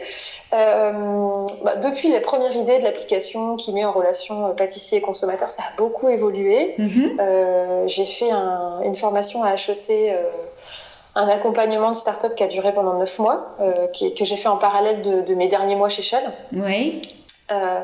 Euh, 0.53 1.45
bah, 1.63 1.75
depuis 1.77 2.09
les 2.09 2.19
premières 2.19 2.55
idées 2.55 2.77
de 2.79 2.83
l'application 2.83 3.55
qui 3.55 3.73
met 3.73 3.83
en 3.85 3.91
relation 3.91 4.47
euh, 4.47 4.53
pâtissier 4.53 4.99
et 4.99 5.01
consommateur, 5.01 5.49
ça 5.51 5.63
a 5.63 5.75
beaucoup 5.77 6.07
évolué. 6.09 6.75
Mhm. 6.77 7.17
Euh, 7.19 7.87
j'ai 7.87 8.05
fait 8.05 8.29
un- 8.31 8.81
une 8.83 8.95
formation 8.95 9.43
à 9.43 9.55
HEC, 9.55 10.13
un 11.15 11.27
accompagnement 11.27 11.91
de 11.91 11.95
start-up 11.95 12.35
qui 12.35 12.43
a 12.43 12.47
duré 12.47 12.73
pendant 12.73 12.93
neuf 12.99 13.17
mois, 13.19 13.55
euh, 13.61 13.87
qui- 13.93 14.13
que 14.13 14.25
j'ai 14.25 14.35
fait 14.35 14.49
en 14.49 14.57
parallèle 14.57 15.01
de, 15.01 15.21
de 15.21 15.33
mes 15.33 15.47
derniers 15.47 15.75
mois 15.75 15.89
chez 15.89 16.01
Shell. 16.01 16.23
Ouais. 16.53 17.01
Euh, 17.51 17.81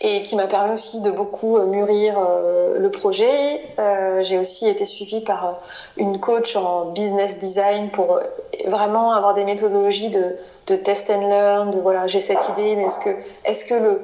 et 0.00 0.24
qui 0.24 0.34
m'a 0.34 0.48
permis 0.48 0.72
aussi 0.74 1.00
de 1.00 1.08
beaucoup 1.12 1.56
euh, 1.56 1.66
mûrir 1.66 2.18
euh, 2.18 2.78
le 2.80 2.90
projet. 2.90 3.60
Euh, 3.78 4.24
j'ai 4.24 4.38
aussi 4.38 4.68
été 4.68 4.84
suivie 4.84 5.20
par 5.20 5.60
une 5.96 6.18
coach 6.18 6.56
en 6.56 6.86
business 6.86 7.38
design 7.38 7.90
pour 7.90 8.18
vraiment 8.66 9.12
avoir 9.12 9.34
des 9.34 9.44
méthodologies 9.44 10.10
de, 10.10 10.36
de 10.66 10.74
test 10.74 11.10
and 11.10 11.28
learn, 11.28 11.70
de 11.70 11.78
voilà, 11.78 12.08
j'ai 12.08 12.18
cette 12.18 12.48
idée, 12.48 12.74
mais 12.74 12.86
est-ce 12.86 12.98
que, 12.98 13.10
est-ce 13.44 13.64
que 13.64 13.74
le, 13.74 14.02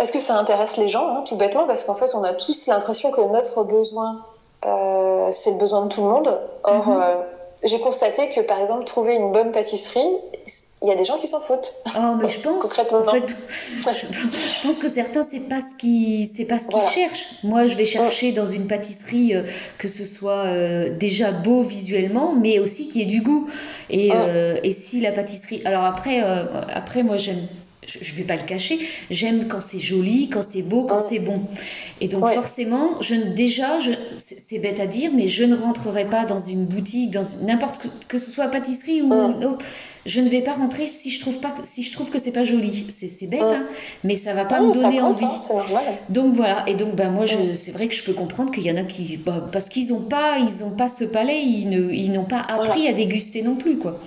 est-ce 0.00 0.10
que 0.10 0.18
ça 0.18 0.34
intéresse 0.34 0.76
les 0.76 0.88
gens, 0.88 1.08
hein, 1.08 1.22
tout 1.24 1.36
bêtement, 1.36 1.68
parce 1.68 1.84
qu'en 1.84 1.94
fait, 1.94 2.12
on 2.14 2.24
a 2.24 2.32
tous 2.32 2.66
l'impression 2.66 3.12
que 3.12 3.20
notre 3.20 3.62
besoin, 3.62 4.24
c'est 4.62 5.50
le 5.52 5.58
besoin 5.58 5.82
de 5.82 5.88
tout 5.88 6.02
le 6.02 6.08
monde. 6.08 6.36
Or, 6.64 6.88
Mhm. 6.88 7.00
euh, 7.00 7.14
j'ai 7.62 7.80
constaté 7.80 8.28
que, 8.30 8.40
par 8.40 8.60
exemple, 8.60 8.84
trouver 8.84 9.14
une 9.14 9.30
bonne 9.30 9.52
pâtisserie, 9.52 10.16
il 10.82 10.88
y 10.88 10.92
a 10.92 10.96
des 10.96 11.04
gens 11.04 11.18
qui 11.18 11.26
s'en 11.26 11.40
foutent. 11.40 11.74
Oh, 11.86 12.14
mais 12.20 12.28
je 12.28 12.38
pense, 12.42 12.62
Concrètement. 12.62 13.00
en 13.00 13.10
fait, 13.10 13.36
je, 13.76 13.82
je 13.92 14.62
pense 14.66 14.78
que 14.78 14.88
certains, 14.88 15.24
c'est 15.24 15.40
pas 15.40 15.60
ce 15.60 15.74
qu'ils, 15.78 16.28
c'est 16.34 16.44
pas 16.46 16.58
ce 16.58 16.64
qu'ils 16.64 16.72
Voilà. 16.72 16.88
cherchent. 16.88 17.26
Moi, 17.42 17.66
je 17.66 17.76
vais 17.76 17.84
chercher 17.84 18.32
dans 18.32 18.46
une 18.46 18.66
pâtisserie 18.66 19.34
euh, 19.34 19.42
que 19.78 19.88
ce 19.88 20.04
soit 20.04 20.46
euh, 20.46 20.90
déjà 20.96 21.32
beau 21.32 21.62
visuellement, 21.62 22.34
mais 22.34 22.58
aussi 22.58 22.88
qu'il 22.88 23.02
y 23.02 23.04
ait 23.04 23.06
du 23.06 23.20
goût. 23.20 23.48
Et, 23.90 24.08
Mm. 24.08 24.12
euh, 24.14 24.60
et 24.62 24.72
si 24.72 25.00
la 25.00 25.12
pâtisserie, 25.12 25.60
alors 25.66 25.84
après, 25.84 26.20
après, 26.20 27.02
moi, 27.02 27.16
j'aime. 27.16 27.46
Je 27.86 27.98
je 28.02 28.14
vais 28.14 28.24
pas 28.24 28.36
le 28.36 28.42
cacher, 28.42 28.78
j'aime 29.10 29.48
quand 29.48 29.60
c'est 29.60 29.78
joli, 29.78 30.28
quand 30.28 30.42
c'est 30.42 30.60
beau, 30.62 30.84
quand 30.84 30.98
Mm. 30.98 31.06
c'est 31.08 31.18
bon. 31.18 31.42
Et 32.02 32.08
donc 32.08 32.24
Ouais. 32.26 32.34
forcément, 32.34 33.00
je 33.00 33.14
ne- 33.14 33.32
déjà, 33.34 33.78
c'est 34.18 34.58
bête 34.58 34.80
à 34.80 34.86
dire, 34.86 35.10
mais 35.14 35.28
je 35.28 35.44
ne 35.44 35.56
rentrerai 35.56 36.04
pas 36.04 36.26
dans 36.26 36.38
une 36.38 36.66
boutique, 36.66 37.10
dans 37.10 37.22
n'importe 37.42 37.78
que, 37.82 37.88
que 38.06 38.18
ce 38.18 38.30
soit 38.30 38.48
pâtisserie 38.48 39.00
ou 39.00 39.06
Mm. 39.08 39.44
autre. 39.44 39.64
Je 40.06 40.20
ne 40.20 40.28
vais 40.28 40.42
pas 40.42 40.52
rentrer 40.52 40.86
si 40.86 41.08
je 41.10 41.20
trouve 41.20 41.40
pas, 41.40 41.50
que- 41.50 41.66
si 41.66 41.82
je 41.82 41.92
trouve 41.92 42.10
que 42.10 42.18
c'est 42.18 42.32
pas 42.32 42.44
joli. 42.44 42.84
C'est 42.90 43.08
c'est 43.08 43.26
bête, 43.26 43.40
Mm. 43.40 43.44
hein, 43.44 43.66
mais 44.04 44.14
ça 44.14 44.34
va 44.34 44.44
pas 44.44 44.60
me 44.60 44.72
donner 44.72 44.98
compte, 44.98 45.22
envie. 45.22 45.24
hein. 45.24 45.82
Donc 46.10 46.34
voilà. 46.34 46.64
Et 46.68 46.74
donc 46.74 46.94
ben 46.96 47.10
moi, 47.10 47.24
je, 47.24 47.54
c'est 47.54 47.72
vrai 47.72 47.88
que 47.88 47.94
je 47.94 48.02
peux 48.02 48.12
comprendre 48.12 48.50
qu'il 48.52 48.62
y 48.64 48.70
en 48.70 48.76
a 48.76 48.84
qui, 48.84 49.16
bah, 49.16 49.48
parce 49.50 49.70
qu'ils 49.70 49.92
ont 49.94 50.02
pas, 50.02 50.38
ils 50.38 50.64
ont 50.64 50.70
pas 50.76 50.88
ce 50.88 51.04
palais, 51.04 51.42
ils 51.44 51.68
ne, 51.70 51.90
ils 51.92 52.12
n'ont 52.12 52.24
pas 52.26 52.40
appris 52.46 52.88
à 52.88 52.92
déguster 52.92 53.40
non 53.42 53.56
plus, 53.56 53.78
quoi. 53.78 53.98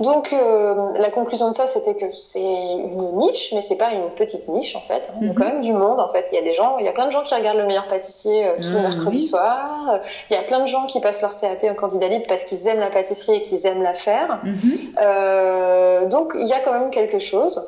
Donc 0.00 0.32
euh, 0.32 0.92
la 0.98 1.10
conclusion 1.10 1.48
de 1.50 1.54
ça, 1.54 1.66
c'était 1.66 1.94
que 1.94 2.06
c'est 2.14 2.40
une 2.40 3.16
niche, 3.16 3.50
mais 3.54 3.60
c'est 3.62 3.76
pas 3.76 3.90
une 3.92 4.10
petite 4.10 4.48
niche 4.48 4.74
en 4.76 4.80
fait. 4.80 5.02
hein. 5.08 5.14
Il 5.20 5.26
y 5.26 5.30
a 5.30 5.32
Mhm. 5.32 5.38
quand 5.38 5.44
même 5.46 5.60
du 5.60 5.72
monde 5.72 6.00
en 6.00 6.08
fait. 6.12 6.28
Il 6.32 6.34
y 6.34 6.38
a 6.38 6.42
des 6.42 6.54
gens, 6.54 6.78
il 6.78 6.84
y 6.84 6.88
a 6.88 6.92
plein 6.92 7.06
de 7.06 7.12
gens 7.12 7.22
qui 7.22 7.34
regardent 7.34 7.58
le 7.58 7.66
meilleur 7.66 7.86
pâtissier 7.88 8.46
euh, 8.46 8.50
tous 8.56 8.70
les 8.70 8.78
Ah, 8.78 8.82
mercredis 8.88 9.18
oui. 9.18 9.26
soirs. 9.26 9.90
Euh, 9.92 9.98
Il 10.30 10.34
y 10.34 10.36
a 10.36 10.42
plein 10.42 10.60
de 10.60 10.66
gens 10.66 10.86
qui 10.86 11.00
passent 11.00 11.22
leur 11.22 11.38
CAP 11.38 11.64
en 11.70 11.74
candidat 11.74 12.08
libre 12.08 12.24
parce 12.28 12.44
qu'ils 12.44 12.66
aiment 12.66 12.80
la 12.80 12.90
pâtisserie 12.90 13.36
et 13.36 13.42
qu'ils 13.42 13.66
aiment 13.66 13.82
la 13.82 13.94
faire. 13.94 14.40
Mhm. 14.42 14.54
Euh, 15.02 16.06
donc 16.06 16.32
il 16.38 16.46
y 16.46 16.52
a 16.52 16.60
quand 16.60 16.72
même 16.72 16.90
quelque 16.90 17.18
chose. 17.18 17.62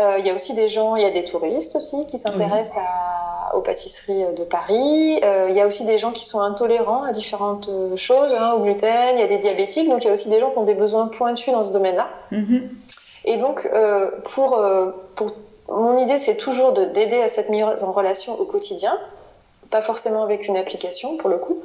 Euh, 0.00 0.16
il 0.18 0.26
y 0.26 0.30
a 0.30 0.34
aussi 0.34 0.54
des 0.54 0.68
gens, 0.68 0.96
il 0.96 1.02
y 1.02 1.06
a 1.06 1.10
des 1.10 1.24
touristes 1.24 1.76
aussi 1.76 2.06
qui 2.06 2.18
s'intéressent 2.18 2.78
aux 3.54 3.60
pâtisseries 3.60 4.24
de 4.36 4.44
Paris. 4.44 5.20
Euh, 5.24 5.46
il 5.48 5.56
y 5.56 5.60
a 5.60 5.66
aussi 5.66 5.84
des 5.84 5.96
gens 5.96 6.12
qui 6.12 6.24
sont 6.26 6.40
intolérants 6.40 7.04
à 7.04 7.12
différentes 7.12 7.68
euh, 7.70 7.96
choses, 7.96 8.34
hein, 8.38 8.52
au 8.56 8.60
gluten. 8.60 9.14
Il 9.14 9.20
y 9.20 9.22
a 9.22 9.26
des 9.26 9.38
diabétiques, 9.38 9.88
donc 9.88 10.04
il 10.04 10.08
y 10.08 10.10
a 10.10 10.12
aussi 10.12 10.28
des 10.28 10.38
gens 10.38 10.50
qui 10.50 10.58
ont 10.58 10.64
des 10.64 10.74
besoins 10.74 11.06
pointus 11.06 11.52
dans 11.52 11.64
ce 11.68 11.72
domaine-là. 11.72 12.08
Mhm. 12.32 12.70
Et 13.24 13.36
donc 13.36 13.68
euh, 13.72 14.10
pour 14.24 14.58
euh, 14.58 14.90
pour 15.14 15.32
mon 15.68 15.98
idée, 15.98 16.18
c'est 16.18 16.36
toujours 16.36 16.72
de 16.72 16.84
d'aider 16.86 17.20
à 17.20 17.28
cette 17.28 17.48
mise 17.48 17.64
en 17.82 17.92
relation 17.92 18.38
au 18.40 18.44
quotidien. 18.44 18.98
Pas 19.70 19.82
forcément 19.82 20.22
avec 20.22 20.48
une 20.48 20.56
application 20.56 21.18
pour 21.18 21.28
le 21.28 21.36
coup. 21.36 21.58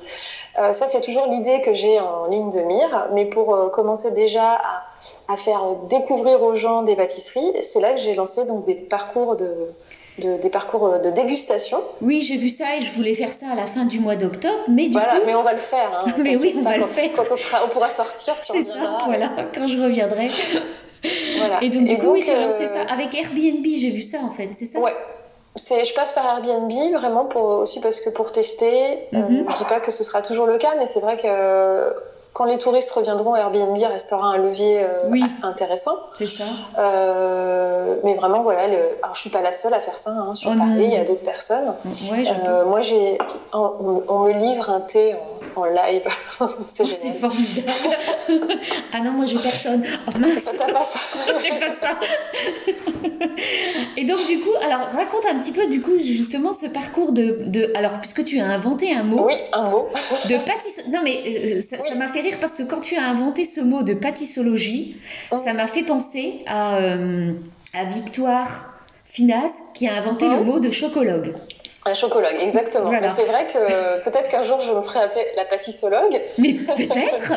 Euh, 0.59 0.73
ça, 0.73 0.87
c'est 0.87 0.99
toujours 0.99 1.25
l'idée 1.27 1.61
que 1.61 1.73
j'ai 1.73 2.01
en 2.01 2.25
ligne 2.27 2.51
de 2.51 2.59
mire. 2.59 3.07
Mais 3.13 3.25
pour 3.25 3.71
commencer 3.71 4.11
déjà 4.11 4.55
à, 4.55 4.83
à 5.29 5.37
faire 5.37 5.63
découvrir 5.89 6.43
aux 6.43 6.55
gens 6.55 6.83
des 6.83 6.97
pâtisseries, 6.97 7.53
c'est 7.61 7.79
là 7.79 7.93
que 7.93 8.01
j'ai 8.01 8.13
lancé 8.13 8.45
donc 8.45 8.65
des 8.65 8.75
parcours 8.75 9.37
de, 9.37 9.69
de- 10.19 10.37
des 10.37 10.49
parcours 10.49 10.99
de 10.99 11.09
dégustation. 11.09 11.81
Oui, 12.01 12.21
j'ai 12.21 12.37
vu 12.37 12.49
ça 12.49 12.75
et 12.77 12.81
je 12.81 12.93
voulais 12.93 13.15
faire 13.15 13.33
ça 13.33 13.47
à 13.51 13.55
la 13.55 13.65
fin 13.65 13.85
du 13.85 13.99
mois 13.99 14.15
d'octobre, 14.15 14.53
mais 14.67 14.87
du 14.87 14.93
voilà, 14.93 15.15
coup, 15.15 15.21
mais 15.25 15.35
on 15.35 15.43
va 15.43 15.53
le 15.53 15.59
faire. 15.59 15.91
Hein, 16.05 16.11
Mais 16.23 16.35
oui, 16.35 16.55
on 16.57 16.61
va 16.63 16.77
le 16.77 16.85
faire. 16.85 17.09
Quand 17.15 17.23
on, 17.31 17.35
sera, 17.35 17.65
on 17.65 17.69
pourra 17.69 17.89
sortir, 17.89 18.35
tu 18.41 18.53
c'est 18.53 18.63
ça, 18.63 18.97
voilà, 19.05 19.29
quand 19.55 19.67
je 19.67 19.81
reviendrai. 19.81 20.29
Voilà. 21.37 21.63
Et 21.63 21.69
donc 21.69 21.83
du 21.87 21.97
coup, 21.97 22.11
oui, 22.11 22.23
tu 22.23 22.31
as 22.31 22.35
euh, 22.37 22.45
lancé 22.45 22.67
ça 22.67 22.81
avec 22.83 23.13
Airbnb, 23.15 23.65
j'ai 23.65 23.89
vu 23.89 24.01
ça 24.03 24.19
en 24.23 24.31
fait, 24.31 24.49
c'est 24.53 24.65
ça? 24.65 24.79
Ouais. 24.79 24.93
C'est, 25.55 25.85
je 25.85 25.93
passe 25.93 26.11
par 26.13 26.25
Airbnb 26.25 26.71
vraiment 26.95 27.25
pour 27.25 27.43
aussi 27.43 27.79
parce 27.79 27.99
que 27.99 28.09
pour 28.09 28.31
tester, 28.31 28.99
euh, 29.13 29.17
Mhm. 29.17 29.45
je 29.51 29.55
dis 29.57 29.65
pas 29.65 29.79
que 29.79 29.91
ce 29.91 30.03
sera 30.03 30.21
toujours 30.21 30.45
le 30.47 30.57
cas, 30.57 30.73
mais 30.79 30.85
c'est 30.87 30.99
vrai 30.99 31.17
que 31.17 31.23
euh, 31.25 31.91
quand 32.33 32.45
les 32.45 32.57
touristes 32.57 32.89
reviendront, 32.91 33.35
Airbnb 33.35 33.77
restera 33.77 34.25
un 34.25 34.37
levier 34.37 34.81
euh, 34.83 35.03
Oui. 35.09 35.23
intéressant. 35.43 35.95
C'est 36.13 36.25
ça. 36.27 36.45
Euh, 36.79 37.95
mais 38.03 38.15
vraiment, 38.15 38.41
voilà, 38.41 38.67
le... 38.67 38.77
alors 39.03 39.13
je 39.15 39.21
suis 39.21 39.29
pas 39.29 39.41
la 39.41 39.51
seule 39.51 39.73
à 39.73 39.79
faire 39.79 39.99
ça. 39.99 40.09
hein. 40.11 40.33
Sur 40.35 40.51
Oh. 40.51 40.57
Paris, 40.57 40.83
il 40.85 40.91
y 40.93 40.95
a 40.97 41.03
d'autres 41.03 41.23
personnes. 41.23 41.73
Ouais. 42.11 42.23
Euh, 42.47 42.65
moi, 42.65 42.81
j'ai, 42.81 43.17
on, 43.53 44.03
on 44.07 44.19
me 44.19 44.33
livre 44.33 44.69
un 44.69 44.81
thé 44.81 45.13
en, 45.55 45.61
en 45.61 45.65
live. 45.65 46.03
c'est 46.67 46.83
Oh, 46.83 47.19
formidable. 47.19 47.67
ah 48.93 48.99
non, 49.01 49.11
moi 49.11 49.25
j'ai 49.25 49.37
personne. 49.39 49.83
Oh 50.07 50.17
mince, 50.17 50.43
T'as 50.45 50.65
pas 50.73 50.83
ça 50.83 50.99
j'ai 51.41 51.49
pas 51.59 51.69
ça. 51.75 51.89
Et 53.97 54.05
donc 54.05 54.25
du 54.27 54.39
coup, 54.39 54.49
alors 54.65 54.87
raconte 54.87 55.25
un 55.31 55.39
petit 55.39 55.51
peu 55.51 55.67
du 55.67 55.81
coup 55.81 55.97
justement 55.99 56.53
ce 56.53 56.65
parcours 56.65 57.11
de, 57.11 57.43
de 57.45 57.71
alors 57.75 57.99
puisque 58.01 58.23
tu 58.25 58.39
as 58.39 58.45
inventé 58.45 58.91
un 58.93 59.03
mot 59.03 59.25
Oui, 59.27 59.35
un 59.51 59.69
mot. 59.69 59.87
de 60.29 60.37
pâtiss. 60.37 60.87
Non 60.91 60.99
mais 61.03 61.21
Oui. 61.23 61.61
ça 61.61 61.95
m'a 61.95 62.07
fait 62.07 62.22
rire 62.23 62.37
parce 62.39 62.55
que 62.55 62.63
quand 62.63 62.79
tu 62.81 62.95
as 62.95 63.05
inventé 63.07 63.45
ce 63.45 63.61
mot 63.61 63.83
de 63.83 63.93
pâtissologie, 63.93 64.95
Mm. 65.31 65.35
ça 65.45 65.53
m'a 65.53 65.67
fait 65.67 65.83
penser 65.83 66.39
à, 66.47 66.77
euh, 66.77 67.33
à 67.73 67.85
Victoire 67.85 68.73
Finaz 69.05 69.51
qui 69.75 69.87
a 69.87 69.95
inventé 69.95 70.27
le 70.27 70.41
Mm. 70.41 70.45
mot 70.45 70.59
de 70.59 70.69
chocologue. 70.71 71.33
Un 71.85 71.93
chocologue, 71.93 72.35
exactement. 72.39 72.85
Voilà. 72.85 73.01
Mais 73.09 73.13
c'est 73.15 73.25
vrai 73.25 73.45
que 73.47 74.03
peut-être 74.03 74.29
qu'un 74.29 74.43
jour 74.43 74.59
je 74.61 74.71
me 74.73 74.81
ferai 74.83 74.99
appeler 74.99 75.25
la 75.35 75.43
pâtissologue. 75.45 76.21
Mais 76.37 76.53
peut-être. 76.67 77.33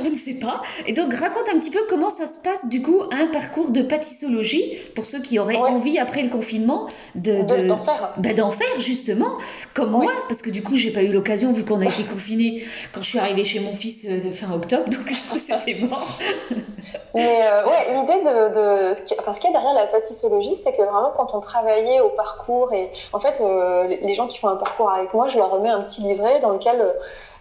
On 0.00 0.08
ne 0.08 0.14
sait 0.14 0.38
pas. 0.40 0.62
Et 0.86 0.92
donc, 0.94 1.12
raconte 1.14 1.48
un 1.54 1.58
petit 1.58 1.70
peu 1.70 1.80
comment 1.88 2.08
ça 2.10 2.26
se 2.26 2.38
passe, 2.38 2.66
du 2.66 2.80
coup, 2.82 3.02
un 3.10 3.26
parcours 3.26 3.70
de 3.70 3.82
pâtissologie 3.82 4.78
pour 4.94 5.04
ceux 5.06 5.20
qui 5.20 5.38
auraient 5.38 5.56
Ouais. 5.60 5.68
envie, 5.70 5.98
après 5.98 6.22
le 6.22 6.28
confinement, 6.30 6.86
de, 7.14 7.42
De- 7.42 7.56
de- 7.62 7.66
d'en 7.66 7.78
faire. 7.84 8.12
bah, 8.16 8.32
d'en 8.32 8.50
faire, 8.52 8.80
justement, 8.80 9.36
comme 9.74 9.90
moi, 9.90 10.12
parce 10.28 10.40
que 10.40 10.48
du 10.50 10.62
coup, 10.62 10.76
j'ai 10.76 10.90
pas 10.92 11.02
eu 11.02 11.12
l'occasion, 11.12 11.52
vu 11.52 11.64
qu'on 11.64 11.80
a 11.80 11.84
été 11.86 12.04
confinés 12.04 12.64
quand 12.94 13.02
je 13.02 13.08
suis 13.10 13.18
arrivée 13.18 13.44
chez 13.44 13.60
mon 13.60 13.74
fils 13.76 14.06
euh, 14.08 14.30
fin 14.32 14.50
octobre, 14.54 14.84
donc 14.88 15.04
du 15.04 15.14
coup, 15.30 15.38
c'était 15.38 15.78
mort. 15.80 16.16
Mais 17.14 17.40
euh, 17.42 17.66
ouais, 17.66 17.94
l'idée 17.94 18.22
de, 18.22 18.90
de 18.90 18.94
ce 18.94 19.02
qui, 19.02 19.14
enfin, 19.18 19.32
qu'il 19.32 19.50
y 19.50 19.54
a 19.54 19.58
derrière 19.58 19.74
la 19.74 19.86
pâtissologie, 19.86 20.56
c'est 20.56 20.72
que 20.72 20.82
vraiment 20.82 21.12
quand 21.16 21.34
on 21.34 21.40
travaillait 21.40 22.00
au 22.00 22.10
parcours 22.10 22.72
et 22.72 22.88
en 23.12 23.18
fait 23.20 23.40
euh, 23.40 23.89
les 24.02 24.14
gens 24.14 24.26
qui 24.26 24.38
font 24.38 24.48
un 24.48 24.56
parcours 24.56 24.90
avec 24.90 25.12
moi, 25.14 25.28
je 25.28 25.38
leur 25.38 25.50
remets 25.50 25.68
un 25.68 25.82
petit 25.82 26.02
livret 26.02 26.40
dans 26.40 26.50
lequel 26.50 26.94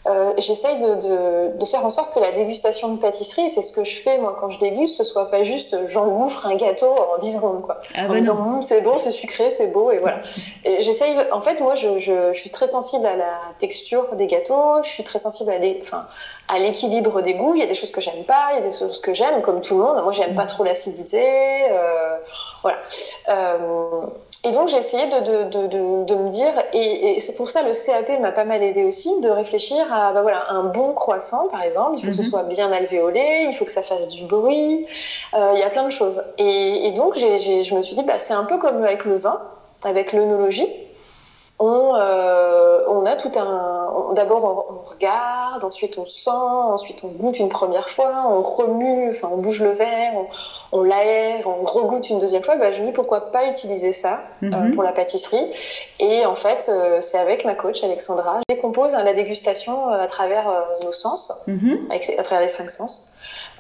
euh, 0.08 0.34
j'essaye 0.38 0.78
de, 0.78 0.96
de, 0.96 1.58
de 1.58 1.66
faire 1.66 1.86
en 1.86 1.90
sorte 1.90 2.14
que 2.14 2.20
la 2.20 2.32
dégustation 2.32 2.94
de 2.94 3.00
pâtisserie, 3.00 3.50
c'est 3.50 3.62
ce 3.62 3.74
que 3.74 3.84
je 3.84 4.02
fais 4.02 4.18
moi 4.18 4.38
quand 4.40 4.50
je 4.50 4.58
déguste, 4.58 4.96
ce 4.96 5.04
soit 5.04 5.30
pas 5.30 5.44
juste 5.44 5.74
euh, 5.74 5.88
j'engouffre 5.88 6.46
un 6.46 6.56
gâteau 6.56 6.88
en 6.88 7.18
10 7.20 7.36
secondes 7.36 7.62
quoi. 7.62 7.82
Ah 7.96 8.06
en 8.06 8.10
bah 8.10 8.20
disant. 8.20 8.38
Hum, 8.38 8.64
c'est 8.64 8.82
bon, 8.82 8.98
c'est 8.98 9.12
sucré, 9.12 9.52
c'est 9.52 9.68
beau 9.68 9.92
et 9.92 10.00
voilà. 10.00 10.22
Et 10.64 10.82
j'essaye, 10.82 11.18
en 11.32 11.42
fait 11.42 11.60
moi 11.60 11.76
je, 11.76 12.00
je, 12.00 12.32
je 12.32 12.40
suis 12.40 12.50
très 12.50 12.68
sensible 12.68 13.06
à 13.06 13.18
la 13.18 13.34
texture 13.60 14.16
des 14.16 14.28
gâteaux, 14.28 14.82
je 14.84 14.90
suis 14.90 15.04
très 15.04 15.20
sensible 15.20 15.52
à 15.52 15.58
les, 15.58 15.80
enfin 15.84 16.08
à 16.50 16.58
l'équilibre 16.58 17.22
des 17.22 17.36
goûts. 17.36 17.54
Il 17.54 17.60
y 17.60 17.64
a 17.64 17.68
des 17.68 17.76
choses 17.76 17.92
que 17.92 18.02
j'aime 18.02 18.24
pas, 18.24 18.50
il 18.52 18.56
y 18.56 18.60
a 18.60 18.68
des 18.68 18.76
choses 18.76 19.00
que 19.00 19.14
j'aime, 19.14 19.42
comme 19.42 19.62
tout 19.62 19.78
le 19.78 19.84
monde. 19.84 20.02
Moi, 20.04 20.12
j'aime 20.12 20.36
pas 20.36 20.48
trop 20.48 20.64
l'acidité. 20.64 21.24
Euh, 21.72 22.18
voilà. 22.62 22.78
Euh, 23.30 24.06
et 24.46 24.52
donc, 24.52 24.70
j'ai 24.70 24.78
essayé 24.78 25.06
de, 25.08 25.50
de, 25.50 25.68
de, 25.68 26.04
de, 26.06 26.16
me 26.16 26.30
dire, 26.30 26.54
et, 26.72 27.18
et 27.18 27.20
c'est 27.20 27.36
pour 27.36 27.50
ça 27.50 27.62
le 27.62 27.74
CAP 27.74 28.20
m'a 28.22 28.32
pas 28.32 28.46
mal 28.46 28.64
aidé 28.64 28.86
aussi, 28.86 29.20
de 29.20 29.30
réfléchir 29.30 29.94
à 29.94 30.14
bah 30.14 30.22
voilà, 30.22 30.50
un 30.50 30.64
bon 30.64 30.94
croissant, 30.94 31.50
par 31.50 31.62
exemple. 31.62 31.98
Il 31.98 32.04
faut 32.04 32.12
que 32.12 32.16
ce 32.16 32.22
Mhm. 32.22 32.30
soit 32.30 32.44
bien 32.44 32.72
alvéolé, 32.72 33.48
il 33.50 33.54
faut 33.56 33.66
que 33.66 33.72
ça 33.72 33.84
fasse 33.84 34.08
du 34.08 34.24
bruit. 34.24 34.86
Euh, 35.34 35.52
il 35.54 35.60
y 35.60 35.64
a 35.64 35.70
plein 35.70 35.84
de 35.84 35.90
choses. 35.90 36.24
Et, 36.38 36.88
et 36.88 36.92
donc, 36.92 37.18
je 37.18 37.76
me 37.76 37.84
suis 37.84 37.96
dit, 37.96 38.04
bah, 38.04 38.18
c'est 38.18 38.34
un 38.34 38.46
peu 38.46 38.58
comme 38.58 38.82
avec 38.84 39.04
le 39.04 39.18
vin, 39.18 39.42
avec 39.84 40.14
l'œnologie 40.14 40.68
on, 41.60 41.94
euh, 41.96 42.84
on 42.88 43.06
a 43.06 43.16
tout 43.16 43.32
un. 43.38 44.14
D'abord, 44.14 44.44
on, 44.70 44.74
on 44.76 44.90
regarde, 44.90 45.64
ensuite 45.64 45.98
on 45.98 46.06
sent, 46.06 46.30
ensuite 46.32 47.04
on 47.04 47.10
goûte 47.10 47.38
une 47.40 47.50
première 47.50 47.90
fois, 47.90 48.26
on 48.30 48.42
remue, 48.42 49.12
enfin 49.12 49.30
on 49.32 49.38
bouge 49.38 49.62
le 49.62 49.72
verre, 49.72 50.14
on, 50.16 50.28
on 50.72 50.84
l'aère, 50.84 51.48
on 51.48 51.66
regoute 51.66 52.10
une 52.10 52.20
deuxième 52.20 52.44
fois. 52.44 52.56
Bah, 52.56 52.72
je 52.74 52.82
me 52.82 52.88
dis 52.88 52.92
pourquoi 52.92 53.32
pas 53.32 53.46
utiliser 53.48 53.92
ça 53.92 54.22
euh, 54.44 54.48
Mhm. 54.48 54.76
pour 54.76 54.84
la 54.84 54.92
pâtisserie. 54.92 55.52
Et 56.00 56.26
en 56.26 56.36
fait, 56.36 56.70
euh, 56.70 57.02
c'est 57.02 57.18
avec 57.18 57.46
ma 57.46 57.56
coach 57.56 57.84
Alexandra. 57.84 58.40
Je 58.50 58.56
décompose 58.56 58.94
hein, 58.94 59.04
la 59.04 59.14
dégustation 59.14 59.92
euh, 59.92 60.00
à 60.02 60.08
travers 60.08 60.46
nos 60.84 60.92
sens, 60.92 61.32
Mhm. 61.48 61.88
avec, 61.90 62.10
à 62.18 62.24
travers 62.24 62.42
les 62.42 62.52
cinq 62.52 62.70
sens. 62.70 63.06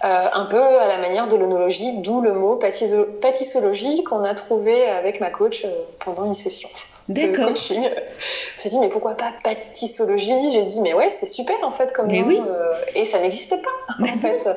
Euh, 0.05 0.07
un 0.33 0.45
peu 0.45 0.61
à 0.61 0.87
la 0.87 0.97
manière 0.97 1.27
de 1.27 1.35
l'onologie, 1.35 1.97
d'où 1.97 2.21
le 2.21 2.31
mot 2.33 2.55
pâtisso- 2.55 3.03
pâtissologie 3.21 4.03
qu'on 4.05 4.23
a 4.23 4.33
trouvé 4.33 4.85
avec 4.85 5.19
ma 5.19 5.29
coach 5.29 5.65
pendant 6.05 6.25
une 6.25 6.33
session 6.33 6.69
de 7.09 7.13
D'accord. 7.25 7.49
coaching. 7.49 7.89
On 7.89 8.59
s'est 8.61 8.69
dit, 8.69 8.79
mais 8.79 8.87
pourquoi 8.89 9.15
pas 9.15 9.33
pâtissologie? 9.43 10.51
J'ai 10.51 10.61
dit, 10.63 10.79
mais 10.81 10.93
ouais, 10.93 11.09
c'est 11.09 11.25
super 11.25 11.55
en 11.63 11.71
fait 11.71 11.91
comme 11.91 12.07
Mais 12.07 12.21
nom. 12.21 12.27
oui. 12.27 12.39
euh, 12.39 12.73
et 12.95 13.03
ça 13.03 13.19
n'existe 13.19 13.55
pas 13.61 13.93
en 14.03 14.19
fait. 14.19 14.47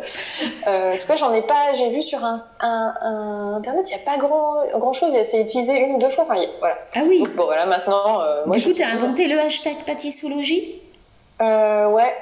Euh, 0.66 0.92
en 0.94 0.96
tout 0.96 1.06
cas, 1.06 1.16
j'en 1.16 1.32
ai 1.32 1.42
pas, 1.42 1.72
j'ai 1.74 1.88
vu 1.90 2.02
sur 2.02 2.22
un, 2.24 2.36
un- 2.60 2.94
un 3.00 3.54
internet, 3.56 3.90
il 3.90 3.96
n'y 3.96 4.02
a 4.02 4.04
pas 4.04 4.18
grand, 4.18 4.56
grand 4.78 4.92
chose. 4.92 5.14
C'est 5.24 5.40
utilisé 5.40 5.78
une 5.78 5.94
ou 5.94 5.98
deux 5.98 6.10
fois. 6.10 6.24
Enfin, 6.30 6.40
a- 6.40 6.46
voilà. 6.60 6.76
Ah 6.94 7.02
oui. 7.06 7.20
Donc, 7.20 7.34
bon, 7.34 7.44
voilà, 7.44 7.64
maintenant. 7.66 8.20
euh, 8.22 8.42
moi, 8.46 8.56
du 8.56 8.62
coup, 8.64 8.72
tu 8.72 8.82
as 8.82 8.88
inventé 8.90 9.28
le 9.28 9.38
hashtag 9.40 9.76
pâtissologie? 9.86 10.80
Euh, 11.40 11.86
ouais. 11.88 12.14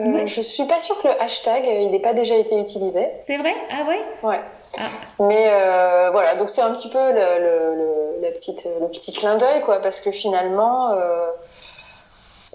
Euh, 0.00 0.04
Ouais. 0.04 0.28
Je 0.28 0.40
suis 0.42 0.64
pas 0.64 0.78
sûre 0.78 1.00
que 1.02 1.08
le 1.08 1.20
hashtag, 1.20 1.64
il 1.66 1.90
n'ait 1.90 1.98
pas 1.98 2.12
déjà 2.14 2.36
été 2.36 2.56
utilisé. 2.56 3.08
C'est 3.24 3.36
vrai? 3.36 3.52
Ah 3.70 3.84
ouais? 3.88 3.98
Ouais. 4.22 4.40
Ah. 4.76 4.88
Mais 5.20 5.48
euh, 5.50 6.10
voilà, 6.10 6.34
donc 6.36 6.48
c'est 6.48 6.60
un 6.60 6.72
petit 6.74 6.88
peu 6.90 6.98
le, 7.12 7.38
le, 7.38 7.74
le- 7.74 8.22
la 8.22 8.30
petite, 8.32 8.66
le 8.80 8.88
petit 8.88 9.12
clin 9.12 9.36
d'œil, 9.36 9.60
quoi, 9.62 9.80
parce 9.80 10.00
que 10.00 10.10
finalement, 10.10 10.92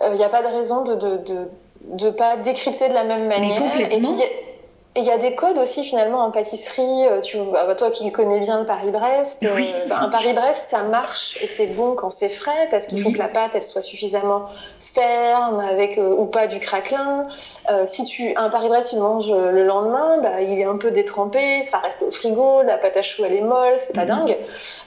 il 0.05 0.13
n'y 0.13 0.23
a 0.23 0.29
pas 0.29 0.41
de 0.41 0.47
raison 0.47 0.81
de 0.83 0.95
de, 0.95 1.17
de, 1.17 1.47
de 1.81 2.09
pas 2.09 2.35
décrypter 2.37 2.89
de 2.89 2.93
la 2.93 3.03
même 3.05 3.27
manière. 3.27 3.61
complètement. 3.61 4.09
Et 4.09 4.13
puis, 4.27 4.27
et 4.95 4.99
il 4.99 5.05
y 5.05 5.11
a 5.11 5.17
des 5.17 5.33
codes 5.35 5.57
aussi 5.57 5.83
finalement 5.83 6.19
en 6.19 6.31
pâtisserie. 6.31 7.07
euh, 7.07 7.21
Tu, 7.21 7.37
bah, 7.51 7.73
toi 7.75 7.89
qui 7.91 8.11
connais 8.11 8.39
bien 8.39 8.59
le 8.59 8.65
Paris-Brest, 8.65 9.43
euh, 9.43 9.55
Oui. 9.55 9.73
bah, 9.87 9.97
un 10.01 10.09
Paris-Brest 10.09 10.67
ça 10.69 10.83
marche 10.83 11.37
et 11.41 11.47
c'est 11.47 11.65
bon 11.67 11.95
quand 11.95 12.09
c'est 12.11 12.29
frais 12.29 12.67
parce 12.71 12.85
qu'il 12.87 13.01
faut 13.01 13.11
que 13.11 13.17
la 13.17 13.27
pâte 13.27 13.51
elle 13.55 13.61
soit 13.63 13.81
suffisamment 13.81 14.45
ferme 14.79 15.59
avec 15.59 15.97
euh, 15.97 16.13
ou 16.15 16.25
pas 16.25 16.45
du 16.47 16.59
craquelin. 16.59 17.27
Euh, 17.71 17.85
si 17.85 18.03
tu 18.03 18.33
un 18.35 18.49
Paris-Brest 18.49 18.89
tu 18.91 18.95
le 18.97 19.01
manges 19.01 19.31
euh, 19.31 19.49
le 19.51 19.63
lendemain, 19.63 20.19
bah, 20.21 20.41
il 20.41 20.59
est 20.59 20.65
un 20.65 20.77
peu 20.77 20.91
détrempé, 20.91 21.61
ça 21.63 21.79
reste 21.79 22.03
au 22.03 22.11
frigo, 22.11 22.61
la 22.61 22.77
pâte 22.77 22.97
à 22.97 23.01
choux 23.01 23.23
elle 23.25 23.33
est 23.33 23.41
molle, 23.41 23.79
c'est 23.79 23.93
pas 23.95 24.01
Mhm. 24.03 24.07
dingue. 24.07 24.37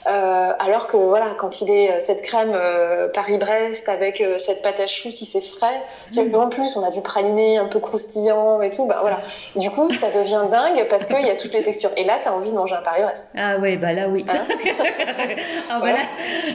Euh, 0.07 0.51
alors 0.59 0.87
que 0.87 0.95
voilà 0.95 1.27
quand 1.37 1.59
il 1.61 1.69
est 1.69 1.91
euh, 1.91 1.99
cette 1.99 2.21
crème 2.21 2.53
euh, 2.53 3.09
Paris-Brest 3.09 3.89
avec 3.89 4.21
euh, 4.21 4.37
cette 4.37 4.61
pâte 4.61 4.79
à 4.79 4.87
choux 4.87 5.11
si 5.11 5.25
c'est 5.25 5.41
frais, 5.41 5.81
si 6.07 6.21
Mhm. 6.21 6.35
en 6.35 6.47
plus 6.49 6.77
on 6.77 6.83
a 6.83 6.91
du 6.91 7.01
praliné 7.01 7.57
un 7.57 7.65
peu 7.65 7.79
croustillant 7.79 8.61
et 8.61 8.69
tout, 8.71 8.85
bah 8.85 8.99
voilà. 9.01 9.19
Du 9.55 9.69
coup, 9.71 9.89
ça 9.97 10.11
devient 10.11 10.43
dingue 10.51 10.87
parce 10.89 11.05
qu'il 11.05 11.25
y 11.25 11.29
a 11.29 11.35
toutes 11.35 11.53
les 11.53 11.63
textures. 11.63 11.91
Et 11.97 12.03
là, 12.03 12.19
tu 12.21 12.27
as 12.27 12.33
envie 12.33 12.51
de 12.51 12.55
manger 12.55 12.75
un 12.75 12.81
Paris-Brest. 12.81 13.29
Ah 13.35 13.57
ouais, 13.59 13.77
bah 13.77 13.93
là 13.93 14.07
oui. 14.09 14.25
Hein 14.27 14.45
ah 15.69 15.79
bah 15.79 15.91
là, 15.91 15.99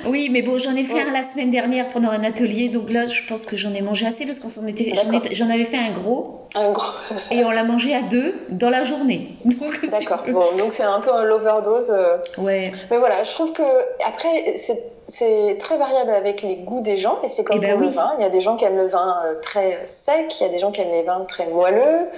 oui, 0.06 0.28
mais 0.30 0.42
bon, 0.42 0.58
j'en 0.58 0.74
ai 0.74 0.84
fait 0.84 1.00
un 1.00 1.12
la 1.12 1.22
semaine 1.22 1.50
dernière 1.50 1.88
pendant 1.88 2.10
un 2.10 2.24
atelier, 2.24 2.68
donc 2.68 2.90
là, 2.90 3.06
je 3.06 3.26
pense 3.26 3.46
que 3.46 3.56
j'en 3.56 3.74
ai 3.74 3.82
mangé 3.82 4.06
assez 4.06 4.26
parce 4.26 4.40
qu'on 4.40 4.48
s'en 4.48 4.66
était, 4.66 4.92
j'en, 5.32 5.50
avais 5.50 5.64
fait 5.64 5.78
un 5.78 5.92
gros 5.92 6.46
Un 6.54 6.70
gros. 6.72 6.92
et 7.30 7.44
on 7.44 7.50
l'a 7.50 7.64
mangé 7.64 7.94
à 7.94 8.02
deux 8.02 8.34
dans 8.50 8.70
la 8.70 8.84
journée. 8.84 9.36
Si 9.82 9.90
D'accord. 9.90 10.24
Bon, 10.28 10.56
donc 10.56 10.72
c'est 10.72 10.82
un 10.82 11.00
peu 11.00 11.10
l'overdose. 11.24 11.90
euh. 11.90 12.16
Ouais. 12.38 12.72
Mais 12.90 12.98
voilà, 12.98 13.24
je 13.24 13.32
trouve 13.32 13.52
que 13.52 13.62
après, 14.06 14.56
c'est 14.56 14.82
c'est 15.08 15.56
très 15.58 15.76
variable 15.76 16.10
avec 16.10 16.42
les 16.42 16.56
goûts 16.56 16.80
des 16.80 16.96
gens 16.96 17.18
et 17.22 17.28
c'est 17.28 17.44
comme 17.44 17.58
Eh 17.58 17.60
ben 17.60 17.72
pour 17.72 17.80
le 17.80 17.86
oui. 17.88 17.92
vin. 17.94 18.14
Il 18.18 18.22
y 18.22 18.26
a 18.26 18.30
des 18.30 18.40
gens 18.40 18.56
qui 18.56 18.64
aiment 18.64 18.76
le 18.76 18.86
vin 18.86 19.16
euh, 19.24 19.34
très 19.40 19.82
sec, 19.86 20.40
il 20.40 20.44
y 20.44 20.46
a 20.46 20.48
des 20.48 20.58
gens 20.58 20.70
qui 20.72 20.80
aiment 20.80 20.92
les 20.92 21.02
vins 21.02 21.24
très 21.26 21.46
moelleux. 21.46 22.08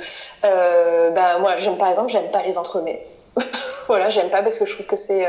Euh, 0.44 1.11
bah 1.11 1.38
moi, 1.40 1.57
j'aime 1.59 1.77
par 1.77 1.88
exemple, 1.88 2.11
j'aime 2.11 2.31
pas 2.31 2.42
les 2.42 2.59
entremets. 2.59 3.07
voilà, 3.88 4.11
j'aime 4.11 4.29
pas 4.31 4.42
parce 4.42 4.59
que 4.59 4.66
je 4.66 4.75
trouve 4.75 4.87
que 4.87 4.97
c'est 4.97 5.27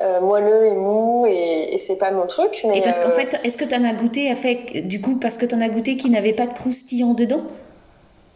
euh, 0.00 0.20
moelleux 0.20 0.66
et 0.66 0.74
mou 0.74 1.26
et, 1.26 1.74
et 1.74 1.78
c'est 1.78 1.96
pas 1.96 2.10
mon 2.10 2.26
truc. 2.26 2.62
Mais 2.68 2.78
Et 2.78 2.82
parce 2.82 2.98
qu'en 2.98 3.10
fait, 3.10 3.36
est-ce 3.44 3.56
que 3.56 3.64
tu 3.64 3.74
en 3.74 3.84
as 3.84 3.94
goûté, 3.94 4.30
avec, 4.30 4.86
du 4.86 5.00
coup, 5.00 5.16
parce 5.16 5.36
que 5.38 5.46
tu 5.46 5.54
en 5.54 5.60
as 5.60 5.68
goûté 5.68 5.96
qui 5.96 6.08
n'avait 6.10 6.32
pas 6.34 6.46
de 6.46 6.52
croustillant 6.54 7.14
dedans? 7.14 7.42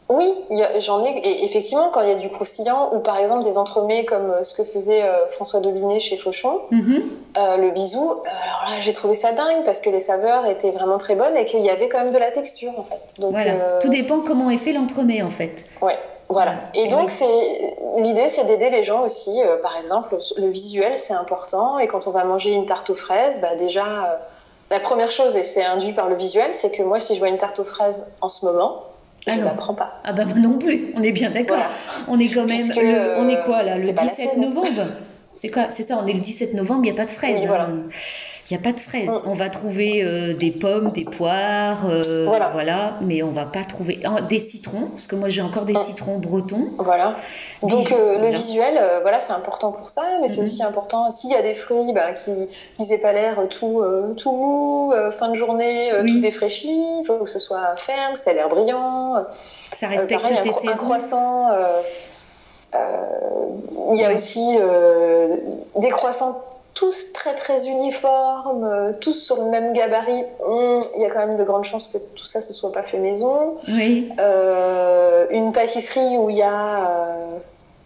Oui, 0.09 0.33
j'en 0.79 1.05
ai. 1.05 1.19
Et 1.19 1.45
effectivement, 1.45 1.89
quand 1.93 2.01
il 2.03 2.09
y 2.09 2.13
a 2.13 2.15
du 2.15 2.31
croustillant 2.31 2.91
ou 2.95 3.01
par 3.01 3.19
exemple 3.19 3.43
des 3.43 3.59
entremets 3.59 4.05
comme 4.05 4.31
euh, 4.31 4.43
ce 4.45 4.55
que 4.55 4.63
faisait 4.63 5.03
euh, 5.03 5.27
François 5.31 5.59
Dobinet 5.59 5.99
chez 5.99 6.17
Fauchon, 6.17 6.61
Mhm. 6.71 7.03
euh, 7.37 7.57
le 7.57 7.71
bisou, 7.71 8.23
alors 8.25 8.71
là 8.71 8.81
j'ai 8.81 8.93
trouvé 8.93 9.15
ça 9.15 9.33
dingue 9.33 9.65
parce 9.65 9.81
que 9.81 9.91
les 9.91 9.99
saveurs 9.99 10.47
étaient 10.47 10.71
vraiment 10.71 10.99
très 10.99 11.17
bonnes 11.17 11.37
et 11.37 11.45
qu'il 11.45 11.61
y 11.65 11.71
avait 11.71 11.89
quand 11.89 11.99
même 11.99 12.13
de 12.13 12.19
la 12.19 12.31
texture 12.31 12.71
en 12.79 12.85
fait. 12.85 13.01
Donc, 13.21 13.33
Voilà. 13.33 13.53
euh, 13.55 13.81
Tout 13.81 13.89
dépend 13.89 14.21
comment 14.21 14.49
est 14.51 14.59
fait 14.59 14.73
l'entremet, 14.73 15.23
en 15.23 15.31
fait. 15.31 15.65
Ouais, 15.83 15.99
voilà. 16.29 16.53
Et 16.75 16.85
Et 16.85 16.89
donc 16.89 17.11
oui. 17.21 18.03
l'idée, 18.05 18.29
c'est 18.29 18.45
d'aider 18.45 18.71
les 18.71 18.85
gens 18.85 19.03
aussi. 19.03 19.41
par 19.61 19.77
exemple, 19.77 20.17
le 20.37 20.49
visuel 20.51 20.97
c'est 20.97 21.15
important 21.15 21.81
et 21.81 21.89
quand 21.89 22.07
on 22.07 22.13
va 22.13 22.23
manger 22.23 22.53
une 22.53 22.67
tarte 22.67 22.91
aux 22.91 22.95
fraises, 22.97 23.41
bah 23.41 23.57
déjà. 23.57 24.21
la 24.71 24.81
première 24.81 25.11
chose, 25.13 25.37
et 25.37 25.43
c'est 25.45 25.63
induit 25.65 25.93
par 25.93 26.09
le 26.09 26.15
visuel, 26.17 26.53
c'est 26.53 26.71
que 26.73 26.83
moi, 26.83 26.99
si 27.01 27.15
je 27.15 27.21
vois 27.21 27.29
une 27.29 27.39
tarte 27.39 27.59
aux 27.61 27.65
fraises 27.65 28.13
en 28.21 28.29
ce 28.29 28.45
moment, 28.45 28.83
je 29.35 29.41
non. 29.41 29.47
la 29.47 29.51
prends 29.55 29.75
pas. 29.75 30.01
Ah 30.05 30.13
bah 30.13 30.25
moi 30.25 30.39
non 30.39 30.59
plus, 30.59 30.93
on 30.95 31.03
est 31.03 31.13
bien 31.13 31.31
d'accord. 31.31 31.57
Voilà. 31.57 31.71
On 32.09 32.19
est 32.21 32.29
quand 32.29 32.47
même, 32.47 32.69
le- 32.69 33.19
on 33.19 33.29
est 33.29 33.43
quoi 33.45 33.63
là, 33.63 33.77
le 33.79 33.87
c'est 33.87 33.93
pas 33.93 34.05
la 34.05 34.11
17 34.11 34.31
saison. 34.31 34.43
novembre? 34.49 34.83
C'est 35.35 35.49
quoi 35.49 35.67
C'est 35.71 35.83
ça, 35.83 35.99
on 36.03 36.07
est 36.07 36.13
le 36.15 36.21
17 36.21 36.55
novembre, 36.55 36.81
il 36.85 36.91
n'y 36.91 36.91
a 36.91 36.95
pas 36.95 37.05
de. 37.05 37.11
Oui, 37.35 37.43
hein. 37.43 37.47
voilà. 37.47 37.69
Il 38.49 38.57
n'y 38.57 38.61
a 38.61 38.63
pas 38.63 38.73
de 38.73 38.81
fraises. 38.81 39.11
On 39.25 39.35
va 39.35 39.51
trouver 39.51 40.05
euh, 40.05 40.35
des 40.35 40.53
pommes, 40.53 40.89
des 40.93 41.05
poires, 41.05 41.89
euh, 41.89 42.27
voilà. 42.27 42.95
mais 43.01 43.23
on 43.25 43.33
va 43.33 43.45
pas 43.45 43.65
trouver 43.65 44.01
des 44.29 44.39
citrons, 44.39 44.89
parce 44.93 45.09
que 45.09 45.17
moi 45.17 45.29
j'ai 45.29 45.43
encore 45.43 45.65
des 45.65 45.75
citrons 45.75 46.19
bretons. 46.19 46.71
Voilà. 46.79 47.17
Donc 47.63 47.91
euh, 47.91 48.19
le 48.19 48.29
visuel, 48.31 48.81
voilà, 49.03 49.19
c'est 49.19 49.33
important 49.33 49.73
pour 49.73 49.89
ça, 49.89 50.03
mais 50.21 50.29
c'est 50.29 50.39
mhm. 50.39 50.45
aussi 50.45 50.63
important 50.63 51.11
s'il 51.11 51.31
y 51.31 51.35
a 51.35 51.43
des 51.43 51.55
fruits 51.55 51.93
ben, 51.93 52.15
qui 52.15 52.31
n'aient 52.89 52.99
pas 52.99 53.13
l'air 53.13 53.41
tout, 53.51 53.83
tout 54.17 54.33
mou, 54.33 54.93
fin 55.13 55.29
de 55.29 55.35
journée, 55.35 55.91
tout 56.07 56.21
défraîchi, 56.21 56.71
il 56.71 57.05
faut 57.05 57.19
que 57.19 57.31
ce 57.31 57.41
soit 57.41 57.77
ferme, 57.77 58.15
que 58.15 58.19
ça 58.21 58.31
a 58.31 58.35
l'air 58.35 58.49
brillant. 58.49 59.25
Ça 59.73 59.89
respecte 59.89 60.25
tes 60.43 60.53
saisons. 60.53 60.71
Un 60.71 60.77
croissant. 60.77 61.51
il 63.93 64.01
y 64.01 64.05
a 64.05 64.15
aussi 64.15 64.59
des 65.77 65.89
croissants 65.89 66.46
tous 66.77 67.13
très 67.13 67.35
très 67.35 67.67
uniformes, 67.67 68.65
euh, 68.65 68.93
tous 69.01 69.15
sur 69.15 69.37
le 69.37 69.51
même 69.51 69.73
gabarit, 69.73 70.25
hum, 70.47 70.83
il 70.95 71.01
y 71.01 71.07
a 71.07 71.11
quand 71.11 71.27
même 71.27 71.37
de 71.37 71.43
grandes 71.43 71.65
chances 71.65 71.89
que 71.89 71.97
tout 72.15 72.27
ça 72.27 72.43
se 72.43 72.53
soit 72.53 72.71
pas 72.71 72.83
fait 72.83 72.99
maison. 72.99 73.55
Oui. 73.67 74.13
Euh, 74.21 75.27
une 75.31 75.53
pâtisserie 75.53 76.19
où 76.19 76.29
il 76.29 76.37
y 76.37 76.43
a 76.43 76.91
euh, 76.91 77.39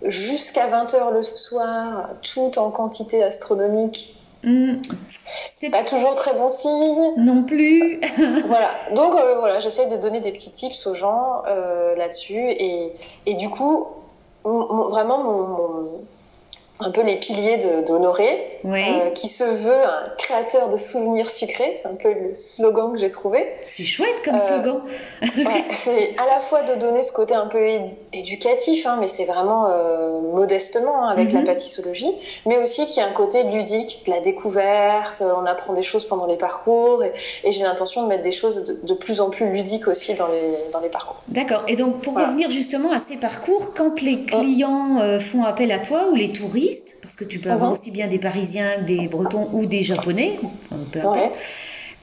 jusqu'à 0.03 0.68
20h 0.68 1.14
le 1.14 1.22
soir, 1.22 2.09
tout 2.35 2.59
en 2.59 2.70
quantité 2.70 3.22
astronomique. 3.22 4.16
Hum. 4.44 4.83
C'est 5.57 5.70
pas 5.70 5.85
toujours 5.85 6.16
très 6.16 6.35
bon 6.35 6.48
signe. 6.48 7.12
Non 7.16 7.44
plus. 7.44 8.00
voilà. 8.46 8.70
Donc 8.94 9.12
voilà, 9.12 9.61
j'essaie 9.61 9.87
de 9.87 9.98
donner 9.98 10.20
des 10.20 10.33
petits 10.33 10.50
tips 10.50 10.87
aux 10.88 10.94
gens 10.94 11.42
là-dessus 11.96 12.50
et, 12.50 12.92
et, 13.26 13.35
du 13.35 13.50
coup, 13.50 13.87
vraiment 14.44 15.22
mon 15.22 15.85
un 16.80 16.90
peu 16.90 17.02
les 17.02 17.18
piliers 17.18 17.58
d'Honoré, 17.86 18.60
euh, 18.64 19.10
qui 19.14 19.28
se 19.28 19.44
veut 19.44 19.84
un 19.84 20.08
créateur 20.18 20.68
de 20.68 20.76
souvenirs 20.76 21.30
sucrés. 21.30 21.74
C'est 21.76 21.88
un 21.88 21.94
peu 21.94 22.12
le 22.12 22.34
slogan 22.34 22.92
que 22.92 22.98
j'ai 22.98 23.10
trouvé. 23.10 23.46
C'est 23.66 23.84
chouette 23.84 24.22
comme 24.24 24.36
euh, 24.36 24.38
slogan. 24.38 24.80
c'est 25.84 26.14
à 26.18 26.26
la 26.26 26.40
fois 26.40 26.62
de 26.62 26.74
donner 26.80 27.02
ce 27.02 27.12
côté 27.12 27.34
un 27.34 27.46
peu 27.46 27.58
éducatif, 28.12 28.86
hein, 28.86 28.96
mais 29.00 29.06
c'est 29.06 29.24
vraiment 29.24 29.68
euh, 29.68 30.20
modestement 30.32 31.04
hein, 31.04 31.08
avec 31.08 31.32
la 31.32 31.40
mhm. 31.40 31.46
pâtissologie, 31.46 32.12
mais 32.46 32.58
aussi 32.58 32.86
qui 32.86 33.00
a 33.00 33.06
un 33.06 33.12
côté 33.12 33.42
ludique, 33.44 34.02
la 34.06 34.20
découverte, 34.20 35.22
on 35.22 35.46
apprend 35.46 35.74
des 35.74 35.82
choses 35.82 36.04
pendant 36.04 36.26
les 36.26 36.36
parcours, 36.36 37.04
et, 37.04 37.12
j'ai 37.50 37.62
l'intention 37.62 38.04
de 38.04 38.08
mettre 38.08 38.22
des 38.22 38.32
choses 38.32 38.64
de, 38.82 38.94
plus 38.94 39.20
en 39.20 39.30
plus 39.30 39.50
ludiques 39.50 39.88
aussi 39.88 40.14
dans 40.14 40.28
les, 40.28 40.70
dans 40.72 40.80
les 40.80 40.88
parcours. 40.88 41.16
D'accord. 41.28 41.62
Et 41.68 41.76
donc 41.76 42.00
pour 42.02 42.14
revenir 42.14 42.50
justement 42.50 42.92
à 42.92 43.00
ces 43.00 43.16
parcours, 43.16 43.72
quand 43.74 44.00
les 44.02 44.24
clients 44.24 45.18
font 45.20 45.44
appel 45.44 45.72
à 45.72 45.78
toi 45.78 46.08
ou 46.10 46.14
les 46.14 46.32
touristes, 46.32 46.69
parce 47.02 47.16
que 47.16 47.24
tu 47.24 47.38
peux 47.38 47.50
avoir 47.50 47.72
aussi 47.72 47.90
bien 47.90 48.08
des 48.08 48.18
Parisiens 48.18 48.78
que 48.78 48.86
des 48.86 49.08
Bretons 49.08 49.48
ou 49.52 49.66
des 49.66 49.82
Japonais, 49.82 50.38
peu 50.92 51.00
importe. 51.00 51.32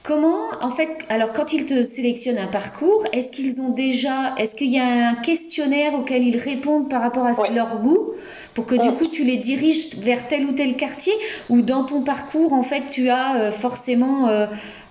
Comment, 0.04 0.48
en 0.62 0.70
fait, 0.70 0.88
alors 1.10 1.32
quand 1.34 1.52
ils 1.52 1.66
te 1.66 1.84
sélectionnent 1.84 2.38
un 2.38 2.46
parcours, 2.46 3.04
est-ce 3.12 3.30
qu'ils 3.30 3.60
ont 3.60 3.68
déjà, 3.68 4.34
est-ce 4.38 4.54
qu'il 4.54 4.70
y 4.70 4.78
a 4.78 5.10
un 5.10 5.14
questionnaire 5.16 5.92
auquel 5.94 6.22
ils 6.22 6.38
répondent 6.38 6.88
par 6.88 7.02
rapport 7.02 7.26
à 7.26 7.50
leur 7.50 7.78
goût? 7.78 8.12
Pour 8.58 8.66
que 8.66 8.74
du 8.74 8.92
coup 8.96 9.06
tu 9.06 9.22
les 9.22 9.36
diriges 9.36 9.94
vers 9.98 10.26
tel 10.26 10.44
ou 10.44 10.50
tel 10.52 10.76
quartier 10.76 11.12
ou 11.48 11.62
dans 11.62 11.84
ton 11.84 12.02
parcours 12.02 12.52
en 12.52 12.64
fait 12.64 12.86
tu 12.90 13.08
as 13.08 13.36
euh, 13.36 13.52
forcément 13.52 14.26
euh, 14.26 14.46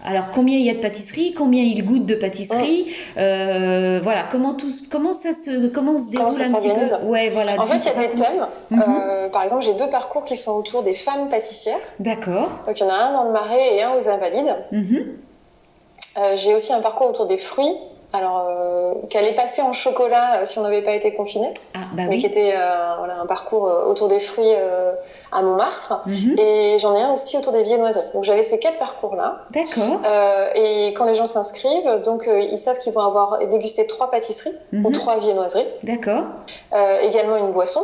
alors 0.05 0.31
combien 0.33 0.57
il 0.57 0.63
y 0.63 0.69
a 0.69 0.73
de 0.73 0.79
pâtisseries, 0.79 1.33
combien 1.33 1.63
ils 1.63 1.83
goûtent 1.83 2.05
de 2.05 2.15
pâtisserie, 2.15 2.95
euh, 3.17 3.99
voilà 4.01 4.23
comment 4.31 4.53
tout 4.53 4.71
comment 4.89 5.11
ça 5.11 5.33
se 5.33 5.67
comment 5.67 5.97
se 5.97 6.09
déroule 6.09 6.41
un 6.41 6.53
petit 6.53 6.69
peu. 6.69 7.07
Ouais 7.07 7.29
voilà. 7.29 7.61
En 7.61 7.65
fait 7.65 7.79
il 7.79 8.01
y 8.01 8.05
a 8.05 8.07
des 8.07 8.15
thèmes. 8.15 8.47
Mhm. 8.69 9.31
par 9.33 9.43
exemple 9.43 9.65
j'ai 9.65 9.73
deux 9.73 9.89
parcours 9.89 10.23
qui 10.23 10.37
sont 10.37 10.53
autour 10.53 10.83
des 10.83 10.95
femmes 10.95 11.27
pâtissières. 11.29 11.81
D'accord. 11.99 12.63
Donc 12.65 12.79
il 12.79 12.83
y 12.83 12.85
en 12.85 12.89
a 12.89 12.93
un 12.93 13.11
dans 13.11 13.23
le 13.25 13.31
Marais 13.33 13.75
et 13.75 13.83
un 13.83 13.91
aux 13.95 14.07
Invalides. 14.07 14.55
Mhm. 14.71 15.17
j'ai 16.37 16.55
aussi 16.55 16.71
un 16.71 16.79
parcours 16.79 17.09
autour 17.09 17.25
des 17.25 17.37
fruits 17.37 17.75
alors 18.13 18.47
euh, 18.49 18.93
qu'elle 19.09 19.25
est 19.25 19.35
passée 19.35 19.61
en 19.61 19.73
chocolat 19.73 20.39
euh, 20.41 20.45
si 20.45 20.57
on 20.59 20.61
n'avait 20.61 20.81
pas 20.81 20.93
été 20.93 21.13
confiné, 21.13 21.53
ah, 21.73 21.79
bah 21.93 22.03
mais 22.07 22.19
qui 22.19 22.25
était 22.25 22.53
euh, 22.55 22.95
voilà, 22.97 23.19
un 23.19 23.25
parcours 23.25 23.63
autour 23.87 24.07
des 24.07 24.19
fruits 24.19 24.53
à 25.31 25.41
Montmartre. 25.41 26.01
Mhm. 26.05 26.35
Et 26.39 26.77
j'en 26.79 26.95
ai 26.95 27.01
un 27.01 27.13
aussi 27.13 27.37
autour 27.37 27.51
des 27.51 27.63
viennoiseries. 27.63 28.07
Donc 28.13 28.23
j'avais 28.23 28.43
ces 28.43 28.59
quatre 28.59 28.79
parcours-là. 28.79 29.45
D'accord. 29.51 29.99
et 30.55 30.93
quand 30.97 31.05
les 31.05 31.15
gens 31.15 31.25
s'inscrivent, 31.27 32.01
donc 32.03 32.27
ils 32.27 32.57
savent 32.57 32.77
qu'ils 32.79 32.93
vont 32.93 33.01
avoir 33.01 33.39
dégusté 33.39 33.85
trois 33.87 34.09
pâtisseries 34.09 34.55
ou 34.71 34.89
mhm. 34.89 34.93
trois 34.93 35.19
viennoiseries. 35.19 35.67
D'accord. 35.83 36.23
également 37.01 37.37
une 37.37 37.51
boisson 37.51 37.83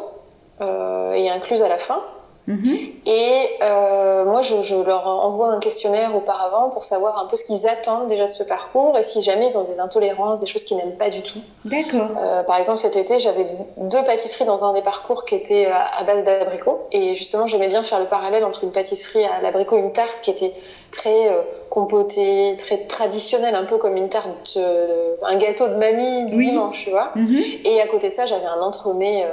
et 0.61 1.29
incluse 1.29 1.61
à 1.61 1.67
la 1.67 1.79
fin. 1.79 2.01
Mhm. 2.47 2.77
Et 3.05 3.49
euh, 3.61 4.25
moi, 4.25 4.41
je, 4.41 4.61
je, 4.61 4.75
leur 4.75 5.07
envoie 5.07 5.47
un 5.47 5.59
questionnaire 5.59 6.15
auparavant 6.15 6.69
pour 6.69 6.83
savoir 6.83 7.17
un 7.17 7.27
peu 7.27 7.37
ce 7.37 7.43
qu'ils 7.43 7.67
attendent 7.67 8.07
déjà 8.07 8.25
de 8.25 8.31
ce 8.31 8.43
parcours 8.43 8.97
et 8.97 9.03
si 9.03 9.21
jamais 9.21 9.47
ils 9.47 9.57
ont 9.57 9.63
des 9.63 9.79
intolérances, 9.79 10.41
des 10.41 10.45
choses 10.45 10.65
qu'ils 10.65 10.77
n'aiment 10.77 10.97
pas 10.97 11.09
du 11.09 11.21
tout. 11.21 11.39
D'accord. 11.63 12.09
Euh, 12.21 12.43
par 12.43 12.57
exemple, 12.57 12.79
cet 12.79 12.97
été, 12.97 13.19
j'avais 13.19 13.47
deux 13.77 14.03
pâtisseries 14.03 14.45
dans 14.45 14.65
un 14.65 14.73
des 14.73 14.81
parcours 14.81 15.23
qui 15.25 15.35
était 15.35 15.67
à, 15.67 16.03
base 16.03 16.25
d'abricots. 16.25 16.81
Et 16.91 17.15
justement, 17.15 17.47
j'aimais 17.47 17.69
bien 17.69 17.83
faire 17.83 17.99
le 17.99 18.07
parallèle 18.07 18.43
entre 18.43 18.63
une 18.63 18.71
pâtisserie 18.71 19.23
à 19.23 19.41
l'abricot 19.41 19.77
et 19.77 19.79
une 19.79 19.93
tarte 19.93 20.19
qui 20.21 20.31
était 20.31 20.53
très 20.91 21.29
euh, 21.29 21.41
compotée, 21.69 22.55
très 22.59 22.79
traditionnelle, 22.87 23.55
un 23.55 23.65
peu 23.65 23.77
comme 23.77 23.95
une 23.95 24.09
tarte, 24.09 24.57
un 24.57 25.37
gâteau 25.37 25.69
de 25.69 25.75
mamie 25.75 26.25
du 26.25 26.37
dimanche, 26.37 26.83
tu 26.83 26.89
vois. 26.89 27.11
Mhm. 27.15 27.41
Et 27.63 27.81
à 27.81 27.87
côté 27.87 28.09
de 28.09 28.13
ça, 28.13 28.25
j'avais 28.25 28.45
un 28.45 28.59
entremets 28.61 29.25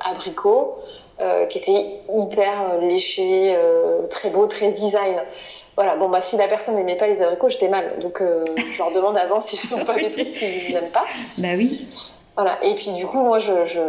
abricot. 0.00 0.76
Euh, 1.18 1.46
qui 1.46 1.56
était 1.56 2.00
hyper 2.14 2.72
euh, 2.72 2.80
léché, 2.86 3.54
euh, 3.56 4.06
très 4.10 4.28
beau, 4.28 4.46
très 4.46 4.70
design. 4.72 5.16
Voilà, 5.74 5.96
bon, 5.96 6.10
bah, 6.10 6.20
si 6.20 6.36
la 6.36 6.46
personne 6.46 6.76
n'aimait 6.76 6.98
pas 6.98 7.06
les 7.06 7.22
abricots, 7.22 7.48
j'étais 7.48 7.68
mal. 7.68 7.98
Donc, 8.00 8.20
je 8.56 8.78
leur 8.78 8.92
demande 8.92 9.16
avant 9.16 9.40
s'ils 9.40 9.58
ne 9.60 9.78
font 9.78 9.84
pas 9.86 9.94
des 9.94 10.10
trucs 10.10 10.32
qu'ils 10.32 10.74
n'aiment 10.74 10.90
pas. 10.90 11.06
Bah 11.38 11.54
oui. 11.56 11.88
Voilà, 12.36 12.58
et 12.62 12.74
puis 12.74 12.90
du 12.90 13.06
coup, 13.06 13.22
moi, 13.22 13.38
je, 13.38 13.64
je, 13.64 13.80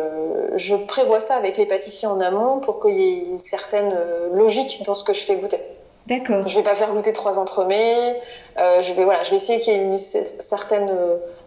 je 0.56 0.76
prévois 0.76 1.20
ça 1.20 1.36
avec 1.36 1.58
les 1.58 1.66
pâtissiers 1.66 2.08
en 2.08 2.22
amont 2.22 2.60
pour 2.62 2.82
qu'il 2.82 2.96
y 2.98 3.04
ait 3.04 3.24
une 3.30 3.42
certaine 3.42 3.94
logique 4.32 4.84
dans 4.86 4.96
ce 4.96 5.04
que 5.04 5.12
je 5.12 5.20
fais 5.20 5.36
goûter. 5.36 5.60
D'accord. 6.06 6.48
Je 6.48 6.56
vais 6.56 6.63
pas 6.63 6.76
faire 6.76 6.94
goûter 6.94 7.12
trois 7.12 7.38
entremets. 7.38 8.22
Euh, 8.58 8.82
je 8.82 8.94
vais 8.94 9.04
voilà, 9.04 9.24
je 9.24 9.32
vais 9.32 9.36
essayer 9.36 9.60
qu'il 9.60 9.74
y 9.74 9.76
ait 9.76 9.84
une 9.84 9.98
certaine 9.98 10.90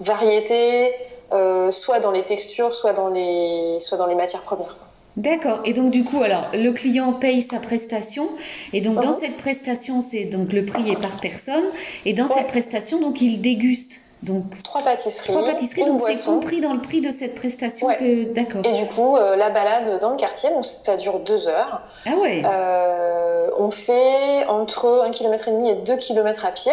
variété, 0.00 0.94
euh, 1.32 1.70
soit 1.70 2.00
dans 2.00 2.10
les 2.10 2.24
textures, 2.24 2.74
soit 2.74 2.92
dans 2.92 3.08
les, 3.08 3.78
soit 3.80 3.96
dans 3.96 4.06
les 4.06 4.14
matières 4.14 4.42
premières. 4.42 4.76
D'accord. 5.20 5.60
Et 5.66 5.74
donc 5.74 5.90
du 5.90 6.02
coup, 6.02 6.22
alors 6.22 6.46
le 6.54 6.70
client 6.72 7.12
paye 7.12 7.42
sa 7.42 7.58
prestation 7.58 8.28
et 8.72 8.80
donc 8.80 8.96
dans 8.96 9.12
cette 9.12 9.36
prestation, 9.36 10.00
c'est 10.00 10.24
donc 10.24 10.52
le 10.52 10.64
prix 10.64 10.90
est 10.90 10.96
par 10.96 11.20
personne 11.20 11.64
et 12.06 12.14
dans 12.14 12.26
cette 12.26 12.48
prestation, 12.48 13.00
donc 13.00 13.20
il 13.20 13.40
déguste. 13.40 14.00
Donc 14.22 14.44
trois 14.62 14.82
pâtisseries. 14.82 15.28
Trois 15.28 15.44
pâtisseries, 15.44 15.84
donc 15.84 16.00
c'est 16.00 16.24
compris 16.24 16.60
dans 16.60 16.74
le 16.74 16.80
prix 16.80 17.00
de 17.00 17.10
cette 17.10 17.34
prestation 17.34 17.88
que 17.88 18.32
d'accord. 18.32 18.62
Et 18.66 18.82
du 18.82 18.86
coup, 18.86 19.16
euh, 19.16 19.34
la 19.36 19.48
balade 19.48 19.98
dans 19.98 20.10
le 20.10 20.16
quartier, 20.16 20.50
donc 20.50 20.66
ça 20.66 20.96
dure 20.96 21.20
deux 21.20 21.48
heures. 21.48 21.82
Ah 22.04 22.16
ouais. 22.16 22.42
Euh, 22.44 23.48
on 23.58 23.70
fait 23.70 24.46
entre 24.46 25.04
un 25.06 25.10
kilomètre 25.10 25.48
et 25.48 25.52
demi 25.52 25.70
et 25.70 25.74
deux 25.74 25.96
kilomètres 25.96 26.44
à 26.44 26.50
pied. 26.50 26.72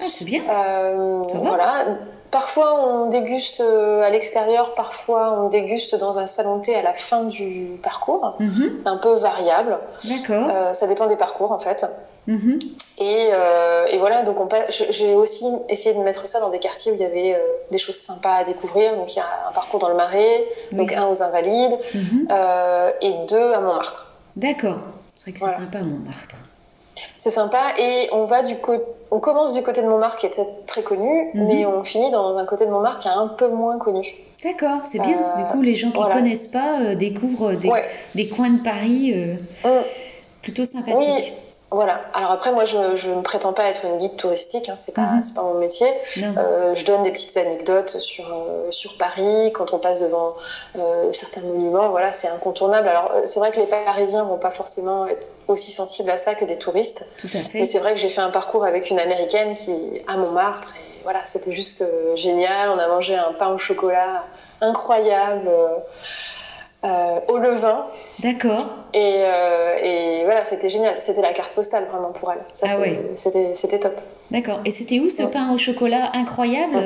Ah 0.00 0.04
c'est 0.10 0.24
bien. 0.24 0.42
Euh, 0.48 1.22
voilà. 1.34 1.86
Parfois, 2.34 2.84
on 2.84 3.10
déguste 3.10 3.60
euh, 3.60 4.02
à 4.02 4.10
l'extérieur, 4.10 4.74
parfois, 4.74 5.38
on 5.38 5.50
déguste 5.50 5.94
dans 5.94 6.18
un 6.18 6.26
salon 6.26 6.58
thé 6.58 6.74
à 6.74 6.82
la 6.82 6.92
fin 6.92 7.22
du 7.22 7.78
parcours. 7.80 8.34
Mhm. 8.40 8.80
C'est 8.80 8.88
un 8.88 8.96
peu 8.96 9.12
variable. 9.18 9.78
D'accord. 10.02 10.50
Euh, 10.50 10.74
ça 10.74 10.88
dépend 10.88 11.06
des 11.06 11.14
parcours, 11.14 11.52
en 11.52 11.60
fait. 11.60 11.86
Mhm. 12.26 12.58
Et, 12.98 13.28
euh, 13.30 13.86
et, 13.86 13.98
voilà, 13.98 14.24
donc 14.24 14.52
j'ai 14.68 15.14
aussi 15.14 15.46
essayé 15.68 15.94
de 15.94 16.00
mettre 16.00 16.26
ça 16.26 16.40
dans 16.40 16.50
des 16.50 16.58
quartiers 16.58 16.90
où 16.90 16.96
il 16.96 17.00
y 17.00 17.04
avait 17.04 17.40
des 17.70 17.78
choses 17.78 18.00
sympas 18.00 18.38
à 18.38 18.42
découvrir. 18.42 18.96
Donc, 18.96 19.14
il 19.14 19.18
y 19.18 19.20
a 19.20 19.48
un 19.48 19.52
parcours 19.52 19.78
dans 19.78 19.88
le 19.88 19.94
Marais, 19.94 20.44
donc 20.72 20.92
un 20.92 21.06
aux 21.06 21.22
Invalides, 21.22 21.78
mhm. 21.94 22.26
et 23.00 23.12
deux 23.28 23.52
à 23.52 23.60
Montmartre. 23.60 24.12
D'accord. 24.34 24.80
C'est 25.14 25.30
vrai 25.30 25.38
que 25.38 25.52
c'est 25.52 25.60
sympa, 25.60 25.82
Montmartre. 25.82 26.34
C'est 27.18 27.30
sympa 27.30 27.74
et 27.78 28.08
on 28.12 28.24
va 28.26 28.42
du 28.42 28.56
on 29.10 29.20
commence 29.20 29.52
du 29.52 29.62
côté 29.62 29.82
de 29.82 29.86
Montmartre 29.86 30.18
qui 30.18 30.26
était 30.26 30.46
très 30.66 30.82
connu, 30.82 31.30
mhm. 31.34 31.46
mais 31.46 31.66
on 31.66 31.84
finit 31.84 32.10
dans 32.10 32.36
un 32.36 32.44
côté 32.44 32.66
de 32.66 32.70
Montmartre 32.70 33.00
qui 33.00 33.08
est 33.08 33.12
un 33.12 33.28
peu 33.28 33.48
moins 33.48 33.78
connu. 33.78 34.14
D'accord, 34.42 34.84
c'est 34.84 34.98
bien. 34.98 35.16
du 35.38 35.44
coup, 35.52 35.62
les 35.62 35.74
gens 35.74 35.90
qui 35.90 36.00
ne 36.00 36.12
connaissent 36.12 36.48
pas 36.48 36.80
euh, 36.80 36.94
découvrent 36.94 37.54
des, 37.54 38.28
coins 38.28 38.50
de 38.50 38.62
Paris 38.62 39.12
euh, 39.14 39.36
mm. 39.64 39.84
plutôt 40.42 40.66
sympathiques. 40.66 41.32
Voilà. 41.74 42.02
Alors 42.14 42.30
après, 42.30 42.52
moi, 42.52 42.64
je, 42.64 43.08
ne 43.08 43.20
prétends 43.20 43.52
pas 43.52 43.64
être 43.64 43.84
une 43.84 43.98
guide 43.98 44.16
touristique, 44.16 44.68
hein, 44.68 44.76
c'est 44.76 44.94
pas, 44.94 45.02
mhm. 45.02 45.22
pas 45.34 45.42
mon 45.42 45.54
métier. 45.54 45.88
Euh, 46.16 46.74
je 46.74 46.84
donne 46.84 47.02
des 47.02 47.10
petites 47.10 47.36
anecdotes 47.36 47.98
sur, 47.98 48.26
euh, 48.26 48.70
sur 48.70 48.96
Paris, 48.96 49.52
quand 49.52 49.72
on 49.72 49.78
passe 49.78 50.00
devant 50.00 50.36
euh, 50.78 51.12
certains 51.12 51.40
monuments, 51.40 51.88
voilà, 51.88 52.12
c'est 52.12 52.28
incontournable. 52.28 52.88
Alors, 52.88 53.12
c'est 53.24 53.40
vrai 53.40 53.50
que 53.50 53.58
les 53.58 53.66
Parisiens 53.66 54.24
vont 54.24 54.38
pas 54.38 54.52
forcément 54.52 55.06
être 55.06 55.26
aussi 55.48 55.72
sensibles 55.72 56.10
à 56.10 56.16
ça 56.16 56.34
que 56.34 56.44
les 56.44 56.58
touristes. 56.58 57.04
Tout 57.18 57.26
à 57.26 57.38
fait. 57.40 57.58
Mais 57.58 57.66
c'est 57.66 57.80
vrai 57.80 57.94
que 57.94 57.98
j'ai 57.98 58.08
fait 58.08 58.20
un 58.20 58.30
parcours 58.30 58.64
avec 58.64 58.90
une 58.90 58.98
Américaine 59.00 59.54
qui 59.54 59.74
à 60.06 60.16
Montmartre, 60.16 60.72
et 60.76 61.02
voilà, 61.02 61.20
c'était 61.26 61.52
juste 61.52 61.84
génial. 62.14 62.70
On 62.70 62.78
a 62.78 62.86
mangé 62.86 63.16
un 63.16 63.32
pain 63.32 63.48
au 63.48 63.58
chocolat 63.58 64.24
incroyable. 64.60 65.50
Euh, 66.84 67.20
au 67.28 67.38
levain. 67.38 67.86
D'accord. 68.20 68.66
Et, 68.92 69.22
euh, 69.24 69.76
et, 69.82 70.24
voilà, 70.24 70.44
c'était 70.44 70.68
génial. 70.68 71.00
C'était 71.00 71.22
la 71.22 71.32
carte 71.32 71.54
postale 71.54 71.86
vraiment 71.90 72.12
pour 72.12 72.30
elle. 72.30 72.40
Ça, 72.52 72.66
ah 72.70 72.78
ouais. 72.78 73.00
C'était 73.16 73.78
top. 73.78 73.98
D'accord. 74.30 74.60
Et 74.66 74.70
c'était 74.70 75.00
où 75.00 75.08
ce 75.08 75.22
pain 75.22 75.52
au 75.54 75.58
chocolat 75.58 76.10
incroyable 76.12 76.76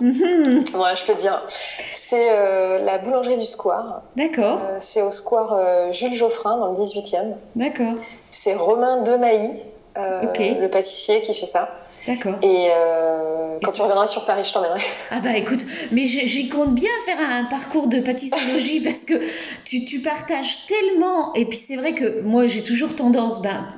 mmh. 0.00 0.64
Voilà, 0.74 0.94
je 0.96 1.04
peux 1.04 1.14
te 1.14 1.20
dire. 1.20 1.46
C'est 1.94 2.30
euh, 2.30 2.78
la 2.80 2.98
boulangerie 2.98 3.38
du 3.38 3.46
Square. 3.46 4.02
D'accord. 4.16 4.60
C'est 4.80 5.02
au 5.02 5.10
Square 5.10 5.92
Jules 5.92 6.14
Geoffrin 6.14 6.58
dans 6.58 6.72
le 6.72 6.76
18e. 6.76 7.34
D'accord. 7.54 7.94
C'est 8.30 8.54
Romain 8.54 9.02
Demailly, 9.02 9.62
le 9.96 10.66
pâtissier, 10.66 11.20
qui 11.20 11.34
fait 11.34 11.46
ça. 11.46 11.68
D'accord. 12.08 12.38
Et 12.42 12.68
euh, 12.70 13.58
quand 13.62 13.70
tu 13.70 13.82
reviendras 13.82 14.06
sur 14.06 14.24
Paris, 14.24 14.42
je 14.42 14.54
t'emmènerai. 14.54 14.80
Ah 15.10 15.20
bah 15.20 15.36
écoute, 15.36 15.60
mais 15.92 16.06
j'y 16.06 16.48
compte 16.48 16.74
bien 16.74 16.88
faire 17.04 17.20
un 17.20 17.44
parcours 17.44 17.86
de 17.86 18.00
pâtissologie 18.00 18.80
parce 18.84 19.04
que 19.04 19.20
tu, 19.66 19.84
tu, 19.84 20.00
partages 20.00 20.66
tellement. 20.66 21.34
Et 21.34 21.44
puis 21.44 21.58
c'est 21.58 21.76
vrai 21.76 21.94
que 21.94 22.22
moi 22.22 22.46
j'ai 22.46 22.62
toujours 22.64 22.96
tendance, 22.96 23.42
bah, 23.42 23.68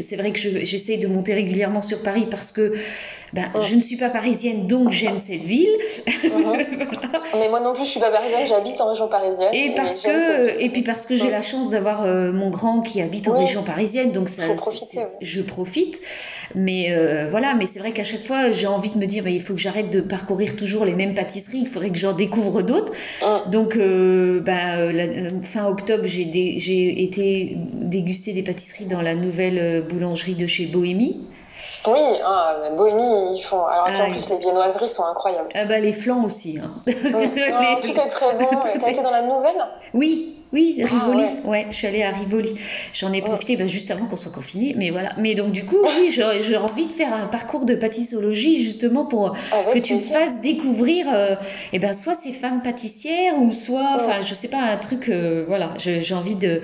c'est 0.00 0.14
vrai 0.14 0.30
que 0.30 0.38
j'essaie 0.38 0.96
de 0.96 1.08
monter 1.08 1.34
régulièrement 1.34 1.82
sur 1.82 2.04
Paris 2.04 2.28
parce 2.30 2.52
que 2.52 2.72
ben, 3.32 3.46
je 3.62 3.74
ne 3.74 3.80
suis 3.80 3.96
pas 3.96 4.10
parisienne, 4.10 4.66
donc 4.66 4.90
j'aime 4.90 5.16
cette 5.16 5.42
ville. 5.42 5.70
Mais 7.34 7.48
moi 7.48 7.60
non 7.60 7.72
plus, 7.74 7.86
je 7.86 7.90
suis 7.90 8.00
pas 8.00 8.10
parisienne, 8.10 8.46
j'habite 8.46 8.78
en 8.80 8.90
région 8.90 9.08
parisienne. 9.08 9.54
Et 9.54 9.74
parce 9.74 10.02
que, 10.02 10.60
et 10.60 10.68
puis 10.68 10.82
parce 10.82 11.06
que 11.06 11.14
j'ai 11.14 11.30
la 11.30 11.40
chance 11.40 11.70
d'avoir 11.70 12.04
euh, 12.04 12.30
mon 12.30 12.50
grand 12.50 12.82
qui 12.82 13.00
habite 13.00 13.28
en 13.28 13.38
région 13.38 13.62
parisienne, 13.62 14.12
donc 14.12 14.28
ça, 14.28 14.42
je 15.20 15.40
profite. 15.40 16.00
Mais 16.54 16.92
euh, 16.92 17.28
voilà, 17.30 17.54
mais 17.54 17.64
c'est 17.64 17.78
vrai 17.78 17.92
qu'à 17.92 18.04
chaque 18.04 18.26
fois, 18.26 18.50
j'ai 18.50 18.66
envie 18.66 18.90
de 18.90 18.98
me 18.98 19.06
dire, 19.06 19.24
ben, 19.24 19.32
il 19.32 19.40
faut 19.40 19.54
que 19.54 19.60
j'arrête 19.60 19.88
de 19.88 20.02
parcourir 20.02 20.54
toujours 20.54 20.84
les 20.84 20.94
mêmes 20.94 21.14
pâtisseries. 21.14 21.60
Il 21.62 21.68
faudrait 21.68 21.88
que 21.88 21.98
j'en 21.98 22.12
découvre 22.12 22.60
d'autres. 22.60 22.92
Donc, 23.50 23.76
euh, 23.76 24.40
ben, 24.40 25.42
fin 25.44 25.66
octobre, 25.66 26.04
j'ai 26.04 27.02
été 27.02 27.56
déguster 27.56 28.34
des 28.34 28.42
pâtisseries 28.42 28.84
dans 28.84 29.00
la 29.00 29.14
nouvelle 29.14 29.84
boulangerie 29.88 30.34
de 30.34 30.46
chez 30.46 30.66
Bohémie. 30.66 31.26
Oui, 31.86 32.00
ah, 32.24 32.56
Bohémie, 32.76 33.36
ils 33.36 33.42
font. 33.42 33.64
Alors, 33.66 33.88
en 33.88 34.12
plus, 34.12 34.30
les 34.30 34.38
viennoiseries 34.38 34.88
sont 34.88 35.04
incroyables. 35.04 35.48
Ah, 35.54 35.64
bah, 35.64 35.78
les 35.78 35.92
flancs 35.92 36.24
aussi. 36.24 36.58
Hein. 36.62 36.70
Ah, 36.86 37.76
tout 37.82 37.88
est 37.88 38.08
très 38.08 38.34
bon. 38.36 38.46
T'as 38.80 38.90
été 38.90 39.02
dans 39.02 39.10
la 39.10 39.22
nouvelle? 39.22 39.60
Oui, 39.92 40.42
oui, 40.52 40.84
ah, 40.84 40.86
Rivoli. 40.86 41.24
ouais. 41.44 41.66
je 41.70 41.74
suis 41.74 41.86
allée 41.86 42.02
à 42.02 42.10
Rivoli. 42.10 42.54
J'en 42.92 43.12
ai 43.12 43.22
profité 43.22 43.56
bah, 43.56 43.66
juste 43.66 43.90
avant 43.90 44.06
qu'on 44.06 44.16
soit 44.16 44.32
confiné, 44.32 44.74
mais 44.76 44.90
voilà. 44.90 45.10
Mais 45.18 45.34
donc 45.34 45.52
du 45.52 45.64
coup, 45.64 45.78
oui, 45.98 46.10
j'ai 46.10 46.56
envie 46.56 46.86
de 46.86 46.92
faire 46.92 47.12
un 47.12 47.26
parcours 47.26 47.64
de 47.64 47.74
pâtissologie 47.74 48.62
justement 48.62 49.06
pour 49.06 49.34
que 49.72 49.78
tu 49.78 49.94
me 49.94 50.00
fasses 50.00 50.40
découvrir, 50.42 51.06
euh, 51.12 51.36
eh 51.72 51.78
ben 51.78 51.94
soit 51.94 52.14
ces 52.14 52.32
femmes 52.32 52.62
pâtissières 52.62 53.40
ou 53.40 53.50
soit, 53.52 53.96
enfin, 53.96 54.20
je 54.20 54.34
sais 54.34 54.48
pas, 54.48 54.60
un 54.60 54.76
truc. 54.76 55.08
Euh, 55.08 55.44
voilà, 55.48 55.72
j'ai 55.78 56.14
envie 56.14 56.36
de 56.36 56.60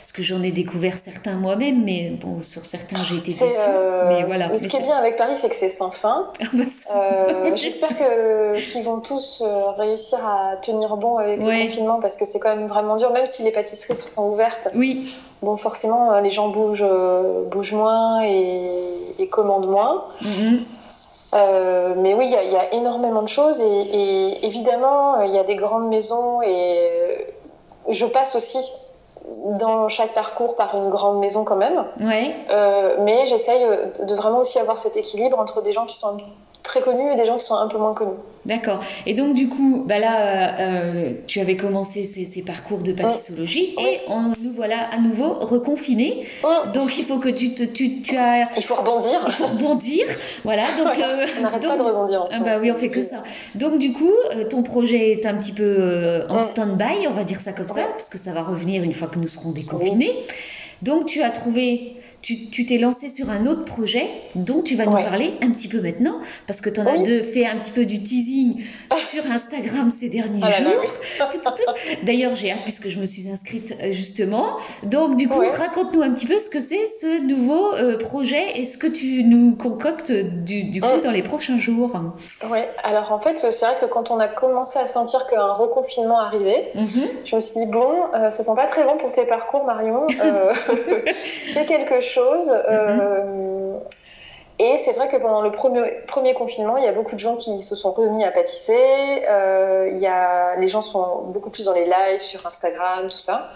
parce 0.00 0.12
que 0.12 0.22
j'en 0.22 0.42
ai 0.42 0.50
découvert 0.50 0.96
certains 0.96 1.34
moi-même, 1.34 1.84
mais 1.84 2.10
bon, 2.10 2.40
sur 2.40 2.64
certains 2.64 3.02
j'ai 3.02 3.16
été 3.16 3.32
déçue. 3.32 3.44
Euh, 3.44 4.08
mais 4.08 4.24
voilà. 4.24 4.54
ce 4.56 4.66
qui 4.66 4.76
est 4.76 4.82
bien 4.82 4.96
avec 4.96 5.18
Paris, 5.18 5.34
c'est 5.36 5.50
que 5.50 5.54
c'est 5.54 5.68
sans 5.68 5.90
fin. 5.90 6.28
Ah 6.42 6.46
bah, 6.54 6.64
euh, 6.96 7.52
j'espère 7.54 7.90
qu'ils 7.96 8.82
vont 8.82 9.00
tous 9.00 9.42
euh, 9.44 9.70
réussir 9.76 10.18
à 10.26 10.56
tenir 10.56 10.96
bon 10.96 11.18
avec 11.18 11.38
le 11.38 11.66
confinement, 11.66 12.00
parce 12.00 12.16
que 12.16 12.24
c'est 12.24 12.38
quand 12.38 12.56
même 12.56 12.66
vraiment 12.66 12.96
dur, 12.96 13.12
même 13.12 13.26
si 13.26 13.42
les 13.42 13.52
pâtisseries 13.52 13.96
sont 13.96 14.22
ouvertes. 14.22 14.68
Oui. 14.74 15.16
Bon, 15.42 15.56
forcément, 15.56 16.18
les 16.18 16.30
gens 16.30 16.48
bougent, 16.48 16.84
bougent 17.50 17.74
moins 17.74 18.22
et, 18.22 19.28
commandent 19.30 19.68
moins. 19.68 20.06
Mm-hmm. 20.22 21.94
mais 21.98 22.14
oui, 22.14 22.26
il 22.26 22.52
y, 22.52 22.56
a 22.56 22.74
énormément 22.74 23.22
de 23.22 23.28
choses 23.28 23.60
et, 23.60 23.64
et 23.64 24.46
évidemment, 24.46 25.20
il 25.20 25.32
y 25.34 25.38
a 25.38 25.44
des 25.44 25.56
grandes 25.56 25.88
maisons 25.88 26.42
et 26.42 27.26
je 27.88 28.06
passe 28.06 28.34
aussi 28.34 28.58
dans 29.58 29.88
chaque 29.88 30.12
parcours 30.12 30.56
par 30.56 30.74
une 30.74 30.90
grande 30.90 31.18
maison 31.18 31.44
quand 31.44 31.56
même. 31.56 31.84
Ouais. 32.00 32.34
Euh, 32.50 32.96
mais 33.00 33.26
j'essaye 33.26 33.64
de 34.00 34.14
vraiment 34.14 34.38
aussi 34.38 34.58
avoir 34.58 34.78
cet 34.78 34.96
équilibre 34.96 35.38
entre 35.38 35.62
des 35.62 35.72
gens 35.72 35.86
qui 35.86 35.96
sont 35.96 36.18
très 36.70 36.82
connus 36.82 37.12
et 37.12 37.16
des 37.16 37.26
gens 37.26 37.36
qui 37.36 37.46
sont 37.46 37.56
un 37.56 37.66
peu 37.66 37.78
moins 37.78 37.94
connus. 37.94 38.18
D'accord. 38.46 38.80
Et 39.04 39.12
donc, 39.12 39.34
du 39.34 39.48
coup, 39.48 39.84
bah 39.86 39.98
là, 39.98 40.58
euh, 40.60 41.14
tu 41.26 41.40
avais 41.40 41.56
commencé 41.56 42.04
ces, 42.04 42.42
parcours 42.42 42.78
de 42.78 42.92
pâtissologie 42.92 43.74
et 43.78 44.00
on 44.08 44.32
nous 44.40 44.52
voilà 44.54 44.88
à 44.90 44.98
nouveau 44.98 45.34
reconfinés. 45.34 46.26
Donc, 46.72 46.96
il 46.96 47.04
faut 47.04 47.18
que 47.18 47.28
tu, 47.28 47.54
te, 47.54 47.64
tu, 47.64 48.00
tu 48.02 48.16
as. 48.16 48.48
Il 48.56 48.62
faut 48.62 48.76
rebondir. 48.76 49.20
Il 49.26 49.32
faut 49.32 49.46
rebondir. 49.46 50.06
Voilà. 50.44 50.62
Donc, 50.78 50.96
euh, 50.98 51.26
on 51.38 51.42
n'arrête 51.42 51.66
pas 51.66 51.76
de 51.76 51.82
rebondir 51.82 52.22
en 52.22 52.26
ah 52.32 52.38
bah 52.38 52.54
oui, 52.60 52.70
on 52.70 52.76
fait 52.76 52.88
que 52.88 53.02
ça. 53.02 53.24
Donc, 53.56 53.78
du 53.78 53.92
coup, 53.92 54.12
euh, 54.34 54.48
ton 54.48 54.62
projet 54.62 55.10
est 55.10 55.26
un 55.26 55.34
petit 55.34 55.52
peu 55.52 56.22
en 56.28 56.38
stand-by, 56.38 57.08
on 57.08 57.14
va 57.14 57.24
dire 57.24 57.40
ça 57.40 57.52
comme 57.52 57.68
ça, 57.68 57.86
parce 57.92 58.08
que 58.08 58.18
ça 58.18 58.32
va 58.32 58.42
revenir 58.42 58.82
une 58.84 58.92
fois 58.92 59.08
que 59.08 59.18
nous 59.18 59.28
serons 59.28 59.50
déconfinés. 59.50 60.16
Donc, 60.82 61.06
tu 61.06 61.22
as 61.22 61.30
trouvé 61.30 61.96
tu 62.22 62.66
t'es 62.66 62.78
lancé 62.78 63.08
sur 63.08 63.30
un 63.30 63.46
autre 63.46 63.64
projet 63.64 64.06
dont 64.34 64.62
tu 64.62 64.76
vas 64.76 64.84
nous 64.84 64.92
parler 64.92 65.34
un 65.40 65.50
petit 65.50 65.68
peu 65.68 65.80
maintenant, 65.80 66.18
parce 66.46 66.60
que 66.60 66.68
tu 66.68 66.80
en 66.80 66.86
as 66.86 66.98
de, 66.98 67.22
fait 67.22 67.46
un 67.46 67.56
petit 67.56 67.70
peu 67.70 67.86
du 67.86 68.02
teasing 68.02 68.62
sur 69.10 69.24
Instagram 69.30 69.90
ces 69.90 70.08
derniers 70.08 70.42
ah 70.42 70.62
jours. 70.62 71.26
D'ailleurs, 72.02 72.34
j'ai 72.34 72.52
hâte 72.52 72.62
puisque 72.64 72.88
je 72.88 72.98
me 73.00 73.06
suis 73.06 73.28
inscrite 73.28 73.74
euh, 73.80 73.92
justement. 73.92 74.58
Donc, 74.82 75.16
du 75.16 75.28
coup, 75.28 75.40
raconte-nous 75.40 76.02
un 76.02 76.12
petit 76.12 76.26
peu 76.26 76.38
ce 76.38 76.50
que 76.50 76.60
c'est 76.60 76.86
ce 77.00 77.22
nouveau 77.22 77.74
euh, 77.74 77.96
projet 77.96 78.60
et 78.60 78.66
ce 78.66 78.76
que 78.76 78.86
tu 78.86 79.24
nous 79.24 79.56
concoctes 79.56 80.12
du, 80.12 80.64
du 80.64 80.80
coup 80.80 81.00
dans 81.02 81.10
les 81.10 81.22
prochains 81.22 81.58
jours. 81.58 81.92
Oui, 82.50 82.58
alors 82.82 83.12
en 83.12 83.20
fait, 83.20 83.38
c'est 83.38 83.64
vrai 83.64 83.76
que 83.80 83.86
quand 83.86 84.10
on 84.10 84.18
a 84.18 84.28
commencé 84.28 84.78
à 84.78 84.86
sentir 84.86 85.26
qu'un 85.26 85.52
reconfinement 85.52 86.20
arrivait, 86.20 86.70
mhm. 86.74 86.86
je 87.24 87.34
me 87.34 87.40
suis 87.40 87.54
dit, 87.54 87.66
bon, 87.66 88.04
euh, 88.14 88.30
ça 88.30 88.42
sent 88.42 88.54
pas 88.54 88.66
très 88.66 88.84
bon 88.84 88.96
pour 88.98 89.12
tes 89.12 89.24
parcours, 89.24 89.64
Marion. 89.64 90.06
fais 91.54 91.64
quelque 91.64 92.00
chose 92.00 92.09
chose. 92.10 92.50
Euh, 92.50 93.78
et 94.62 94.76
c'est 94.84 94.92
vrai 94.92 95.08
que 95.08 95.16
pendant 95.16 95.40
le 95.40 95.52
premier, 95.52 95.80
premier, 96.06 96.34
confinement, 96.34 96.76
il 96.76 96.84
y 96.84 96.86
a 96.86 96.92
beaucoup 96.92 97.14
de 97.14 97.20
gens 97.20 97.36
qui 97.36 97.62
se 97.62 97.74
sont 97.74 97.92
remis 97.92 98.24
à 98.24 98.30
pâtisser. 98.30 98.76
Euh, 99.26 99.88
il 99.90 99.98
y 99.98 100.06
a, 100.06 100.56
les 100.56 100.68
gens 100.68 100.82
sont 100.82 101.22
beaucoup 101.28 101.48
plus 101.48 101.64
dans 101.64 101.72
les 101.72 101.86
lives 101.86 102.20
sur 102.20 102.46
Instagram, 102.46 103.08
tout 103.08 103.16
ça. 103.16 103.52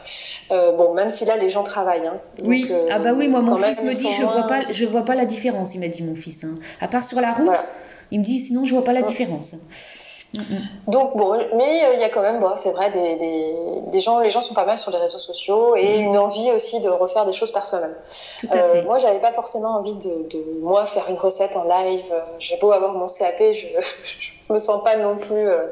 Euh, 0.51 0.73
bon, 0.73 0.95
même 0.95 1.11
si 1.11 1.27
là, 1.27 1.37
les 1.37 1.51
gens 1.51 1.63
travaillent. 1.63 2.07
Hein. 2.07 2.21
oui, 2.43 2.73
ah 2.91 2.99
bah 3.01 3.13
oui, 3.15 3.29
moi, 3.29 3.43
mon 3.43 3.57
fils 3.59 3.83
me 3.83 3.93
dit, 3.93 4.11
je 4.13 4.23
vois 4.23 4.47
pas, 4.47 4.63
je 4.71 4.87
vois 4.87 5.05
pas 5.05 5.15
la 5.15 5.27
différence. 5.27 5.75
Il 5.75 5.81
m'a 5.81 5.89
dit 5.89 6.03
mon 6.03 6.15
fils. 6.15 6.43
Hein. 6.43 6.55
À 6.81 6.89
part 6.89 7.05
sur 7.05 7.21
la 7.21 7.33
route, 7.33 7.63
il 8.11 8.21
me 8.21 8.25
dit, 8.25 8.39
sinon, 8.39 8.65
je 8.65 8.75
vois 8.75 8.85
pas 8.85 8.95
la 8.95 9.03
différence. 9.03 9.57
Donc 10.87 11.17
bon, 11.17 11.39
mais 11.57 11.85
euh, 11.85 11.95
il 11.95 12.01
y 12.01 12.05
a 12.05 12.09
quand 12.09 12.23
même, 12.23 12.41
bon, 12.41 12.53
c'est 12.57 12.73
vrai, 12.73 12.91
des, 12.91 13.17
des, 13.17 13.55
des, 13.87 14.01
gens, 14.01 14.21
les 14.21 14.31
gens 14.31 14.43
sont 14.43 14.55
pas 14.55 14.65
mal 14.65 14.79
sur 14.79 14.91
les 14.91 14.99
réseaux 14.99 15.19
sociaux 15.19 15.77
et 15.77 15.97
une 15.97 16.17
envie 16.19 16.51
aussi 16.53 16.81
de 16.81 16.89
refaire 16.89 17.25
des 17.25 17.33
choses 17.33 17.53
par 17.53 17.65
soi-même. 17.67 17.95
Tout 18.41 18.49
à 18.51 18.57
fait. 18.57 18.81
Euh, 18.81 18.85
moi, 18.85 18.99
j'avais 18.99 19.21
pas 19.21 19.33
forcément 19.33 19.77
envie 19.77 19.95
de, 19.95 20.29
de, 20.29 20.61
moi 20.61 20.87
faire 20.87 21.09
une 21.09 21.17
recette 21.17 21.57
en 21.57 21.65
live. 21.65 22.05
J'ai 22.39 22.57
beau 22.59 22.73
avoir 22.73 22.93
mon 22.93 23.07
CAP, 23.07 23.39
je, 23.55 23.67
je 24.49 24.53
me 24.53 24.59
sens 24.59 24.83
pas 24.83 24.97
non 24.97 25.17
plus 25.17 25.37
euh, 25.37 25.67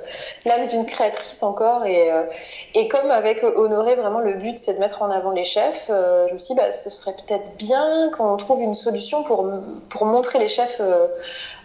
l'âme 0.44 0.68
d'une 0.68 0.86
créatrice 0.86 1.42
encore. 1.42 1.84
Et, 1.84 2.10
euh, 2.10 2.22
et 2.74 2.88
comme 2.88 3.10
avec 3.10 3.42
Honoré, 3.42 3.96
vraiment 3.96 4.20
le 4.20 4.34
but 4.34 4.58
c'est 4.58 4.74
de 4.74 4.78
mettre 4.78 5.02
en 5.02 5.10
avant 5.10 5.30
les 5.30 5.44
chefs, 5.44 5.86
je 5.88 6.32
me 6.32 6.38
suis 6.38 6.54
dit 6.54 6.60
bah, 6.60 6.72
ce 6.72 6.88
serait 6.88 7.14
peut-être 7.26 7.56
bien 7.56 8.10
qu'on 8.16 8.36
trouve 8.36 8.60
une 8.60 8.74
solution 8.74 9.24
pour, 9.24 9.46
pour 9.90 10.06
montrer 10.06 10.38
les 10.38 10.48
chefs 10.48 10.80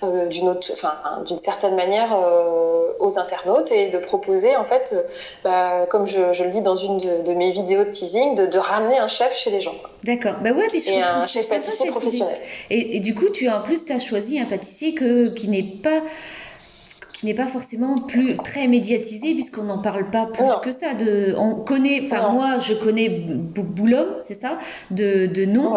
d'une 0.01 0.57
enfin, 0.71 0.95
d'une 1.25 1.39
certaine 1.39 1.75
manière 1.75 2.15
aux 2.99 3.19
internautes 3.19 3.71
et 3.71 3.89
de 3.89 3.97
proposer 3.97 4.55
en 4.55 4.63
fait, 4.63 4.95
bah, 5.43 5.85
comme 5.89 6.05
je, 6.05 6.33
je, 6.33 6.43
le 6.43 6.49
dis 6.49 6.61
dans 6.61 6.75
une 6.75 6.97
de, 6.97 7.33
mes 7.33 7.51
vidéos 7.51 7.83
de 7.83 7.89
teasing, 7.89 8.35
de, 8.35 8.45
de, 8.45 8.57
ramener 8.57 8.97
un 8.97 9.07
chef 9.07 9.35
chez 9.35 9.51
les 9.51 9.61
gens. 9.61 9.75
D'accord, 10.03 10.35
bah 10.43 10.51
ouais, 10.51 10.67
puis 10.69 10.79
je 10.79 10.91
et 10.91 11.01
un 11.01 11.25
chef 11.25 11.49
pâtissier 11.49 11.91
professionnel. 11.91 12.37
Et, 12.69 12.97
et, 12.97 12.99
du 12.99 13.15
coup, 13.15 13.29
tu 13.29 13.47
as 13.47 13.59
en 13.59 13.61
plus 13.61 13.85
tu 13.85 13.93
as 13.93 13.99
choisi 13.99 14.39
un 14.39 14.45
pâtissier 14.45 14.93
que, 14.93 15.31
qui 15.33 15.49
n'est 15.49 15.81
pas 15.83 16.01
qui 17.17 17.25
n'est 17.25 17.33
pas 17.33 17.47
forcément 17.47 18.01
plus 18.01 18.37
très 18.37 18.67
médiatisé 18.67 19.33
puisqu'on 19.33 19.63
n'en 19.63 19.79
parle 19.79 20.11
pas 20.11 20.27
plus 20.27 20.45
que 20.61 20.71
ça. 20.71 20.93
De, 20.93 21.33
on 21.37 21.55
connaît, 21.55 22.03
enfin 22.05 22.31
moi 22.31 22.59
je 22.59 22.75
connais 22.75 23.09
Boulogne, 23.09 24.19
c'est 24.19 24.35
ça, 24.35 24.59
de, 24.91 25.25
de 25.25 25.45
nom. 25.45 25.75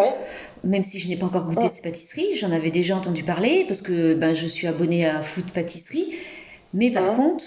Même 0.62 0.82
si 0.82 0.98
je 0.98 1.08
n'ai 1.08 1.16
pas 1.16 1.26
encore 1.26 1.46
goûté 1.46 1.68
ces 1.68 1.80
pâtisseries, 1.80 2.34
j'en 2.34 2.52
avais 2.52 2.70
déjà 2.70 2.94
entendu 2.94 3.22
parler 3.22 3.64
parce 3.66 3.80
que 3.80 4.12
ben, 4.12 4.34
je 4.34 4.46
suis 4.46 4.66
abonnée 4.66 5.06
à 5.06 5.22
Food 5.22 5.50
Pâtisserie. 5.50 6.14
Mais 6.74 6.90
par 6.90 7.16
contre, 7.16 7.44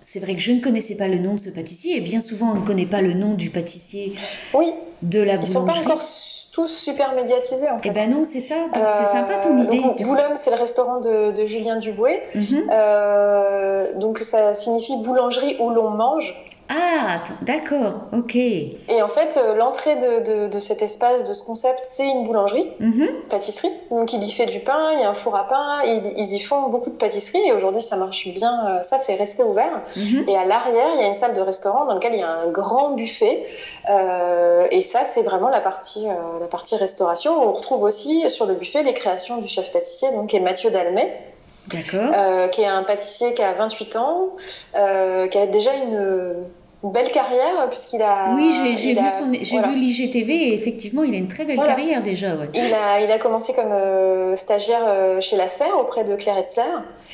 c'est 0.00 0.20
vrai 0.20 0.34
que 0.34 0.40
je 0.40 0.52
ne 0.52 0.60
connaissais 0.60 0.96
pas 0.96 1.08
le 1.08 1.18
nom 1.18 1.34
de 1.34 1.40
ce 1.40 1.50
pâtissier 1.50 1.96
et 1.96 2.00
bien 2.00 2.20
souvent 2.20 2.52
on 2.52 2.60
ne 2.60 2.66
connaît 2.66 2.86
pas 2.86 3.00
le 3.00 3.14
nom 3.14 3.34
du 3.34 3.50
pâtissier 3.50 4.12
oui. 4.52 4.72
de 5.02 5.20
la 5.20 5.38
boulangerie. 5.38 5.50
Ils 5.50 5.52
sont 5.52 5.64
pas 5.64 5.78
encore 5.78 6.04
tous 6.52 6.68
super 6.68 7.14
médiatisés 7.14 7.68
en 7.68 7.78
fait. 7.78 7.88
Eh 7.88 7.92
ben 7.92 8.08
non, 8.08 8.22
c'est 8.22 8.40
ça. 8.40 8.54
Donc 8.54 8.84
c'est 8.88 9.12
sympa 9.12 9.38
ton 9.42 9.58
idée. 9.58 9.80
Donc, 9.80 10.00
Boulogne, 10.02 10.36
c'est 10.36 10.50
le 10.50 10.56
restaurant 10.56 11.00
de, 11.00 11.32
de 11.32 11.46
Julien 11.46 11.78
Duboué. 11.78 12.22
Mhm. 12.34 12.70
euh, 12.70 13.98
donc 13.98 14.20
ça 14.20 14.54
signifie 14.54 14.96
boulangerie 15.02 15.56
où 15.58 15.70
l'on 15.70 15.90
mange. 15.90 16.34
Ah, 16.68 17.22
d'accord, 17.42 18.04
ok. 18.12 18.36
Et 18.36 19.02
en 19.02 19.08
fait, 19.08 19.36
euh, 19.36 19.54
l'entrée 19.54 19.96
de, 19.96 20.48
de, 20.48 20.58
cet 20.58 20.80
espace, 20.80 21.28
de 21.28 21.34
ce 21.34 21.42
concept, 21.42 21.80
c'est 21.84 22.08
une 22.08 22.24
boulangerie, 22.24 22.70
mhm. 22.80 23.08
pâtisserie. 23.28 23.70
Donc 23.90 24.12
il 24.14 24.22
y 24.22 24.30
fait 24.30 24.46
du 24.46 24.60
pain, 24.60 24.92
il 24.94 25.00
y 25.00 25.02
a 25.02 25.10
un 25.10 25.14
four 25.14 25.36
à 25.36 25.46
pain, 25.46 25.82
ils, 25.84 26.14
ils 26.16 26.32
y 26.32 26.40
font 26.40 26.68
beaucoup 26.68 26.88
de 26.88 26.96
pâtisserie 26.96 27.46
et 27.46 27.52
aujourd'hui 27.52 27.82
ça 27.82 27.96
marche 27.96 28.26
bien. 28.28 28.66
Euh, 28.66 28.82
ça, 28.82 28.98
c'est 28.98 29.14
resté 29.14 29.42
ouvert. 29.42 29.82
Mhm. 29.96 30.24
Et 30.26 30.36
à 30.36 30.46
l'arrière, 30.46 30.88
il 30.94 31.00
y 31.00 31.04
a 31.04 31.08
une 31.08 31.16
salle 31.16 31.34
de 31.34 31.40
restaurant 31.40 31.84
dans 31.84 31.94
laquelle 31.94 32.14
il 32.14 32.20
y 32.20 32.22
a 32.22 32.30
un 32.30 32.46
grand 32.46 32.92
buffet. 32.92 33.46
Euh, 33.90 34.66
et 34.70 34.80
ça, 34.80 35.04
c'est 35.04 35.22
vraiment 35.22 35.50
la 35.50 35.60
partie, 35.60 36.06
la 36.40 36.46
partie 36.46 36.76
restauration. 36.76 37.46
On 37.46 37.52
retrouve 37.52 37.82
aussi 37.82 38.28
sur 38.30 38.46
le 38.46 38.54
buffet 38.54 38.82
les 38.82 38.94
créations 38.94 39.38
du 39.38 39.48
chef 39.48 39.70
pâtissier, 39.70 40.10
donc 40.12 40.28
qui 40.28 40.36
est 40.36 40.40
Mathieu 40.40 40.70
Dalmet. 40.70 41.20
D'accord. 41.66 42.50
qui 42.50 42.60
est 42.60 42.66
un 42.66 42.82
pâtissier 42.82 43.32
qui 43.32 43.40
a 43.40 43.54
28 43.54 43.96
ans, 43.96 44.36
qui 44.74 45.38
a 45.38 45.46
déjà 45.46 45.74
une 45.76 46.44
belle 46.90 47.10
carrière 47.10 47.68
puisqu'il 47.70 48.02
a. 48.02 48.32
Oui, 48.34 48.52
j'ai 48.76 48.94
vu, 48.94 49.00
vu 49.00 49.74
l'IGTV 49.74 50.32
et 50.32 50.54
effectivement, 50.54 51.02
il 51.02 51.14
a 51.14 51.18
une 51.18 51.28
très 51.28 51.44
belle 51.44 51.56
carrière 51.56 52.02
déjà. 52.02 52.36
Ouais. 52.36 52.48
Il, 52.54 52.74
a, 52.74 53.00
il 53.00 53.10
a 53.10 53.18
commencé 53.18 53.52
comme 53.52 53.72
euh, 53.72 54.36
stagiaire 54.36 54.84
euh, 54.86 55.20
chez 55.20 55.36
la 55.36 55.46
Serre 55.46 55.78
auprès 55.78 56.04
de 56.04 56.14
Claire 56.16 56.38
Etzler. 56.38 56.62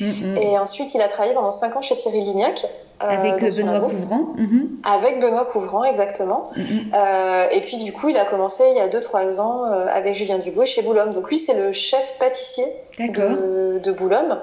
Mm. 0.00 0.36
Et 0.36 0.58
ensuite, 0.58 0.94
il 0.94 1.00
a 1.00 1.08
travaillé 1.08 1.34
pendant 1.34 1.50
5 1.50 1.76
ans 1.76 1.82
chez 1.82 1.94
Cyril 1.94 2.24
Lignac. 2.24 2.66
Euh, 3.02 3.06
avec 3.06 3.40
Benoît 3.56 3.80
Couvrant. 3.80 4.34
Mm-hmm. 4.36 4.66
Avec 4.84 5.20
Benoît 5.20 5.46
Couvrant, 5.46 5.84
exactement. 5.84 6.50
Et 6.56 7.60
puis, 7.62 7.78
du 7.78 7.92
coup, 7.92 8.08
il 8.08 8.16
a 8.16 8.24
commencé 8.24 8.64
il 8.70 8.76
y 8.76 8.80
a 8.80 8.88
2-3 8.88 9.40
ans 9.40 9.64
avec 9.64 10.14
Julien 10.14 10.38
Dubois 10.38 10.66
chez 10.66 10.82
Boulogne. 10.82 11.12
Donc, 11.14 11.28
lui, 11.28 11.38
c'est 11.38 11.54
le 11.54 11.72
chef 11.72 12.16
pâtissier 12.18 12.66
de, 12.98 13.78
de 13.78 13.92
Boulogne. 13.92 14.36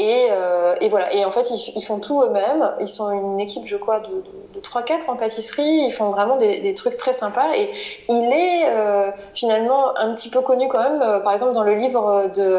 Et, 0.00 0.28
euh, 0.30 0.76
et, 0.80 0.88
voilà. 0.88 1.12
Et 1.12 1.26
en 1.26 1.30
fait, 1.30 1.50
ils, 1.50 1.72
ils 1.76 1.84
font 1.84 1.98
tout 1.98 2.22
eux-mêmes. 2.22 2.72
Ils 2.80 2.88
sont 2.88 3.10
une 3.10 3.38
équipe, 3.38 3.66
je 3.66 3.76
crois, 3.76 4.00
de, 4.00 4.06
de, 4.06 4.54
de 4.54 4.60
3-4 4.60 5.10
en 5.10 5.16
pâtisserie. 5.16 5.84
Ils 5.84 5.92
font 5.92 6.08
vraiment 6.08 6.38
des, 6.38 6.60
des, 6.60 6.72
trucs 6.72 6.96
très 6.96 7.12
sympas. 7.12 7.54
Et 7.54 7.68
il 8.08 8.32
est 8.32 8.62
euh, 8.64 9.10
finalement 9.34 9.94
un 9.98 10.14
petit 10.14 10.30
peu 10.30 10.40
connu 10.40 10.68
quand 10.68 10.82
même. 10.82 11.02
Euh, 11.02 11.18
par 11.18 11.34
exemple, 11.34 11.52
dans 11.52 11.64
le 11.64 11.74
livre 11.74 12.30
de 12.34 12.56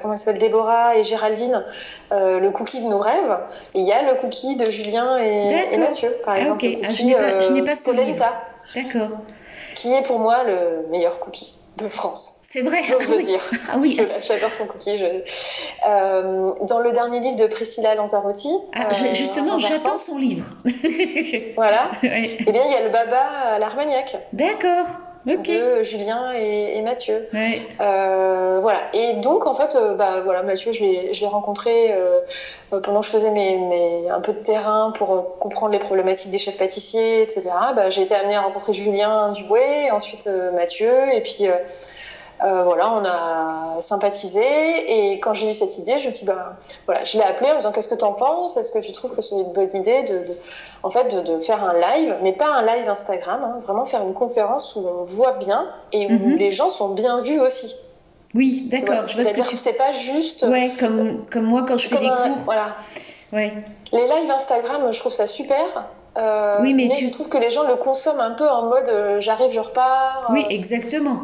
comment 0.00 0.16
s'appelle 0.16 0.40
Déborah 0.40 0.96
et 0.96 1.02
Géraldine, 1.02 1.62
le 2.10 2.48
cookie 2.48 2.80
de 2.80 2.88
nos 2.88 2.98
rêves. 2.98 3.38
Il 3.74 3.82
y 3.82 3.92
a 3.92 4.02
le 4.02 4.18
cookie 4.18 4.56
de 4.56 4.70
Julien 4.70 5.18
et, 5.18 5.68
et 5.70 5.76
Mathieu, 5.76 6.16
par 6.24 6.34
ah, 6.34 6.40
exemple. 6.40 6.64
Okay. 6.64 6.80
Ah, 6.82 6.88
je 6.88 7.04
n'ai 7.04 7.14
pas, 7.14 7.40
je 7.40 7.52
n'ai 7.52 7.62
pas 7.62 7.76
ce 7.76 7.90
livre. 7.90 8.24
D'accord. 8.74 9.18
Qui 9.76 9.92
est 9.92 10.02
pour 10.02 10.18
moi 10.18 10.44
le 10.44 10.88
meilleur 10.88 11.20
cookie 11.20 11.56
de 11.76 11.86
France. 11.86 12.35
C'est 12.56 12.62
vrai. 12.62 12.84
J'ose 12.84 13.10
le 13.10 13.22
dire. 13.22 13.44
Ah 13.70 13.76
oui. 13.76 14.00
J'adore 14.26 14.50
son 14.50 14.66
cookie. 14.66 14.98
Je... 14.98 15.04
Euh, 15.86 16.52
dans 16.62 16.78
le 16.78 16.90
dernier 16.92 17.20
livre 17.20 17.36
de 17.36 17.46
Priscilla 17.48 17.94
Lanzarotti. 17.94 18.48
Ah, 18.74 18.88
euh, 18.88 19.12
justement, 19.12 19.58
j'attends 19.58 19.98
son 19.98 20.16
livre. 20.16 20.46
voilà. 21.54 21.90
Ouais. 22.02 22.38
Eh 22.40 22.52
bien, 22.52 22.64
il 22.64 22.72
y 22.72 22.74
a 22.74 22.82
le 22.82 22.88
Baba 22.88 23.20
à 23.20 23.58
l'Armagnac. 23.58 24.16
D'accord. 24.32 24.86
Okay. 25.28 25.60
de 25.60 25.82
Julien 25.82 26.32
et, 26.34 26.78
et 26.78 26.82
Mathieu. 26.82 27.28
Ouais. 27.34 27.60
Euh, 27.80 28.60
voilà. 28.62 28.88
Et 28.94 29.14
donc 29.14 29.44
en 29.46 29.54
fait, 29.54 29.74
euh, 29.74 29.94
bah 29.94 30.20
voilà, 30.24 30.42
Mathieu, 30.44 30.72
je 30.72 30.80
l'ai 30.82 31.26
rencontré 31.26 31.92
euh, 31.92 32.20
pendant 32.70 33.00
que 33.00 33.06
je 33.06 33.10
faisais 33.10 33.32
mes, 33.32 33.56
mes, 33.56 34.08
un 34.08 34.20
peu 34.20 34.32
de 34.32 34.38
terrain 34.38 34.92
pour 34.96 35.36
comprendre 35.40 35.72
les 35.72 35.80
problématiques 35.80 36.30
des 36.30 36.38
chefs 36.38 36.56
pâtissiers, 36.56 37.22
etc. 37.22 37.50
Bah, 37.74 37.90
j'ai 37.90 38.02
été 38.02 38.14
amenée 38.14 38.36
à 38.36 38.42
rencontrer 38.42 38.72
Julien 38.72 39.32
Dubouet, 39.32 39.90
ensuite 39.90 40.30
Mathieu, 40.54 41.12
et 41.12 41.22
puis 41.22 41.48
euh, 42.44 42.64
voilà, 42.64 42.92
on 42.92 43.04
a 43.04 43.80
sympathisé 43.80 44.42
et 45.12 45.20
quand 45.20 45.32
j'ai 45.34 45.50
eu 45.50 45.54
cette 45.54 45.78
idée, 45.78 45.98
je 45.98 46.08
me 46.08 46.12
suis 46.12 46.26
dit, 46.26 46.32
bah, 46.32 46.56
voilà, 46.86 47.04
je 47.04 47.16
l'ai 47.18 47.24
appelé 47.24 47.48
en 47.50 47.54
me 47.54 47.58
disant 47.58 47.72
qu'est-ce 47.72 47.88
que 47.88 47.94
tu 47.94 48.04
en 48.04 48.12
penses? 48.12 48.56
Est-ce 48.56 48.72
que 48.72 48.78
tu 48.78 48.92
trouves 48.92 49.14
que 49.14 49.22
c'est 49.22 49.34
une 49.36 49.52
bonne 49.52 49.74
idée 49.74 50.02
de, 50.02 50.18
de 50.18 50.36
en 50.82 50.90
fait, 50.90 51.14
de, 51.14 51.20
de, 51.22 51.40
faire 51.40 51.64
un 51.64 51.72
live, 51.74 52.16
mais 52.22 52.32
pas 52.32 52.48
un 52.48 52.62
live 52.62 52.88
Instagram, 52.88 53.40
hein, 53.42 53.60
vraiment 53.64 53.84
faire 53.86 54.02
une 54.02 54.14
conférence 54.14 54.76
où 54.76 54.86
on 54.86 55.02
voit 55.04 55.32
bien 55.32 55.66
et 55.92 56.06
où 56.06 56.12
Mhm. 56.12 56.36
les 56.36 56.50
gens 56.50 56.68
sont 56.68 56.90
bien 56.90 57.20
vus 57.20 57.40
aussi. 57.40 57.74
Oui, 58.34 58.68
d'accord. 58.70 58.86
Voilà. 58.96 59.06
Je 59.06 59.14
vois 59.14 59.24
ce 59.24 59.28
que 59.30 59.34
C'est-à-dire 59.34 59.44
tu. 59.50 59.56
que 59.56 59.62
c'est 59.62 59.72
pas 59.72 59.92
juste. 59.92 60.42
Ouais, 60.42 60.72
comme, 60.78 61.24
comme 61.32 61.44
moi 61.44 61.64
quand 61.66 61.78
je 61.78 61.88
fais 61.88 61.98
des 61.98 62.06
un- 62.06 62.28
cours. 62.34 62.42
Voilà. 62.44 62.76
Ouais. 63.32 63.52
Les 63.92 64.02
lives 64.06 64.30
Instagram, 64.30 64.92
je 64.92 64.98
trouve 65.00 65.12
ça 65.12 65.26
super. 65.26 65.86
Euh, 66.18 66.58
Oui, 66.60 66.72
mais 66.74 66.88
tu- 66.94 67.08
je 67.08 67.12
trouve 67.12 67.28
que 67.28 67.38
les 67.38 67.50
gens 67.50 67.64
le 67.66 67.76
consomment 67.76 68.20
un 68.20 68.30
peu 68.32 68.48
en 68.48 68.64
mode 68.66 68.88
euh, 68.88 69.20
j'arrive, 69.20 69.52
je 69.52 69.60
repars. 69.60 70.28
Oui, 70.30 70.44
exactement. 70.50 71.16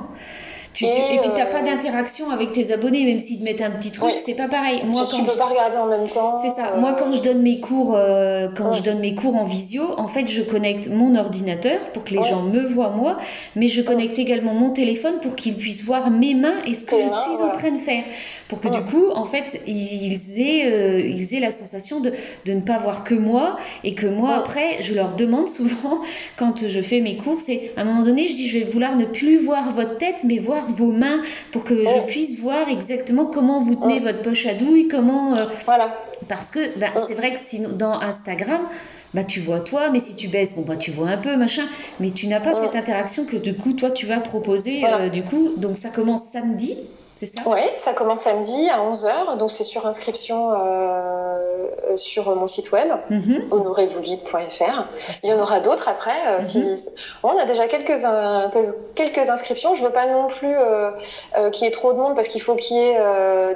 Tu, 0.74 0.84
tu- 0.84 0.90
Et, 0.90 1.14
et 1.16 1.18
puis 1.18 1.30
t'as 1.36 1.46
euh, 1.48 1.52
pas 1.52 1.60
d'interaction 1.62 2.30
avec 2.30 2.52
tes 2.52 2.72
abonnés, 2.72 3.04
même 3.04 3.18
s'ils 3.18 3.38
te 3.40 3.44
mettent 3.44 3.60
un 3.60 3.70
petit 3.72 3.90
truc, 3.90 4.04
Oui. 4.06 4.20
c'est 4.24 4.34
pas 4.34 4.48
pareil. 4.48 4.82
Moi, 4.86 5.04
tu, 5.04 5.10
quand 5.10 5.18
tu 5.18 5.24
peux 5.26 5.32
je- 5.32 5.38
pas 5.38 5.44
regarder 5.44 5.76
en 5.76 5.86
même 5.86 6.08
temps. 6.08 6.34
C'est 6.36 6.48
ça. 6.50 6.72
euh, 6.74 6.80
Moi, 6.80 6.96
quand 6.98 7.12
je 7.12 7.20
donne 7.20 7.42
mes 7.42 7.60
cours, 7.60 7.94
euh, 7.94 8.48
quand 8.56 8.70
Ouais. 8.70 8.76
je 8.78 8.82
donne 8.82 9.00
mes 9.00 9.14
cours 9.14 9.36
en 9.36 9.44
visio, 9.44 9.82
en 9.98 10.08
fait, 10.08 10.26
je 10.26 10.40
connecte 10.42 10.88
mon 10.88 11.14
ordinateur 11.14 11.78
pour 11.92 12.04
que 12.04 12.10
les 12.12 12.18
Ouais. 12.20 12.28
gens 12.28 12.42
me 12.42 12.60
voient 12.64 12.88
moi, 12.90 13.18
mais 13.54 13.68
je 13.68 13.82
connecte 13.82 14.18
également 14.18 14.54
mon 14.54 14.70
téléphone 14.70 15.16
pour 15.20 15.36
qu'ils 15.36 15.56
puissent 15.56 15.84
voir 15.84 16.10
mes 16.10 16.34
mains 16.34 16.54
et 16.66 16.74
ce 16.74 16.84
que 16.86 16.96
je 16.98 17.04
mains, 17.04 17.22
suis 17.34 17.42
en 17.42 17.50
train 17.50 17.70
de 17.72 17.78
faire, 17.78 18.04
pour 18.48 18.60
que 18.60 18.68
du 18.68 18.80
coup, 18.82 19.10
en 19.14 19.24
fait, 19.26 19.60
ils, 19.66 20.40
aient, 20.40 20.64
euh, 20.72 21.00
ils 21.00 21.34
aient 21.34 21.40
la 21.40 21.50
sensation 21.50 22.00
de, 22.00 22.12
de 22.46 22.52
ne 22.52 22.60
pas 22.60 22.78
voir 22.78 23.04
que 23.04 23.14
moi 23.14 23.56
et 23.84 23.94
que 23.94 24.06
moi 24.06 24.34
après, 24.36 24.80
je 24.80 24.94
leur 24.94 25.14
demande 25.16 25.48
souvent 25.50 26.00
quand 26.38 26.66
je 26.66 26.80
fais 26.80 27.00
mes 27.00 27.16
cours, 27.18 27.40
c'est 27.40 27.72
à 27.76 27.82
un 27.82 27.84
moment 27.84 28.02
donné, 28.02 28.26
je 28.26 28.34
dis, 28.36 28.46
je 28.48 28.58
vais 28.58 28.64
vouloir 28.64 28.96
ne 28.96 29.04
plus 29.04 29.36
voir 29.38 29.74
votre 29.74 29.98
tête, 29.98 30.22
mais 30.24 30.38
voir 30.38 30.61
vos 30.70 30.92
mains 30.92 31.22
pour 31.52 31.64
que 31.64 31.86
je 31.86 31.98
Ouais. 31.98 32.06
puisse 32.06 32.38
voir 32.38 32.68
exactement 32.68 33.26
comment 33.26 33.60
vous 33.60 33.74
tenez 33.74 34.00
Ouais. 34.00 34.00
votre 34.00 34.22
poche 34.22 34.46
à 34.46 34.54
douille, 34.54 34.88
comment 34.88 35.36
euh, 35.36 35.46
Voilà. 35.64 35.98
parce 36.28 36.50
que 36.50 36.78
bah, 36.78 36.88
Mm. 36.94 37.00
c'est 37.06 37.14
vrai 37.14 37.34
que 37.34 37.40
sinon, 37.40 37.70
dans 37.72 37.92
Instagram, 38.00 38.68
bah, 39.14 39.24
tu 39.24 39.40
vois 39.40 39.60
toi, 39.60 39.90
mais 39.90 40.00
si 40.00 40.16
tu 40.16 40.28
baisses, 40.28 40.54
bon, 40.54 40.62
bah, 40.62 40.76
tu 40.76 40.90
vois 40.90 41.08
un 41.10 41.18
peu, 41.18 41.36
machin, 41.36 41.66
mais 41.98 42.12
tu 42.12 42.26
n'as 42.28 42.40
pas 42.40 42.54
cette 42.54 42.76
interaction 42.76 43.26
que 43.26 43.36
du 43.36 43.56
coup, 43.56 43.72
toi, 43.74 43.90
tu 43.90 44.06
vas 44.06 44.20
proposer. 44.20 44.80
Voilà. 44.80 45.02
euh, 45.02 45.08
du 45.10 45.24
coup, 45.24 45.54
donc 45.58 45.76
ça 45.76 45.90
commence 45.90 46.30
samedi, 46.30 46.76
c'est 47.14 47.26
ça? 47.26 47.42
Ouais, 47.48 47.72
ça 47.76 47.92
commence 47.92 48.22
samedi 48.22 48.68
à 48.70 48.80
11h, 48.80 49.36
donc 49.38 49.50
c'est 49.52 49.64
sur 49.64 49.86
inscription 49.86 50.52
euh, 50.52 50.56
euh, 51.90 51.96
sur 51.96 52.34
mon 52.34 52.46
site 52.46 52.72
web, 52.72 52.88
Mhm. 53.10 53.44
honorezvousguide.fr. 53.50 54.84
Il 55.22 55.30
y 55.30 55.32
en 55.32 55.38
aura 55.40 55.60
d'autres 55.60 55.88
après. 55.88 56.26
euh, 56.28 56.36
Mhm. 56.38 56.42
si... 56.42 56.88
Bon, 57.22 57.30
on 57.34 57.38
a 57.38 57.44
déjà 57.44 57.68
quelques, 57.68 58.04
in- 58.04 58.50
quelques 58.94 59.28
inscriptions. 59.30 59.74
Je 59.74 59.84
veux 59.84 59.90
pas 59.90 60.06
non 60.06 60.26
plus 60.26 60.54
euh, 60.56 60.90
qu'il 61.50 61.64
y 61.64 61.68
ait 61.68 61.70
trop 61.72 61.92
de 61.92 61.98
monde 61.98 62.14
parce 62.16 62.28
qu'il 62.28 62.42
faut 62.42 62.56
qu'il 62.56 62.76
y 62.76 62.80
ait 62.80 62.98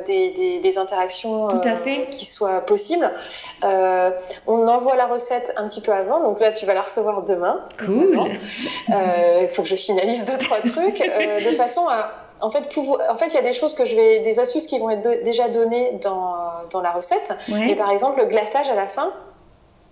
des, 0.06 0.30
des, 0.30 0.58
des 0.60 0.78
interactions 0.78 1.48
Tout 1.48 1.60
à 1.64 1.76
fait. 1.76 2.08
qui 2.10 2.26
soient 2.26 2.60
possibles. 2.60 3.10
On 3.62 4.68
envoie 4.68 4.96
la 4.96 5.06
recette 5.06 5.52
un 5.56 5.66
petit 5.68 5.80
peu 5.80 5.92
avant, 5.92 6.20
donc 6.20 6.40
là 6.40 6.52
tu 6.52 6.66
vas 6.66 6.74
la 6.74 6.82
recevoir 6.82 7.22
demain. 7.22 7.60
Cool. 7.84 8.18
Il 8.90 9.48
faut 9.50 9.62
que 9.62 9.68
je 9.68 9.76
finalise 9.76 10.24
deux 10.24 10.38
trois 10.38 10.58
trucs 10.60 11.00
de 11.00 11.54
façon 11.56 11.86
à 11.88 12.10
en 12.40 12.50
fait 12.50 12.68
pouvoir 12.68 13.00
en 13.10 13.16
fait 13.16 13.26
il 13.26 13.34
y 13.34 13.38
a 13.38 13.42
des 13.42 13.52
choses 13.52 13.74
que 13.74 13.84
je 13.84 13.96
vais 13.96 14.20
des 14.20 14.38
astuces 14.38 14.66
qui 14.66 14.78
vont 14.78 14.90
être 14.90 15.22
déjà 15.24 15.48
données 15.48 15.92
dans 16.02 16.34
dans 16.70 16.80
la 16.80 16.90
recette. 16.92 17.32
Et 17.68 17.74
par 17.74 17.90
exemple 17.90 18.20
le 18.20 18.26
glaçage 18.26 18.68
à 18.68 18.74
la 18.74 18.88
fin 18.88 19.12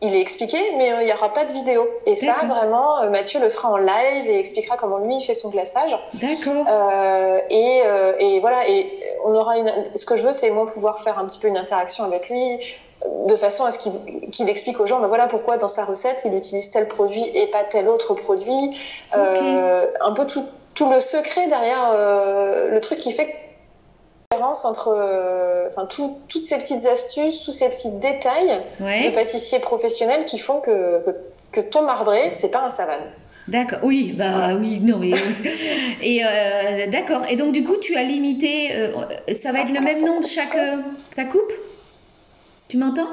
il 0.03 0.15
est 0.15 0.21
expliqué 0.21 0.59
mais 0.77 0.93
euh, 0.93 1.03
il 1.03 1.07
n'y 1.07 1.13
aura 1.13 1.33
pas 1.33 1.45
de 1.45 1.53
vidéo. 1.53 1.89
Et 2.07 2.17
ça 2.17 2.35
vraiment 2.47 3.03
euh, 3.03 3.11
Mathieu 3.11 3.41
le 3.41 3.51
fera 3.51 3.71
en 3.71 3.77
live 3.77 4.29
et 4.29 4.39
expliquera 4.39 4.77
comment 4.77 4.99
lui 4.99 5.17
il 5.17 5.21
fait 5.23 5.35
son 5.35 5.51
glaçage. 5.51 5.97
D'accord. 6.15 6.67
euh, 6.69 7.39
et, 7.49 7.83
euh, 7.87 8.13
et 8.19 8.41
voilà 8.41 8.69
et 8.69 8.93
on 9.25 9.35
aura 9.35 9.57
une 9.59 9.73
ce 9.95 10.05
que 10.05 10.17
je 10.17 10.27
veux 10.27 10.33
c'est 10.33 10.51
moi 10.51 10.67
pouvoir 10.73 11.01
faire 11.03 11.19
un 11.19 11.27
petit 11.27 11.39
peu 11.39 11.49
une 11.49 11.57
interaction 11.57 12.05
avec 12.05 12.29
lui 12.29 12.59
de 13.27 13.37
façon 13.37 13.65
à 13.65 13.71
ce 13.71 13.79
qu'il 13.79 14.49
explique 14.49 14.81
aux 14.81 14.87
gens 14.87 15.01
ben 15.01 15.09
voilà 15.09 15.27
pourquoi 15.27 15.59
dans 15.59 15.69
sa 15.69 15.85
recette 15.85 16.23
il 16.25 16.35
utilise 16.35 16.71
tel 16.71 16.89
produit 16.89 17.25
et 17.35 17.47
pas 17.49 17.65
tel 17.65 17.89
autre 17.89 18.15
produit. 18.15 18.77
Euh, 19.15 19.87
un 20.01 20.13
peu 20.13 20.27
tout, 20.27 20.45
tout 20.75 20.91
le 20.91 21.01
secret 21.01 21.49
derrière 21.49 21.91
euh, 21.95 22.69
le 22.71 22.81
truc 22.81 22.99
qui 22.99 23.13
fait 23.13 23.27
la 23.27 24.37
différence 24.39 24.65
entre 24.65 24.89
euh, 24.97 25.69
enfin 25.69 25.87
tout- 25.87 26.19
toutes 26.29 26.47
ces 26.47 26.59
petites 26.59 26.85
astuces 26.87 27.43
tous 27.45 27.53
ces 27.53 27.69
petits 27.69 27.91
détails 27.99 28.61
de 28.81 28.85
Ouais. 28.85 29.11
pâtissier 29.13 29.61
professionnel 29.61 30.25
qui 30.25 30.39
font 30.39 30.61
que, 30.61 31.01
que, 31.05 31.11
que 31.53 31.61
ton 31.61 31.83
marbré 31.83 32.31
c'est 32.31 32.49
pas 32.49 32.63
un 32.63 32.71
savane 32.71 33.03
D'accord. 33.47 33.81
Oui, 33.83 34.15
bah 34.17 34.55
oui, 34.59 34.81
non, 34.81 34.97
mais 34.97 35.11
et 36.03 36.25
euh, 36.25 36.87
d'accord. 36.87 37.27
Et 37.29 37.37
donc 37.37 37.53
du 37.53 37.63
coup, 37.63 37.77
tu 37.77 37.95
as 37.95 38.03
limité. 38.03 38.71
ça 39.35 39.53
va 39.53 39.61
être 39.61 39.71
le 39.75 39.81
même 39.83 40.03
nombre 40.03 40.27
chaque. 40.27 40.57
ça 41.11 41.25
coupe? 41.27 41.53
Tu 42.69 42.79
m'entends? 42.79 43.07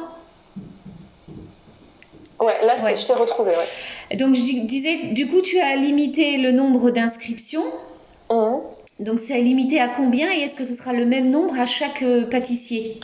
Ouais 2.39 2.65
là 2.65 2.75
Ouais. 2.81 2.95
je 2.95 3.05
t'ai 3.05 3.11
retrouvé 3.11 3.51
ouais. 3.51 3.67
Donc 4.17 4.35
je 4.35 4.41
dis- 4.41 4.61
disais, 4.65 4.95
du 5.11 5.27
coup, 5.29 5.41
tu 5.41 5.59
as 5.59 5.75
limité 5.75 6.37
le 6.37 6.51
nombre 6.51 6.91
d'inscriptions. 6.91 7.65
Mhm. 8.29 8.61
Donc 8.99 9.19
c'est 9.19 9.37
limité 9.41 9.79
à 9.81 9.87
combien 9.89 10.31
et 10.31 10.41
est-ce 10.41 10.55
que 10.55 10.63
ce 10.63 10.73
sera 10.73 10.93
le 10.93 11.05
même 11.05 11.29
nombre 11.31 11.59
à 11.59 11.65
chaque 11.65 12.01
euh, 12.01 12.25
pâtissier? 12.29 12.99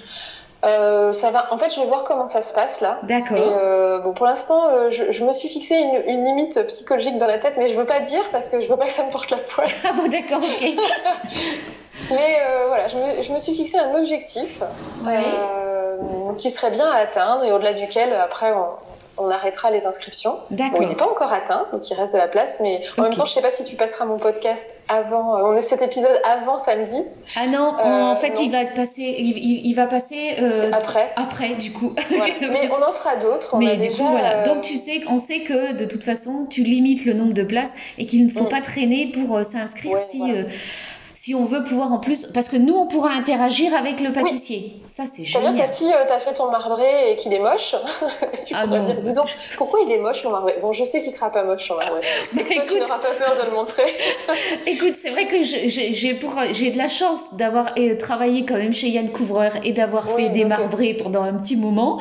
Euh, 0.66 1.14
ça 1.14 1.30
va 1.32 1.54
en 1.54 1.58
fait 1.60 1.70
je 1.74 1.80
vais 1.80 1.86
voir 1.86 2.04
comment 2.04 2.26
ça 2.26 2.42
se 2.42 2.52
passe 2.52 2.82
là 2.82 3.00
D'accord. 3.04 3.38
euh, 3.40 4.00
bon, 4.00 4.14
pour 4.14 4.26
l'instant, 4.26 4.70
euh, 4.70 4.90
je, 4.90 5.12
je 5.12 5.24
me 5.24 5.32
suis 5.32 5.50
fixé 5.50 5.76
une, 5.76 6.02
une 6.12 6.26
limite 6.26 6.62
psychologique 6.68 7.18
dans 7.20 7.28
la 7.28 7.38
tête, 7.38 7.54
mais 7.58 7.68
je 7.68 7.76
veux 7.76 7.86
pas 7.86 8.00
dire 8.00 8.24
parce 8.32 8.50
que 8.50 8.60
je 8.60 8.68
veux 8.68 8.76
pas 8.78 8.86
que 8.86 8.92
ça 8.92 9.04
me 9.06 9.12
porte 9.12 9.30
la 9.30 9.38
poisse. 9.38 9.86
Ah 9.88 9.94
bon, 9.94 10.08
d'accord, 10.08 10.40
ok. 10.42 10.68
Mais 12.12 12.38
voilà, 12.68 12.88
je 12.88 12.98
me, 12.98 13.22
je 13.22 13.34
me 13.34 13.40
suis 13.40 13.54
fixé 13.56 13.78
un 13.78 13.96
objectif 13.96 14.62
Ouais. 15.06 15.20
qui 16.38 16.52
serait 16.52 16.72
bien 16.72 16.88
à 16.90 16.98
atteindre 16.98 17.44
et 17.44 17.52
au-delà 17.52 17.74
duquel, 17.74 18.14
après, 18.14 18.54
on, 18.54 18.68
on 19.18 19.30
arrêtera 19.30 19.72
les 19.72 19.86
inscriptions. 19.86 20.38
D'accord. 20.52 20.80
Bon, 20.80 20.86
il 20.86 20.90
n'est 20.90 20.96
pas 20.96 21.10
encore 21.10 21.32
atteint, 21.34 21.66
donc 21.72 21.90
il 21.90 21.94
reste 21.96 22.14
de 22.14 22.18
la 22.18 22.28
place, 22.28 22.60
mais 22.62 22.82
en 22.98 23.04
même 23.04 23.14
temps, 23.16 23.26
je 23.26 23.32
sais 23.34 23.42
pas 23.42 23.52
si 23.52 23.64
tu 23.64 23.76
passeras 23.76 24.06
mon 24.06 24.18
podcast 24.18 24.70
avant, 24.90 25.52
euh, 25.54 25.60
cet 25.62 25.82
épisode 25.82 26.20
avant 26.24 26.58
samedi, 26.58 27.04
Ah 27.36 27.48
non, 27.48 27.74
Euh, 27.80 27.84
en 28.12 28.16
fait, 28.16 28.30
non. 28.36 28.42
il 28.42 28.52
va 28.52 28.66
passer, 28.66 29.02
il, 29.18 29.74
va 29.76 29.86
passer 29.88 30.36
euh, 30.40 30.70
après. 30.72 31.12
après, 31.16 31.56
du 31.56 31.72
coup. 31.74 31.94
Mais 32.12 32.70
on 32.72 32.82
en 32.88 32.94
fera 32.94 33.16
d'autres. 33.18 33.50
on 33.54 33.58
Mais 33.58 33.72
a 33.72 33.76
du 33.76 33.88
déjà, 33.88 33.98
coup, 34.04 34.10
voilà. 34.10 34.40
euh, 34.40 34.46
Donc, 34.46 34.62
tu 34.62 34.78
sais, 34.78 35.02
on 35.10 35.18
sait 35.18 35.40
que 35.42 35.74
de 35.74 35.86
toute 35.86 36.04
façon, 36.04 36.46
tu 36.50 36.64
limites 36.64 37.06
le 37.06 37.14
nombre 37.14 37.34
de 37.34 37.44
places 37.44 37.72
et 37.98 38.06
qu'il 38.06 38.26
ne 38.26 38.32
faut 38.32 38.44
Mm. 38.46 38.50
pas 38.50 38.62
traîner 38.62 39.08
pour 39.08 39.38
euh, 39.38 39.44
s'inscrire 39.44 39.94
Ouais, 39.94 40.06
si, 40.12 40.20
voilà. 40.20 40.44
Euh, 41.28 41.32
si 41.32 41.36
on 41.36 41.46
veut 41.46 41.64
pouvoir 41.64 41.92
en 41.92 42.00
plus. 42.00 42.26
Parce 42.34 42.48
que 42.48 42.56
nous, 42.58 42.74
on 42.76 42.88
pourra 42.88 43.12
interagir 43.12 43.74
avec 43.76 44.00
le 44.00 44.12
pâtissier. 44.14 44.74
Ça, 44.86 45.04
c'est 45.06 45.26
C'est-à-dire 45.26 45.50
génial. 45.52 45.70
que 45.70 45.76
si 45.76 45.86
tu 45.88 45.94
as 45.94 46.20
fait 46.20 46.34
ton 46.34 46.50
marbré 46.50 47.12
et 47.12 47.16
qu'il 47.18 47.34
est 47.34 47.40
moche, 47.40 47.76
tu 48.48 48.54
Ah 48.56 48.64
pourras 48.64 48.80
non. 48.80 48.84
dire, 48.86 49.02
dis 49.02 49.14
donc, 49.14 49.30
pourquoi 49.58 49.80
il 49.86 49.92
est 49.92 50.00
moche 50.00 50.24
mon 50.24 50.32
marbré? 50.32 50.56
Bon, 50.62 50.72
je 50.72 50.84
sais 50.84 51.02
qu'il 51.02 51.12
sera 51.12 51.32
pas 51.32 51.44
moche 51.44 51.68
ton 51.68 51.76
marbré. 51.76 52.02
Mais 52.34 52.44
Toi, 52.44 52.56
tu 52.56 52.62
écoute, 52.62 52.80
n'auras 52.80 53.00
pas 53.00 53.12
peur 53.18 53.36
de 53.44 53.50
le 53.50 53.56
montrer. 53.56 53.84
écoute, 54.68 54.96
c'est 54.96 55.10
vrai 55.10 55.28
que 55.28 55.44
j'ai 55.44 56.14
de 56.72 56.78
la 56.78 56.88
chance 56.88 57.20
d'avoir 57.36 57.74
euh, 57.78 57.96
travaillé 57.98 58.46
quand 58.46 58.56
même 58.58 58.74
chez 58.74 58.90
Yann 58.90 59.10
Couvreur 59.10 59.52
et 59.64 59.74
d'avoir 59.74 60.08
Oui, 60.16 60.24
fait 60.24 60.30
des 60.30 60.46
marbrés 60.46 60.94
pendant 61.02 61.24
un 61.24 61.34
petit 61.34 61.56
moment. 61.56 62.00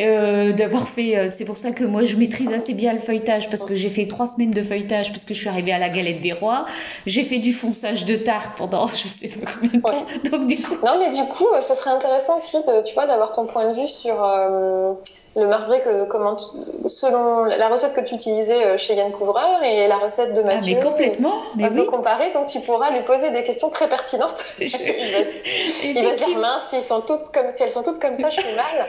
Euh, 0.00 0.52
d'avoir 0.52 0.88
fait, 0.88 1.16
euh, 1.16 1.28
c'est 1.36 1.44
pour 1.44 1.58
ça 1.58 1.70
que 1.72 1.84
moi 1.84 2.02
je 2.04 2.16
maîtrise 2.16 2.52
assez 2.52 2.74
bien 2.74 2.92
le 2.92 2.98
feuilletage 2.98 3.48
parce 3.50 3.64
que 3.64 3.74
j'ai 3.74 3.90
fait 3.90 4.06
trois 4.06 4.26
semaines 4.26 4.50
de 4.50 4.62
feuilletage 4.62 5.10
parce 5.10 5.24
que 5.24 5.34
je 5.34 5.38
suis 5.40 5.48
arrivée 5.48 5.72
à 5.72 5.78
la 5.78 5.88
galette 5.88 6.20
des 6.20 6.32
rois. 6.32 6.66
J'ai 7.06 7.24
fait 7.24 7.38
du 7.38 7.52
fonçage 7.52 8.04
de 8.04 8.16
tarte 8.16 8.60
pendant 8.68 8.88
je 8.88 9.08
sais 9.08 9.28
pas 9.28 9.50
combien 9.60 9.78
de 9.78 9.80
temps. 9.82 10.06
Donc 10.38 10.46
du 10.48 10.62
coup, 10.62 10.74
Non, 10.84 10.98
mais 10.98 11.10
du 11.10 11.24
coup, 11.28 11.46
euh, 11.54 11.60
ce 11.60 11.74
serait 11.74 11.90
intéressant 11.90 12.36
aussi, 12.36 12.56
de, 12.58 12.82
tu 12.84 12.94
vois, 12.94 13.06
d'avoir 13.06 13.32
ton 13.32 13.46
point 13.46 13.70
de 13.72 13.80
vue 13.80 13.86
sur 13.88 14.22
euh, 14.24 14.92
le 15.36 15.46
marbré 15.48 15.80
que 15.82 16.04
comment 16.04 16.36
tu- 16.36 16.88
selon 16.88 17.44
la 17.44 17.68
recette 17.68 17.92
que 17.94 18.00
tu 18.00 18.14
utilisais 18.14 18.64
euh, 18.66 18.76
chez 18.76 18.94
Yann 18.94 19.10
Couvreur 19.10 19.62
et 19.64 19.88
la 19.88 19.96
recette 19.98 20.32
de 20.32 20.40
ah, 20.40 20.44
Mathieu. 20.44 20.76
mais 20.76 20.82
complètement, 20.84 21.34
mais 21.56 21.68
peu 21.70 21.80
oui. 21.80 21.86
comparer, 21.86 22.32
donc 22.32 22.46
tu 22.46 22.60
pourras 22.60 22.90
lui 22.90 23.00
poser 23.02 23.30
des 23.30 23.42
questions 23.42 23.68
très 23.68 23.88
pertinentes. 23.88 24.44
il, 24.60 24.66
va, 24.68 24.78
se- 24.78 25.86
il 25.86 26.04
va 26.04 26.12
se 26.12 26.24
dire 26.24 26.38
mince, 26.38 26.62
si, 26.70 26.80
sont 26.82 27.00
toutes 27.00 27.30
comme, 27.32 27.50
si 27.50 27.62
elles 27.64 27.70
sont 27.70 27.82
toutes 27.82 28.00
comme 28.00 28.14
ça, 28.14 28.30
je 28.30 28.40
suis 28.40 28.54
mal. 28.56 28.86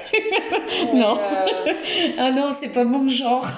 Mais, 0.94 1.00
Non. 1.00 1.18
euh, 1.18 1.74
Ah 2.20 2.30
non, 2.32 2.52
c'est 2.52 2.70
pas 2.70 2.84
mon 2.84 3.08
genre. 3.08 3.44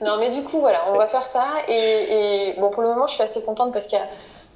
Non, 0.00 0.16
mais 0.18 0.28
du 0.30 0.42
coup, 0.42 0.58
voilà, 0.58 0.80
on 0.92 0.96
va 0.98 1.06
faire 1.06 1.24
ça. 1.24 1.44
Et, 1.68 2.48
et 2.50 2.60
bon, 2.60 2.70
pour 2.70 2.82
le 2.82 2.88
moment, 2.88 3.06
je 3.06 3.14
suis 3.14 3.22
assez 3.22 3.40
contente 3.40 3.72
parce 3.72 3.86
qu'il 3.86 3.98
y 3.98 4.02
a, 4.02 4.06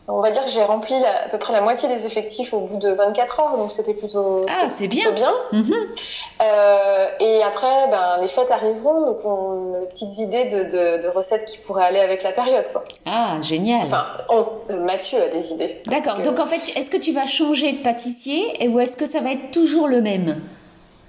on 0.09 0.21
va 0.21 0.31
dire 0.31 0.45
que 0.45 0.51
j'ai 0.51 0.63
rempli 0.63 0.99
la- 1.01 1.25
à 1.25 1.29
peu 1.29 1.39
près 1.39 1.53
la 1.53 1.61
moitié 1.61 1.89
des 1.89 2.07
effectifs 2.07 2.53
au 2.55 2.61
bout 2.61 2.77
de 2.79 2.91
24 2.91 3.41
heures, 3.41 3.57
donc 3.57 3.73
c'était 3.73 3.95
plutôt, 3.95 4.43
Ah, 4.49 4.69
c'est 4.69 4.87
bien. 4.89 5.11
bien. 5.13 5.33
Mhm. 5.53 5.73
Euh, 6.43 7.07
et 7.21 7.43
après, 7.43 7.89
ben, 7.91 8.19
les 8.21 8.29
fêtes 8.29 8.51
arriveront, 8.51 9.07
donc 9.07 9.25
on 9.25 9.75
a 9.75 9.81
des 9.81 9.87
petites 9.87 10.19
idées 10.19 10.45
de, 10.45 10.65
de, 10.65 11.03
de 11.03 11.09
recettes 11.09 11.47
qui 11.47 11.59
pourraient 11.59 11.87
aller 11.87 12.01
avec 12.01 12.23
la 12.23 12.33
période, 12.33 12.71
quoi. 12.73 12.85
Ah, 13.07 13.39
génial. 13.43 13.83
Enfin, 13.87 14.07
on, 14.29 14.75
Mathieu 14.85 15.23
a 15.23 15.29
des 15.29 15.53
idées. 15.53 15.83
D'accord. 15.87 16.19
que- 16.19 16.23
Donc 16.23 16.39
en 16.39 16.47
fait, 16.47 16.79
est-ce 16.79 16.91
que 16.91 16.97
tu 16.99 17.13
vas 17.13 17.27
changer 17.27 17.73
de 17.73 17.79
pâtissier 17.79 18.63
et- 18.63 18.69
ou 18.69 18.79
est-ce 18.81 18.97
que 18.97 19.07
ça 19.07 19.21
va 19.21 19.33
être 19.33 19.51
toujours 19.53 19.89
le 19.89 20.01
même? 20.03 20.41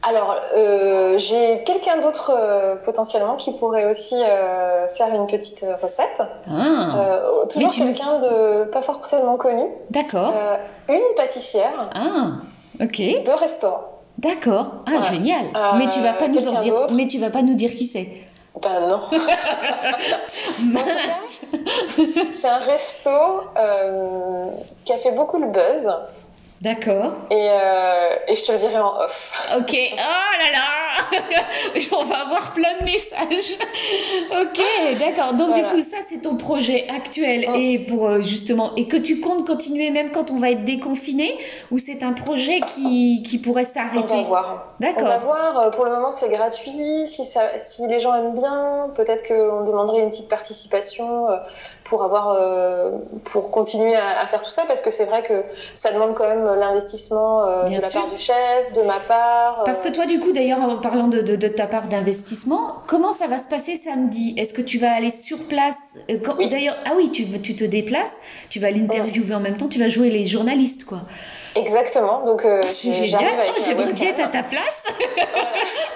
Alors, 0.03 0.35
euh, 0.55 1.17
j'ai 1.17 1.63
quelqu'un 1.63 1.97
d'autre 1.97 2.31
euh, 2.37 2.75
potentiellement 2.85 3.35
qui 3.35 3.51
pourrait 3.57 3.89
aussi 3.89 4.15
euh, 4.15 4.87
faire 4.95 5.13
une 5.13 5.25
petite 5.27 5.65
recette. 5.81 6.21
Ah, 6.49 7.21
toujours 7.49 7.73
quelqu'un 7.73 8.19
de 8.19 8.65
pas 8.65 8.81
forcément 8.83 9.37
connu. 9.37 9.63
d'accord. 9.89 10.33
Une 10.87 11.01
pâtissière 11.15 11.89
Ah, 11.95 12.27
ok. 12.81 12.97
de 12.97 13.39
restaurant. 13.39 13.81
D'accord. 14.19 14.67
Ah, 14.85 14.91
Voilà. 14.91 15.11
génial. 15.11 15.45
Mais 15.77 15.89
tu 15.89 15.99
vas 16.01 16.13
pas 16.13 16.27
nous 16.27 16.47
en 16.47 16.59
dire. 16.61 16.87
Mais 16.93 17.07
tu 17.07 17.19
vas 17.19 17.29
pas 17.29 17.41
nous 17.41 17.55
dire 17.55 17.71
qui 17.71 17.85
c'est. 17.85 18.07
Ben 18.61 18.87
non. 18.87 19.01
C'est 22.31 22.47
un 22.47 22.57
resto 22.57 23.09
qui 24.85 24.93
a 24.93 24.97
fait 24.97 25.11
beaucoup 25.11 25.37
le 25.37 25.47
buzz 25.47 25.91
D'accord. 26.61 27.11
et, 27.29 27.35
euh, 27.51 28.15
et 28.27 28.35
je 28.35 28.43
te 28.43 28.51
le 28.51 28.57
dirai 28.57 28.77
en 28.79 28.95
off. 28.99 29.47
Ok. 29.59 29.73
Oh 29.73 29.97
là 29.97 30.51
là. 30.51 30.63
On 31.91 32.03
va 32.03 32.21
avoir 32.21 32.53
plein 32.53 32.79
de 32.79 32.83
messages. 32.85 33.57
Ok, 34.31 34.59
d'accord. 34.99 35.33
Donc 35.33 35.49
Voilà. 35.49 35.63
du 35.69 35.75
coup, 35.75 35.81
ça 35.81 35.97
c'est 36.09 36.21
ton 36.23 36.35
projet 36.35 36.87
actuel 36.89 37.45
Mm. 37.47 37.55
et 37.55 37.79
pour 37.79 38.07
euh, 38.09 38.21
justement 38.21 38.71
et 38.75 38.87
que 38.87 38.97
tu 38.97 39.19
comptes 39.21 39.45
continuer 39.45 39.91
même 39.91 40.11
quand 40.11 40.31
on 40.31 40.39
va 40.39 40.49
être 40.51 40.65
déconfiné? 40.65 41.37
Ou 41.71 41.77
c'est 41.77 42.01
un 42.03 42.13
projet 42.13 42.61
qui, 42.61 43.23
qui 43.25 43.37
pourrait 43.37 43.65
On 43.75 43.79
va 43.79 43.89
s'arrêter? 43.89 44.23
voir. 44.23 44.73
On 44.79 44.83
va 44.83 44.93
D'accord. 44.93 45.19
voir. 45.25 45.59
Euh, 45.59 45.69
Pour 45.69 45.85
le 45.85 45.91
moment, 45.91 46.11
c'est 46.11 46.29
gratuit. 46.29 47.05
Si, 47.07 47.23
ça, 47.23 47.57
si 47.57 47.87
les 47.87 47.99
gens 47.99 48.15
aiment 48.15 48.33
bien, 48.35 48.87
peut-être 48.95 49.27
qu'on 49.27 49.63
demanderait 49.63 50.01
une 50.01 50.09
petite 50.09 50.29
participation 50.29 51.27
pour 51.83 52.03
avoir, 52.03 52.37
pour 53.25 53.51
continuer 53.51 53.95
à, 53.95 54.19
à 54.21 54.27
faire 54.27 54.41
tout 54.41 54.49
ça, 54.49 54.63
parce 54.67 54.81
que 54.81 54.89
c'est 54.91 55.05
vrai 55.05 55.21
que 55.23 55.43
ça 55.75 55.91
demande 55.91 56.15
quand 56.15 56.27
même 56.27 56.46
l'investissement 56.55 57.45
euh, 57.47 57.69
de 57.69 57.81
la 57.81 57.89
sûr. 57.89 58.01
part 58.01 58.09
du 58.11 58.17
chef, 58.17 58.71
de 58.73 58.81
ma 58.81 58.99
part. 58.99 59.63
Parce 59.63 59.81
que 59.81 59.89
euh, 59.89 59.91
toi, 59.91 60.05
du 60.05 60.19
coup, 60.19 60.31
d'ailleurs, 60.31 60.59
en 60.61 60.77
parlant 60.79 61.07
de, 61.07 61.21
de, 61.21 61.35
de 61.35 61.47
ta 61.47 61.67
part 61.67 61.87
d'investissement, 61.89 62.83
comment 62.87 63.11
ça 63.11 63.27
va 63.27 63.37
se 63.37 63.47
passer 63.49 63.77
samedi? 63.77 64.33
Est-ce 64.37 64.53
que 64.53 64.61
tu 64.61 64.77
vas 64.77 64.91
aller 64.93 65.11
sur 65.11 65.47
place? 65.47 65.75
euh, 66.09 66.19
quand- 66.23 66.35
Oui. 66.37 66.49
D'ailleurs, 66.49 66.77
ah 66.85 66.93
oui, 66.95 67.11
tu, 67.11 67.25
tu 67.41 67.55
te 67.55 67.63
déplaces, 67.63 68.17
tu 68.49 68.59
vas 68.59 68.71
l'interviewer 68.71 69.33
en 69.35 69.39
même 69.39 69.57
temps, 69.57 69.67
tu 69.67 69.79
vas 69.79 69.87
jouer 69.89 70.09
les 70.09 70.25
journalistes, 70.25 70.85
quoi. 70.85 71.03
Exactement. 71.57 72.23
Donc, 72.23 72.45
euh, 72.45 72.61
C'est 72.75 72.91
génial. 72.91 73.21
Oh, 73.49 73.51
ma 73.57 73.63
J'aimerais 73.65 73.93
bien 73.93 74.09
être 74.09 74.19
à 74.21 74.27
ta 74.27 74.43
place. 74.43 74.83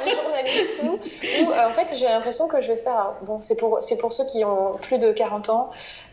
Voilà, 0.03 0.41
les 0.43 0.51
journalistes 0.51 0.81
euh, 0.83 1.67
en 1.67 1.73
fait 1.73 1.95
j'ai 1.95 2.05
l'impression 2.05 2.47
que 2.47 2.59
je 2.59 2.69
vais 2.71 2.77
faire 2.77 3.13
bon 3.21 3.39
c'est 3.39 3.55
pour 3.55 3.77
c'est 3.81 3.97
pour 3.97 4.11
ceux 4.11 4.25
qui 4.25 4.43
ont 4.43 4.77
plus 4.81 4.97
de 4.97 5.11
40 5.11 5.49
ans 5.49 5.69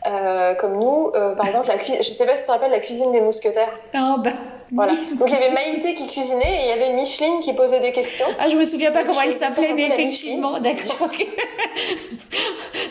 euh, 0.07 0.55
comme 0.55 0.79
nous 0.79 1.11
euh, 1.15 1.35
par 1.35 1.47
exemple 1.49 1.69
la 1.69 1.79
cuisine 1.79 2.03
je 2.03 2.09
sais 2.11 2.27
pas 2.27 2.35
si 2.37 2.43
tu 2.43 2.47
te 2.49 2.53
rappelles 2.53 2.71
la 2.71 2.81
cuisine 2.81 3.11
des 3.13 3.23
mousquetaires 3.23 3.73
Ah, 3.95 4.17
bah. 4.23 4.31
voilà 4.73 4.93
donc 4.93 5.29
il 5.29 5.33
y 5.33 5.37
avait 5.37 5.51
Maïté 5.53 5.95
qui 5.95 6.07
cuisinait 6.09 6.61
et 6.61 6.63
il 6.65 6.69
y 6.69 6.73
avait 6.73 6.93
Micheline 6.93 7.41
qui 7.41 7.55
posait 7.55 7.81
des 7.81 7.93
questions 7.93 8.27
Ah, 8.39 8.49
je 8.51 8.57
me 8.57 8.65
souviens 8.65 8.93
pas 8.93 9.05
Donc, 9.05 9.09
comment 9.13 9.23
elle 9.27 9.33
s'appelait, 9.33 9.73
mais 9.73 9.87
effectivement, 9.87 10.59
d'accord. 10.61 11.09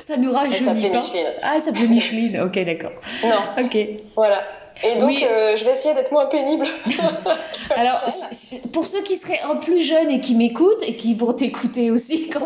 ça 0.05 0.17
nous 0.17 0.29
elle 0.29 0.35
rajeunit 0.35 0.65
s'appelait. 0.65 0.89
Micheline 0.89 1.33
Ah, 1.43 1.53
elle 1.55 1.61
s'appelait 1.61 1.87
Micheline. 1.87 2.41
Ok, 2.41 2.57
d'accord. 2.65 2.91
non 3.23 3.63
Ok. 3.63 3.77
voilà 4.15 4.43
et 4.83 4.97
donc 4.99 5.09
Oui. 5.09 5.25
euh, 5.29 5.55
je 5.55 5.63
vais 5.65 5.71
essayer 5.71 5.93
d'être 5.93 6.11
moins 6.11 6.25
pénible 6.27 6.65
Alors, 7.75 8.01
pour 8.71 8.85
ceux 8.85 9.01
qui 9.01 9.17
seraient 9.17 9.41
en 9.49 9.57
plus 9.57 9.81
jeunes 9.81 10.09
et 10.09 10.19
qui 10.21 10.35
m'écoutent 10.35 10.83
et 10.85 10.95
qui 10.95 11.13
vont 11.15 11.33
t'écouter 11.33 11.91
aussi, 11.91 12.29
quand 12.29 12.45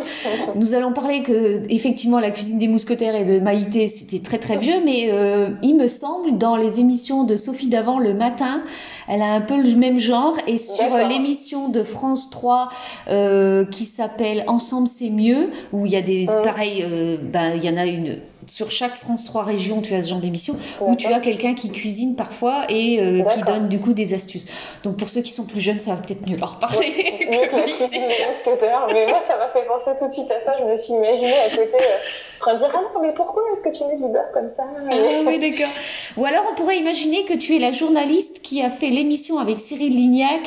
nous 0.56 0.74
allons 0.74 0.94
parler 0.94 1.24
que 1.24 1.64
effectivement 1.70 2.20
la 2.20 2.32
cuisine 2.32 2.58
des 2.58 2.68
mousquetaires 2.68 3.16
et 3.16 3.26
de 3.26 3.40
Maïté 3.40 3.88
c'était 3.88 4.20
très 4.20 4.40
très 4.40 4.58
vieux, 4.58 4.82
mais 4.84 5.10
euh, 5.12 5.50
il 5.62 5.76
me 5.76 5.88
semble 5.88 6.38
dans 6.38 6.56
les 6.56 6.80
émissions 6.80 7.24
de 7.24 7.36
Sophie 7.36 7.68
d'avant 7.68 8.00
le 8.00 8.14
matin, 8.14 8.64
elle 9.08 9.22
a 9.22 9.32
un 9.34 9.42
peu 9.42 9.58
le 9.62 9.76
même 9.76 10.00
genre 10.00 10.36
et 10.48 10.58
sur 10.58 10.78
D'accord. 10.78 11.08
l'émission 11.08 11.70
de 11.70 11.84
France 11.84 12.30
3 12.30 12.70
euh, 13.10 13.66
qui 13.66 13.86
s'appelle 13.86 14.44
Ensemble 14.48 14.88
c'est 14.94 15.10
mieux 15.10 15.50
où 15.72 15.86
il 15.86 15.92
y 15.92 15.96
a 15.96 16.02
des 16.02 16.26
pareils, 16.26 16.84
euh, 16.84 17.18
ben, 17.22 17.54
il 17.56 17.64
y 17.64 17.70
en 17.70 17.78
a 17.78 17.86
une 17.86 18.18
sur 18.48 18.72
chaque 18.72 18.96
France 18.96 19.26
3 19.26 19.44
région, 19.44 19.82
tu 19.82 19.94
as 19.94 20.04
ce 20.04 20.10
genre 20.10 20.20
d'émission 20.20 20.56
où 20.82 20.96
tu 20.96 21.08
as 21.08 21.20
quelqu'un 21.20 21.54
qui 21.54 21.72
cuisine 21.72 22.16
parfois 22.16 22.66
et 22.70 23.00
euh, 23.00 23.24
qui 23.24 23.42
donne 23.42 23.70
du 23.70 23.80
coup 23.80 23.94
des 23.94 24.14
astuces. 24.14 24.48
Donc 24.84 24.98
pour 24.98 25.10
ceux 25.10 25.22
qui 25.22 25.32
sont 25.32 25.46
plus 25.46 25.62
jeunes, 25.62 25.80
ça 25.80 25.96
va 25.96 26.02
peut-être 26.02 26.28
mieux 26.30 26.38
leur 26.38 26.60
parler. 26.60 26.92
que 27.32 27.62
Oui, 27.92 28.08
mousquetaires 28.28 28.88
mais 28.92 29.08
moi 29.08 29.22
ça 29.28 29.38
m'a 29.38 29.50
fait 29.50 29.66
penser 29.66 29.92
tout 30.00 30.08
de 30.08 30.14
suite 30.14 30.32
à 30.32 30.42
ça 30.42 30.54
je 30.60 30.66
me 30.66 30.76
suis 30.76 30.94
imaginée 30.94 31.38
à 31.38 31.50
côté 31.50 31.76
euh, 31.76 31.98
train 32.42 32.54
de 32.56 32.60
dire 32.60 32.70
ah 32.74 32.82
non 32.94 33.02
mais 33.02 33.14
pourquoi 33.14 33.44
est-ce 33.54 33.62
que 33.62 33.70
tu 33.70 33.84
mets 33.86 33.96
du 33.96 34.12
beurre 34.12 34.32
comme 34.34 34.50
ça 34.50 34.64
Ah 34.92 34.94
oui, 35.26 35.40
d'accord. 35.40 35.72
Ou 36.18 36.26
alors 36.26 36.44
on 36.52 36.56
pourrait 36.56 36.78
imaginer 36.78 37.24
que 37.26 37.34
tu 37.36 37.56
es 37.56 37.60
la 37.60 37.72
journaliste 37.72 38.42
qui 38.42 38.62
a 38.62 38.70
fait 38.70 38.90
l'émission 38.90 39.40
avec 39.40 39.60
Cyril 39.60 39.96
Lignac 39.96 40.42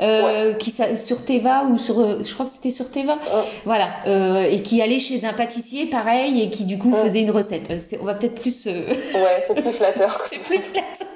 euh, 0.00 0.52
qui 0.54 0.70
sa- 0.70 0.96
sur 0.96 1.24
Teva 1.24 1.64
ou 1.64 1.78
sur, 1.78 2.00
euh, 2.00 2.18
je 2.22 2.34
crois 2.34 2.44
que 2.46 2.52
c'était 2.52 2.70
sur 2.70 2.90
Teva, 2.90 3.14
Ouais. 3.14 3.42
voilà, 3.64 3.88
euh, 4.06 4.42
et 4.50 4.60
qui 4.62 4.82
allait 4.82 4.98
chez 4.98 5.24
un 5.24 5.32
pâtissier 5.32 5.86
pareil 5.86 6.42
et 6.42 6.50
qui 6.50 6.64
du 6.64 6.76
coup 6.78 6.90
Ouais. 6.92 7.02
faisait 7.02 7.20
une 7.20 7.30
recette. 7.30 7.70
Euh, 7.70 7.78
On 8.02 8.04
va 8.04 8.14
peut-être 8.14 8.34
plus, 8.40 8.66
euh, 8.66 8.88
ouais 9.14 9.44
c'est 9.46 9.54
plus 9.54 9.72
flatteur 9.72 10.18
c'est 10.28 10.38
plus 10.38 10.58
flatteur. 10.60 11.06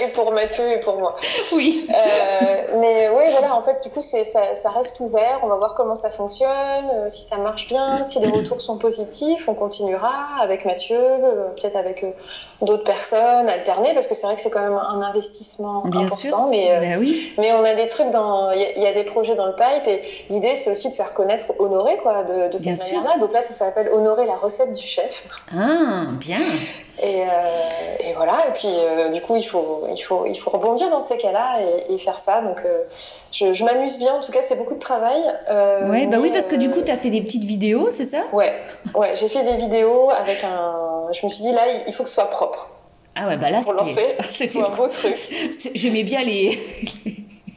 Et 0.00 0.08
pour 0.08 0.32
Mathieu 0.32 0.66
et 0.70 0.80
pour 0.80 0.98
moi 0.98 1.14
Oui. 1.52 1.86
Euh, 1.90 2.78
mais 2.80 3.08
oui, 3.08 3.24
voilà, 3.30 3.54
en 3.54 3.62
fait, 3.62 3.82
du 3.82 3.90
coup, 3.90 4.02
c'est, 4.02 4.24
ça, 4.24 4.54
ça 4.54 4.70
reste 4.70 4.98
ouvert. 5.00 5.40
On 5.42 5.46
va 5.48 5.56
voir 5.56 5.74
comment 5.74 5.94
ça 5.96 6.10
fonctionne, 6.10 6.48
euh, 6.94 7.10
si 7.10 7.24
ça 7.24 7.36
marche 7.36 7.66
bien, 7.68 8.04
si 8.04 8.18
les 8.20 8.28
retours 8.28 8.60
sont 8.60 8.78
positifs, 8.78 9.48
on 9.48 9.54
continuera 9.54 10.12
avec 10.40 10.64
Mathieu, 10.64 10.98
euh, 10.98 11.48
peut-être 11.60 11.76
avec 11.76 12.04
d'autres 12.62 12.84
personnes, 12.84 13.48
alterner, 13.48 13.94
parce 13.94 14.06
que 14.06 14.14
c'est 14.14 14.26
vrai 14.26 14.34
que 14.36 14.40
c'est 14.40 14.50
quand 14.50 14.60
même 14.62 14.78
un 14.78 15.00
investissement 15.02 15.82
Bien 15.86 16.02
important. 16.06 16.16
sûr. 16.16 16.46
Mais, 16.50 16.78
Bah 16.80 16.96
oui. 16.98 17.32
mais 17.38 17.52
on 17.52 17.64
a 17.64 17.74
des 17.74 17.86
trucs 17.86 18.10
dans, 18.10 18.50
il 18.52 18.60
y, 18.60 18.64
a- 18.64 18.72
il 18.76 18.82
y 18.82 18.86
a 18.86 18.92
des 18.92 19.04
projets 19.04 19.34
dans 19.34 19.46
le 19.46 19.54
pipe, 19.54 19.86
et 19.86 20.02
l'idée, 20.30 20.56
c'est 20.56 20.70
aussi 20.70 20.88
de 20.88 20.94
faire 20.94 21.14
connaître 21.14 21.46
Honoré, 21.58 21.96
quoi, 21.98 22.22
de, 22.24 22.48
de 22.48 22.58
Bien 22.58 22.74
cette 22.76 22.86
sûr. 22.86 22.96
manière-là. 22.98 23.18
Donc 23.20 23.32
là, 23.32 23.40
ça 23.42 23.52
s'appelle 23.54 23.88
Honorer 23.92 24.26
la 24.26 24.34
recette 24.34 24.72
du 24.74 24.84
chef. 24.84 25.24
Ah, 25.56 26.04
bien. 26.18 26.38
Et, 27.02 27.20
et, 28.00 28.12
voilà. 28.14 28.38
Et 28.48 28.52
puis, 28.52 28.68
du 29.12 29.20
coup, 29.22 29.36
il 29.36 29.44
faut, 29.44 29.86
il, 29.94 30.02
faut, 30.02 30.26
il 30.26 30.34
faut 30.34 30.50
rebondir 30.50 30.90
dans 30.90 31.00
ces 31.00 31.16
cas-là 31.16 31.58
et, 31.60 31.94
et, 31.94 31.98
faire 31.98 32.18
ça. 32.18 32.40
Donc, 32.40 32.58
je, 33.32 33.52
je 33.52 33.64
m'amuse 33.64 33.98
bien. 33.98 34.14
En 34.14 34.20
tout 34.20 34.32
cas, 34.32 34.40
c'est 34.42 34.56
beaucoup 34.56 34.74
de 34.74 34.80
travail. 34.80 35.22
ouais, 35.90 36.06
bah 36.06 36.18
oui, 36.20 36.30
parce 36.32 36.46
que 36.46 36.56
du 36.56 36.70
coup, 36.70 36.82
tu 36.82 36.90
as 36.90 36.96
fait 36.96 37.10
des 37.10 37.22
petites 37.22 37.44
vidéos, 37.44 37.90
c'est 37.90 38.06
ça? 38.06 38.22
Ouais, 38.32 38.52
ouais 38.94 39.12
j'ai 39.14 39.28
fait 39.28 39.44
des 39.44 39.56
vidéos 39.56 40.10
avec 40.10 40.42
un. 40.44 41.06
Je 41.12 41.24
me 41.24 41.30
suis 41.30 41.42
dit, 41.42 41.52
là, 41.52 41.62
il 41.86 41.92
faut 41.92 42.02
que 42.02 42.08
ce 42.08 42.14
soit 42.14 42.30
propre. 42.30 42.68
Ah 43.20 43.26
ouais, 43.26 43.36
bah 43.36 43.50
là, 43.50 43.62
c'était 44.30 44.58
un 44.60 44.70
beau 44.76 44.86
truc. 44.88 45.16
J'aimais 45.74 46.04
bien 46.04 46.22
les. 46.22 46.58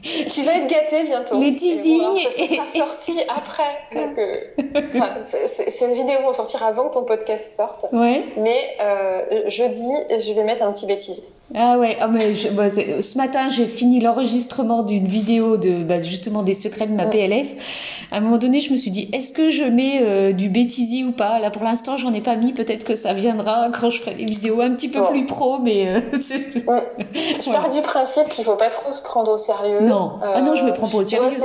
tu 0.32 0.44
vas 0.44 0.58
être 0.58 0.68
gâté 0.68 1.04
bientôt. 1.04 1.40
Les 1.40 1.56
teasings. 1.56 2.28
Et 2.38 2.48
ça 2.48 2.56
sera 2.56 2.88
sorti 2.88 3.22
après. 3.30 3.78
Donc, 3.94 4.18
euh, 4.18 5.24
ces 5.24 5.94
vidéos 5.94 6.22
vont 6.24 6.34
sortir 6.34 6.64
avant 6.64 6.90
que 6.90 6.94
ton 6.94 7.04
podcast 7.04 7.54
sorte. 7.54 7.86
Ouais. 7.92 8.24
Mais 8.38 8.78
euh, 8.82 9.50
jeudi, 9.50 9.90
je 10.10 10.34
vais 10.34 10.44
mettre 10.44 10.64
un 10.64 10.72
petit 10.72 10.86
bêtisier. 10.86 11.24
Ah 11.54 11.78
ouais, 11.78 11.98
oh 12.02 12.08
mais 12.10 12.34
bah, 12.52 12.70
ce 12.70 13.18
matin 13.18 13.50
j'ai 13.50 13.66
fini 13.66 14.00
l'enregistrement 14.00 14.84
d'une 14.84 15.08
vidéo 15.08 15.58
de 15.58 15.84
bah, 15.84 16.00
justement 16.00 16.44
des 16.44 16.54
secrets 16.54 16.88
de 16.88 16.94
ma 16.94 17.06
PLF. 17.06 17.48
À 18.12 18.18
un 18.18 18.20
moment 18.22 18.38
donné, 18.38 18.62
je 18.62 18.72
me 18.72 18.78
suis 18.78 18.92
dit 18.92 19.10
est-ce 19.12 19.34
que 19.34 19.50
je 19.50 19.64
mets 19.64 20.02
euh, 20.02 20.32
du 20.32 20.50
bêtisier 20.50 21.04
ou 21.04 21.12
pas? 21.12 21.40
Là 21.40 21.52
pour 21.52 21.64
l'instant, 21.64 21.98
j'en 21.98 22.14
ai 22.14 22.22
pas 22.22 22.36
mis. 22.36 22.54
Peut-être 22.54 22.86
que 22.86 22.96
ça 22.96 23.14
viendra 23.14 23.70
quand 23.70 23.90
je 23.90 24.00
ferai 24.00 24.16
des 24.16 24.26
vidéos 24.26 24.62
un 24.62 24.76
petit 24.76 24.90
peu 24.90 25.04
plus 25.10 25.26
pro, 25.26 25.60
mais. 25.60 25.90
Euh, 25.90 26.00
tu 27.40 27.50
pars 27.52 27.70
du 27.70 27.82
principe 27.82 28.30
qu'il 28.30 28.46
faut 28.46 28.56
pas 28.56 28.70
trop 28.70 28.92
se 28.92 29.02
prendre 29.02 29.32
au 29.32 29.38
sérieux. 29.38 29.82
Non, 29.82 30.20
ah 30.22 30.42
non, 30.42 30.56
je 30.56 30.64
me 30.64 30.74
prends 30.74 30.88
pas 30.88 30.98
au 30.98 31.04
sérieux. 31.04 31.38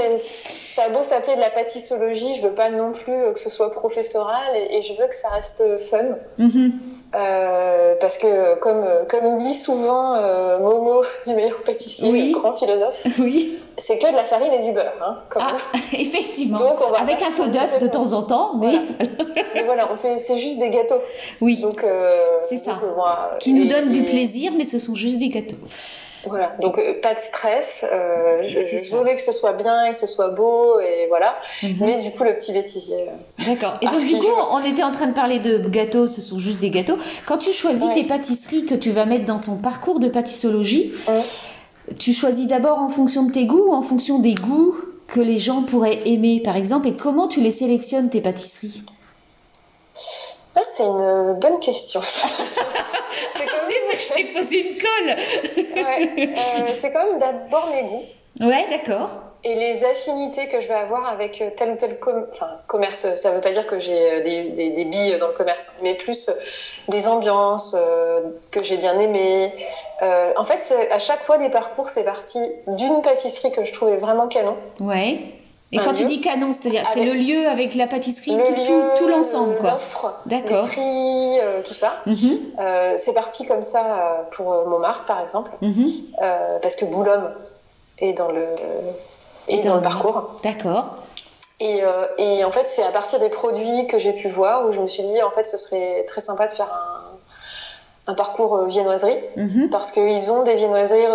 ça 0.74 0.82
a 0.84 0.88
beau 0.90 1.02
s'appeler 1.02 1.36
de 1.36 1.40
la 1.40 1.50
pâtissologie, 1.50 2.34
je 2.34 2.46
veux 2.46 2.54
pas 2.54 2.70
non 2.70 2.92
plus 2.92 3.32
que 3.32 3.40
ce 3.40 3.50
soit 3.50 3.72
professoral 3.72 4.56
et, 4.70 4.82
je 4.82 4.92
veux 4.92 5.08
que 5.08 5.16
ça 5.16 5.30
reste 5.30 5.64
fun. 5.90 6.16
Mm 6.38 6.70
euh, 7.14 7.94
parce 8.00 8.18
que, 8.18 8.58
comme, 8.58 8.84
comme 9.08 9.36
dit 9.36 9.54
souvent 9.54 10.16
euh, 10.16 10.58
Momo 10.58 11.02
du 11.26 11.34
meilleur 11.34 11.62
pâtissier, 11.62 12.10
le 12.10 12.32
grand 12.32 12.52
philosophe, 12.54 13.06
oui. 13.20 13.58
c'est 13.78 13.98
que 13.98 14.10
de 14.10 14.16
la 14.16 14.24
farine 14.24 14.52
et 14.52 14.64
du 14.64 14.72
beurre. 14.72 14.92
Hein, 15.00 15.16
ah, 15.36 15.56
effectivement. 15.92 16.58
Donc, 16.58 16.78
on 16.86 16.90
va 16.90 17.00
Avec 17.00 17.22
un 17.22 17.30
peu 17.30 17.48
d'œuf 17.48 17.78
de 17.80 17.86
temps 17.86 18.12
en 18.12 18.22
temps, 18.22 18.54
mais. 18.56 18.74
mais 19.54 19.62
voilà, 19.64 19.88
on 19.92 19.96
fait, 19.96 20.18
c'est 20.18 20.36
juste 20.36 20.58
des 20.58 20.70
gâteaux. 20.70 21.00
Oui. 21.40 21.60
Donc, 21.60 21.84
euh, 21.84 22.40
c'est 22.48 22.58
ça. 22.58 22.80
Qui 23.38 23.52
nous 23.52 23.66
donnent 23.66 23.92
du 23.92 24.02
plaisir, 24.02 24.52
mais 24.56 24.64
ce 24.64 24.78
sont 24.78 24.94
juste 24.94 25.18
des 25.18 25.28
gâteaux. 25.28 25.56
Voilà, 26.26 26.52
donc 26.60 26.78
euh, 26.78 27.00
pas 27.00 27.14
de 27.14 27.20
stress. 27.20 27.84
Euh, 27.84 28.48
je, 28.48 28.94
voulais 28.94 29.14
que 29.14 29.22
ce 29.22 29.32
soit 29.32 29.52
bien, 29.52 29.90
que 29.90 29.96
ce 29.96 30.06
soit 30.06 30.28
beau, 30.28 30.80
et 30.80 31.06
voilà. 31.08 31.36
Mhm. 31.62 31.76
Mais 31.80 32.02
du 32.02 32.10
coup, 32.12 32.24
le 32.24 32.34
petit 32.34 32.52
bêtisier. 32.52 33.08
Euh, 33.08 33.44
D'accord. 33.46 33.78
Et 33.80 33.86
donc, 33.86 34.04
du 34.04 34.16
coup, 34.18 34.32
on 34.50 34.64
était 34.64 34.82
en 34.82 34.92
train 34.92 35.06
de 35.06 35.14
parler 35.14 35.38
de 35.38 35.58
gâteaux, 35.68 36.06
ce 36.06 36.20
sont 36.20 36.38
juste 36.38 36.58
des 36.60 36.70
gâteaux. 36.70 36.98
Quand 37.26 37.38
tu 37.38 37.52
choisis 37.52 37.92
tes 37.94 38.04
pâtisseries 38.04 38.66
que 38.66 38.74
tu 38.74 38.90
vas 38.90 39.04
mettre 39.04 39.24
dans 39.24 39.38
ton 39.38 39.56
parcours 39.56 40.00
de 40.00 40.08
pâtissologie, 40.08 40.92
tu 41.98 42.12
choisis 42.12 42.46
d'abord 42.46 42.78
en 42.78 42.88
fonction 42.88 43.24
de 43.24 43.32
tes 43.32 43.46
goûts 43.46 43.68
ou 43.68 43.72
en 43.72 43.82
fonction 43.82 44.18
des 44.18 44.34
goûts 44.34 44.76
que 45.06 45.20
les 45.20 45.38
gens 45.38 45.62
pourraient 45.62 46.08
aimer, 46.08 46.42
par 46.44 46.56
exemple, 46.56 46.88
et 46.88 46.96
comment 46.96 47.28
tu 47.28 47.40
les 47.40 47.52
sélectionnes, 47.52 48.10
tes 48.10 48.20
pâtisseries? 48.20 48.82
C'est 50.76 50.84
une 50.84 51.38
bonne 51.40 51.58
question. 51.60 52.02
t'ai 54.16 54.24
posé 54.24 54.70
une 54.70 54.78
colle. 54.78 55.16
ouais, 55.74 56.10
euh, 56.18 56.72
c'est 56.80 56.90
quand 56.90 57.04
même 57.10 57.18
d'abord 57.18 57.70
mes 57.70 57.82
goûts. 57.82 58.04
Ouais, 58.40 58.66
d'accord. 58.70 59.10
Et 59.44 59.54
les 59.54 59.84
affinités 59.84 60.48
que 60.48 60.60
je 60.60 60.66
vais 60.66 60.74
avoir 60.74 61.08
avec 61.08 61.40
euh, 61.40 61.50
tel 61.56 61.70
ou 61.70 61.76
tel 61.76 61.98
commerce, 62.66 63.14
ça 63.14 63.30
ne 63.30 63.36
veut 63.36 63.40
pas 63.40 63.52
dire 63.52 63.66
que 63.66 63.78
j'ai 63.78 64.10
euh, 64.10 64.22
des, 64.22 64.50
des, 64.50 64.84
billes 64.84 65.16
dans 65.18 65.28
le 65.28 65.34
commerce, 65.34 65.70
mais 65.82 65.94
plus 65.94 66.28
des 66.88 67.06
ambiances 67.06 67.76
que 68.50 68.62
j'ai 68.62 68.76
bien 68.76 68.98
aimées. 68.98 69.52
en 70.00 70.44
fait, 70.44 70.74
à 70.90 70.98
chaque 70.98 71.24
fois, 71.24 71.36
les 71.38 71.50
parcours, 71.50 71.88
c'est 71.88 72.04
parti 72.04 72.40
d'une 72.66 73.02
pâtisserie 73.02 73.52
que 73.52 73.62
je 73.62 73.72
trouvais 73.72 73.96
vraiment 73.96 74.26
canon. 74.26 74.56
Ouais 74.80 75.18
et 75.72 75.78
quand 75.78 75.94
tu 75.94 76.04
dis 76.04 76.20
canon, 76.20 76.52
c'est-à-dire 76.52 76.84
c'est 76.92 77.04
le 77.04 77.14
lieu 77.14 77.48
avec 77.48 77.74
la 77.74 77.86
pâtisserie, 77.86 78.36
tout, 78.36 78.82
tout, 78.98 79.08
l'ensemble, 79.08 79.56
quoi. 79.58 79.78
D'accord. 80.26 80.66
Les 80.66 80.70
prix, 80.70 81.40
euh, 81.40 81.62
tout 81.64 81.74
ça. 81.74 81.94
Mhm. 82.06 82.38
euh, 82.60 82.94
c'est 82.96 83.12
parti 83.12 83.44
comme 83.46 83.64
ça 83.64 83.84
euh, 83.84 84.22
pour 84.30 84.46
Montmartre, 84.68 85.06
par 85.06 85.20
exemple, 85.20 85.50
mhm. 85.62 85.86
parce 86.62 86.76
que 86.76 86.84
Boulogne 86.84 87.30
est 87.98 88.12
dans 88.12 88.30
le 88.30 88.46
est 89.48 89.62
dans, 89.62 89.76
le 89.76 89.82
parcours. 89.82 90.40
D'accord. 90.42 90.96
Et, 91.58 91.82
et, 92.18 92.44
en 92.44 92.50
fait, 92.50 92.66
c'est 92.66 92.82
à 92.82 92.90
partir 92.90 93.18
des 93.18 93.30
produits 93.30 93.86
que 93.86 93.98
j'ai 93.98 94.12
pu 94.12 94.28
voir 94.28 94.66
où 94.66 94.72
je 94.72 94.80
me 94.80 94.88
suis 94.88 95.02
dit, 95.02 95.22
en 95.22 95.30
fait, 95.30 95.44
ce 95.44 95.56
serait 95.56 96.04
très 96.06 96.20
sympa 96.20 96.46
de 96.46 96.52
faire 96.52 96.68
un, 98.06 98.12
un 98.12 98.14
parcours 98.14 98.66
viennoiserie, 98.66 99.18
mhm. 99.36 99.70
parce 99.70 99.90
qu'ils 99.90 100.30
ont 100.30 100.42
des 100.42 100.54
viennoiseries 100.54 101.06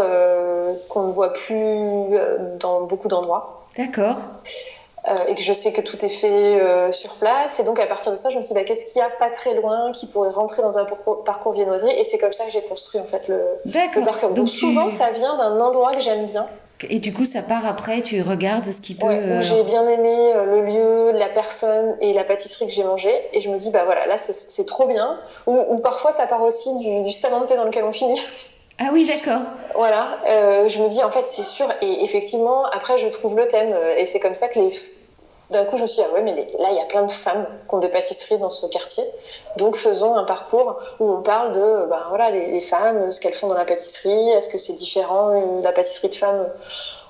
qu'on 0.89 1.07
ne 1.07 1.11
voit 1.13 1.31
plus 1.31 2.17
dans 2.59 2.81
beaucoup 2.81 3.07
d'endroits. 3.07 3.60
D'accord. 3.77 4.17
Euh, 5.07 5.15
et 5.27 5.33
que 5.33 5.41
je 5.41 5.51
sais 5.51 5.71
que 5.71 5.81
tout 5.81 6.03
est 6.05 6.09
fait 6.09 6.27
euh, 6.61 6.91
sur 6.91 7.15
place. 7.15 7.59
Et 7.59 7.63
donc, 7.63 7.79
à 7.79 7.87
partir 7.87 8.11
de 8.11 8.17
ça, 8.17 8.29
je 8.29 8.37
me 8.37 8.43
suis 8.43 8.53
dit, 8.53 8.59
bah, 8.59 8.65
qu'est-ce 8.65 8.85
qu'il 8.85 8.99
y 8.99 9.03
a 9.03 9.09
pas 9.09 9.31
très 9.31 9.55
loin 9.55 9.91
qui 9.93 10.05
pourrait 10.05 10.29
rentrer 10.29 10.61
dans 10.61 10.77
un 10.77 10.85
parcours, 11.25 11.53
viennoiserie? 11.53 11.97
Et 11.97 12.03
c'est 12.03 12.19
comme 12.19 12.33
ça 12.33 12.45
que 12.45 12.51
j'ai 12.51 12.61
construit, 12.61 13.01
en 13.01 13.05
fait, 13.05 13.27
le, 13.27 13.39
parcours. 14.05 14.29
Donc, 14.29 14.49
souvent, 14.49 14.91
ça 14.91 15.09
vient 15.09 15.37
d'un 15.37 15.59
endroit 15.59 15.93
que 15.95 16.01
j'aime 16.01 16.27
bien. 16.27 16.45
Et 16.87 16.99
du 16.99 17.13
coup, 17.13 17.25
ça 17.25 17.41
part 17.41 17.65
après, 17.65 18.01
tu 18.01 18.21
regardes 18.21 18.71
ce 18.71 18.81
qui 18.81 18.93
peut. 18.93 19.07
Ouais, 19.07 19.19
euh, 19.19 19.41
j'ai 19.41 19.63
bien 19.63 19.87
aimé 19.87 20.33
le 20.33 20.61
lieu, 20.61 21.11
la 21.11 21.29
personne 21.29 21.95
et 22.01 22.13
la 22.13 22.23
pâtisserie 22.23 22.67
que 22.67 22.71
j'ai 22.71 22.83
mangé. 22.83 23.11
Et 23.33 23.41
je 23.41 23.49
me 23.49 23.57
dis, 23.57 23.71
bah 23.71 23.85
voilà, 23.85 24.05
là, 24.05 24.17
c'est 24.19 24.65
trop 24.65 24.87
bien. 24.87 25.17
Ou, 25.47 25.77
parfois, 25.77 26.11
ça 26.11 26.27
part 26.27 26.43
aussi 26.43 26.75
du, 26.77 27.03
du 27.03 27.11
salon 27.11 27.41
de 27.41 27.45
thé 27.45 27.55
dans 27.55 27.65
lequel 27.65 27.85
on 27.85 27.91
finit. 27.91 28.21
Ah 28.83 28.89
oui, 28.91 29.05
d'accord. 29.05 29.41
Voilà, 29.75 30.17
euh, 30.27 30.67
je 30.67 30.81
me 30.81 30.89
dis 30.89 31.03
en 31.03 31.11
fait 31.11 31.27
c'est 31.27 31.43
sûr 31.43 31.67
et 31.81 32.03
effectivement 32.03 32.65
après 32.65 32.97
je 32.97 33.07
trouve 33.09 33.37
le 33.37 33.47
thème 33.47 33.73
euh, 33.73 33.95
et 33.95 34.07
c'est 34.07 34.19
comme 34.19 34.33
ça 34.33 34.47
que 34.47 34.59
les 34.59 34.71
d'un 35.51 35.65
coup 35.65 35.77
je 35.77 35.83
me 35.83 35.87
suis 35.87 36.01
dit 36.01 36.07
ah 36.09 36.13
ouais 36.13 36.23
mais 36.23 36.33
là 36.33 36.69
il 36.71 36.77
y 36.77 36.79
a 36.79 36.85
plein 36.85 37.05
de 37.05 37.11
femmes 37.11 37.45
qui 37.69 37.75
ont 37.75 37.79
des 37.79 37.89
pâtisseries 37.89 38.37
dans 38.37 38.49
ce 38.49 38.65
quartier 38.67 39.03
donc 39.57 39.75
faisons 39.75 40.15
un 40.15 40.23
parcours 40.23 40.79
où 40.99 41.09
on 41.09 41.21
parle 41.21 41.51
de 41.51 41.89
ben 41.89 42.05
voilà 42.09 42.31
les, 42.31 42.61
femmes 42.61 43.11
ce 43.11 43.19
qu'elles 43.19 43.33
font 43.33 43.47
dans 43.47 43.55
la 43.55 43.65
pâtisserie 43.65 44.29
est-ce 44.29 44.49
que 44.49 44.57
c'est 44.57 44.73
différent 44.73 45.29
euh, 45.29 45.61
la 45.61 45.71
pâtisserie 45.71 46.09
de 46.09 46.15
femmes 46.15 46.47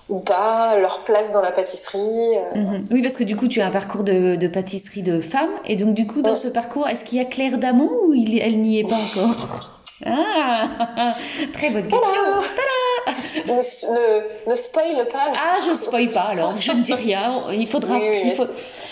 ou 0.09 0.19
pas, 0.19 0.77
leur 0.77 1.05
place 1.05 1.31
dans 1.31 1.41
la 1.41 1.53
pâtisserie. 1.53 2.35
Mhm. 2.53 2.87
Oui, 2.91 3.01
parce 3.01 3.13
que 3.13 3.23
du 3.23 3.37
coup, 3.37 3.47
tu 3.47 3.61
as 3.61 3.67
un 3.67 3.71
parcours 3.71 4.03
de, 4.03 4.47
pâtisserie 4.47 5.03
de 5.03 5.21
femmes. 5.21 5.51
Et 5.65 5.77
donc, 5.77 5.93
du 5.93 6.05
coup, 6.05 6.21
dans 6.21 6.35
ce 6.35 6.49
parcours, 6.49 6.85
est-ce 6.89 7.05
qu'il 7.05 7.17
y 7.17 7.21
a 7.21 7.25
Claire 7.25 7.57
Damon 7.57 7.89
ou 8.07 8.13
il, 8.13 8.37
elle 8.39 8.61
n'y 8.61 8.79
est 8.79 8.83
pas 8.83 8.95
encore? 8.95 9.69
ah, 10.05 10.67
très 11.53 11.69
bonne 11.69 11.87
question. 11.87 12.21
ne, 13.47 14.49
ne, 14.49 14.55
spoil 14.55 15.07
pas. 15.11 15.31
Ah, 15.35 15.59
je 15.67 15.73
spoil 15.73 16.11
pas 16.11 16.21
alors. 16.21 16.57
Je 16.57 16.71
ne 16.71 16.81
dis 16.81 16.93
rien. 16.93 17.43
Il 17.51 17.67
faudra. 17.67 17.97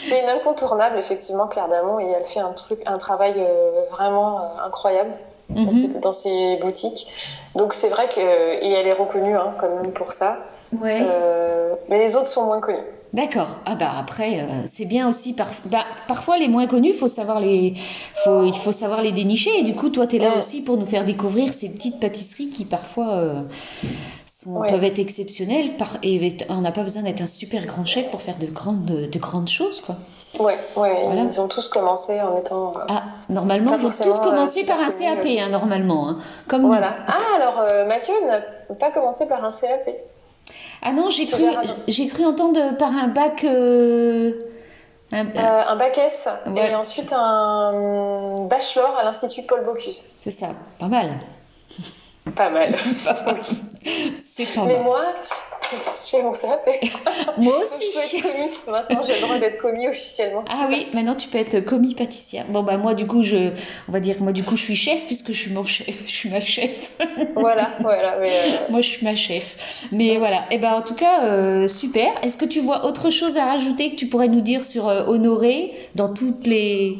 C'est 0.07 0.21
une 0.21 0.29
incontournable 0.29 0.97
effectivement, 0.97 1.47
Claire 1.47 1.67
Damon, 1.67 1.99
et 1.99 2.09
elle 2.09 2.25
fait 2.25 2.39
un 2.39 2.53
truc, 2.53 2.81
un 2.85 2.97
travail 2.97 3.35
euh, 3.37 3.83
vraiment 3.91 4.39
euh, 4.39 4.65
incroyable 4.65 5.11
mhm. 5.49 5.99
dans, 5.99 6.13
ses, 6.13 6.57
boutiques. 6.57 7.07
Donc 7.55 7.73
c'est 7.73 7.89
vrai 7.89 8.07
que 8.07 8.19
et 8.19 8.71
elle 8.71 8.87
est 8.87 8.93
reconnue 8.93 9.35
hein, 9.35 9.53
quand 9.59 9.69
même 9.69 9.91
pour 9.91 10.13
ça. 10.13 10.37
Ouais. 10.79 11.01
Euh, 11.01 11.75
mais 11.89 11.99
les 11.99 12.15
autres 12.15 12.27
sont 12.27 12.45
moins 12.45 12.61
connus. 12.61 12.79
D'accord. 13.11 13.47
Ah 13.65 13.73
bah 13.73 13.91
après, 13.97 14.39
euh, 14.39 14.67
c'est 14.71 14.85
bien 14.85 15.07
aussi. 15.07 15.35
Bah, 15.65 15.83
parfois, 16.07 16.37
les 16.37 16.47
moins 16.47 16.67
connus, 16.67 16.93
faut 16.93 17.07
savoir 17.07 17.39
les, 17.39 17.73
faut, 18.23 18.43
il 18.43 18.53
faut 18.53 18.71
savoir 18.71 19.01
les 19.01 19.11
dénicher. 19.11 19.49
Et 19.59 19.63
du 19.63 19.75
coup, 19.75 19.89
toi, 19.89 20.05
tu 20.05 20.17
es 20.17 20.19
là 20.19 20.37
aussi 20.37 20.61
pour 20.61 20.77
nous 20.77 20.85
faire 20.85 21.05
découvrir 21.05 21.53
ces 21.53 21.69
petites 21.69 21.99
pâtisseries 21.99 22.49
qui 22.49 22.65
parfois 22.65 23.15
euh, 23.15 23.43
sont, 24.27 24.61
peuvent 24.61 24.83
être 24.83 24.99
exceptionnelles. 24.99 25.75
Par, 25.77 25.97
et 26.03 26.37
on 26.49 26.61
n'a 26.61 26.71
pas 26.71 26.83
besoin 26.83 27.01
d'être 27.01 27.21
un 27.21 27.27
super 27.27 27.65
grand 27.65 27.85
chef 27.85 28.11
pour 28.11 28.21
faire 28.21 28.37
de 28.37 28.45
grandes, 28.45 28.85
de 28.85 29.19
grandes 29.19 29.49
choses, 29.49 29.81
quoi. 29.81 29.95
Ouais, 30.39 30.57
ouais. 30.77 31.25
Ils 31.25 31.41
ont 31.41 31.47
tous 31.47 31.67
commencé 31.67 32.21
en 32.21 32.37
étant. 32.37 32.73
Euh, 32.77 32.81
ah, 32.89 33.03
normalement, 33.29 33.75
ils 33.75 33.87
ont 33.87 33.89
tous 33.89 34.19
commencé 34.19 34.63
par 34.65 34.79
un 34.79 34.91
CAP, 34.91 35.25
hein, 35.25 35.49
normalement. 35.49 36.09
Hein, 36.09 36.19
comme 36.47 36.67
voilà. 36.67 36.97
Ah, 37.07 37.35
alors 37.35 37.87
Mathieu 37.87 38.13
n'a 38.27 38.41
pas 38.75 38.91
commencé 38.91 39.25
par 39.25 39.43
un 39.43 39.51
CAP. 39.51 39.89
Ah 40.81 40.93
non, 40.93 41.09
j'ai 41.09 41.25
cru, 41.25 41.43
j'ai 41.87 42.07
cru 42.07 42.25
entendre 42.25 42.77
par 42.77 42.91
un 42.91 43.07
bac. 43.07 43.43
Euh, 43.43 44.31
un, 45.11 45.25
euh, 45.27 45.75
bac 45.75 45.97
S 45.97 46.27
et 46.55 46.75
ensuite 46.75 47.11
un 47.11 48.45
bachelor 48.49 48.95
à 48.97 49.03
l'Institut 49.03 49.43
Paul 49.43 49.65
Bocuse. 49.65 50.03
C'est 50.15 50.31
ça, 50.31 50.49
pas 50.79 50.87
mal. 50.87 51.09
Pas 52.35 52.49
mal. 52.49 52.77
C'est 54.15 54.45
pas 54.53 54.65
Mais 54.65 54.81
moi, 54.81 55.01
J'ai 56.05 56.21
mon 56.23 56.33
ça. 56.33 56.61
Moi 57.37 57.59
aussi. 57.61 57.91
je 57.91 58.21
peux 58.21 58.27
être 58.29 58.31
commis. 58.33 58.49
Maintenant, 58.67 59.03
j'ai 59.05 59.15
le 59.15 59.21
droit 59.21 59.37
d'être 59.37 59.57
commis 59.61 59.87
officiellement. 59.87 60.43
Ah 60.49 60.65
oui, 60.67 60.87
maintenant 60.93 61.15
tu 61.15 61.27
peux 61.27 61.37
être 61.37 61.59
commis 61.61 61.93
pâtissière. 61.95 62.45
Bon 62.49 62.63
bah 62.63 62.77
moi 62.77 62.93
du 62.93 63.05
coup 63.05 63.21
je, 63.21 63.51
on 63.87 63.91
va 63.91 63.99
dire 63.99 64.15
moi 64.19 64.31
du 64.31 64.43
coup 64.43 64.55
je 64.55 64.63
suis 64.63 64.75
chef 64.75 65.05
puisque 65.05 65.27
je 65.27 65.41
suis 65.41 65.51
mon 65.51 65.65
chef, 65.65 65.93
je 66.05 66.11
suis 66.11 66.29
ma 66.29 66.39
chef. 66.39 66.71
Voilà, 67.35 67.71
voilà. 67.81 68.17
Mais 68.19 68.29
euh, 68.29 68.57
Moi 68.69 68.81
je 68.81 68.89
suis 68.89 69.03
ma 69.05 69.15
chef. 69.15 69.85
Mais 69.91 70.17
voilà. 70.17 70.43
Et 70.51 70.57
ben 70.57 70.73
en 70.73 70.81
tout 70.81 70.95
cas 70.95 71.23
euh, 71.25 71.67
super. 71.67 72.07
Est-ce 72.23 72.37
que 72.37 72.45
tu 72.45 72.59
vois 72.61 72.85
autre 72.85 73.09
chose 73.09 73.37
à 73.37 73.45
rajouter 73.45 73.91
que 73.91 73.95
tu 73.95 74.07
pourrais 74.07 74.27
nous 74.27 74.41
dire 74.41 74.63
sur 74.63 74.87
euh, 74.87 75.05
Honoré 75.07 75.73
dans 75.95 76.13
toutes 76.13 76.47
les 76.47 76.97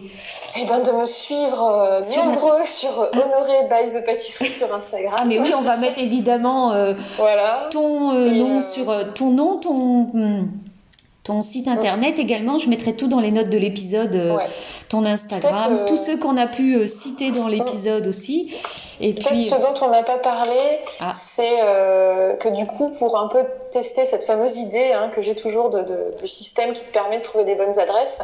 Eh 0.57 0.65
ben 0.65 0.79
de 0.79 0.91
me 0.91 1.05
suivre 1.05 1.99
Sur 2.03 2.25
nombreux 2.25 2.63
sur 2.65 3.01
euh, 3.01 3.09
Honoré 3.13 3.67
by 3.69 3.91
the 3.93 4.05
Pâtisserie 4.05 4.49
sur 4.49 4.73
Instagram. 4.73 5.13
Ah 5.17 5.25
mais 5.25 5.39
oui, 5.39 5.51
on 5.57 5.61
va 5.61 5.77
mettre 5.77 5.99
évidemment 5.99 6.73
Voilà. 7.17 7.67
ton 7.71 8.11
nom 8.13 8.58
euh, 8.59 8.73
sur 8.73 8.89
euh, 8.89 9.05
ton 9.15 9.31
nom, 9.31 9.57
ton 9.57 10.09
hum, 10.13 10.51
ton 11.23 11.41
site 11.41 11.67
internet 11.67 12.17
également. 12.17 12.57
Je 12.59 12.69
mettrai 12.69 12.93
tout 12.95 13.07
dans 13.07 13.19
les 13.19 13.31
notes 13.31 13.49
de 13.49 13.57
l'épisode, 13.57 14.15
euh, 14.15 14.35
Ouais. 14.35 14.47
ton 14.87 15.05
Instagram, 15.05 15.79
euh, 15.81 15.85
tous 15.87 15.97
ceux 15.97 16.17
qu'on 16.17 16.37
a 16.37 16.47
pu 16.47 16.75
euh, 16.75 16.87
citer 16.87 17.31
dans 17.31 17.47
l'épisode 17.47 18.07
aussi. 18.07 18.53
Et 19.01 19.13
puis 19.13 19.45
ce 19.45 19.55
dont 19.55 19.73
on 19.81 19.89
n'a 19.89 20.03
pas 20.03 20.17
parlé, 20.17 20.79
Ah. 20.99 21.11
c'est 21.13 21.59
que 22.39 22.55
du 22.55 22.65
coup, 22.65 22.89
pour 22.97 23.17
un 23.19 23.27
peu 23.27 23.43
tester 23.71 24.05
cette 24.05 24.23
fameuse 24.23 24.57
idée 24.57 24.91
hein, 24.93 25.11
que 25.15 25.21
j'ai 25.21 25.35
toujours 25.35 25.69
de, 25.69 25.81
de, 25.81 26.11
de 26.21 26.27
système 26.27 26.73
qui 26.73 26.83
te 26.83 26.91
permet 26.91 27.17
de 27.17 27.23
trouver 27.23 27.43
des 27.43 27.55
bonnes 27.55 27.77
adresses, 27.79 28.19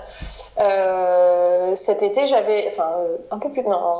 euh, 0.59 1.75
cet 1.75 2.03
été, 2.03 2.27
j'avais, 2.27 2.65
enfin, 2.67 2.89
euh, 2.99 3.17
un 3.31 3.37
peu 3.39 3.49
plus, 3.49 3.63
non, 3.63 3.75
en 3.75 3.93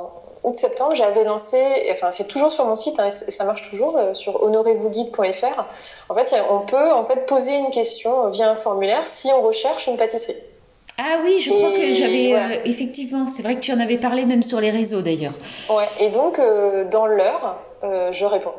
août-septembre, 0.43 0.93
j'avais 0.96 1.24
lancé, 1.24 1.58
enfin, 1.91 2.12
c'est 2.12 2.28
toujours 2.28 2.52
sur 2.52 2.66
mon 2.66 2.76
site, 2.76 3.00
hein, 3.00 3.08
et 3.08 3.32
ça 3.32 3.43
marche 3.46 3.68
toujours, 3.70 3.98
euh, 3.98 4.14
sur 4.14 4.43
honorezvousguide.fr. 4.43 5.66
En 6.10 6.16
fait, 6.16 6.36
on 6.52 6.60
peut 6.60 6.91
en 6.91 7.06
fait 7.06 7.26
poser 7.26 7.56
une 7.56 7.72
question 7.72 8.30
via 8.30 8.50
un 8.52 8.56
formulaire 8.56 9.08
si 9.08 9.30
on 9.32 9.41
recherche 9.41 9.88
une 9.88 9.98
pâtisserie. 9.98 10.38
ah 10.98 11.20
oui, 11.24 11.39
je 11.39 11.52
crois 11.52 11.72
que 11.72 11.91
j'avais 11.91 12.34
euh, 12.36 12.62
effectivement, 12.66 13.28
c'est 13.28 13.41
vrai 13.43 13.56
que 13.56 13.62
tu 13.62 13.74
en 13.74 13.80
avais 13.80 13.98
parlé 13.98 14.26
même 14.26 14.43
sur 14.43 14.62
les 14.62 14.72
réseaux 14.72 15.02
d'ailleurs. 15.02 15.34
Ouais, 15.70 15.88
et 16.00 16.10
donc, 16.10 16.39
euh, 16.39 16.86
dans 16.86 17.06
l'heure, 17.08 17.58
euh, 17.84 18.12
je 18.12 18.26
réponds. 18.26 18.54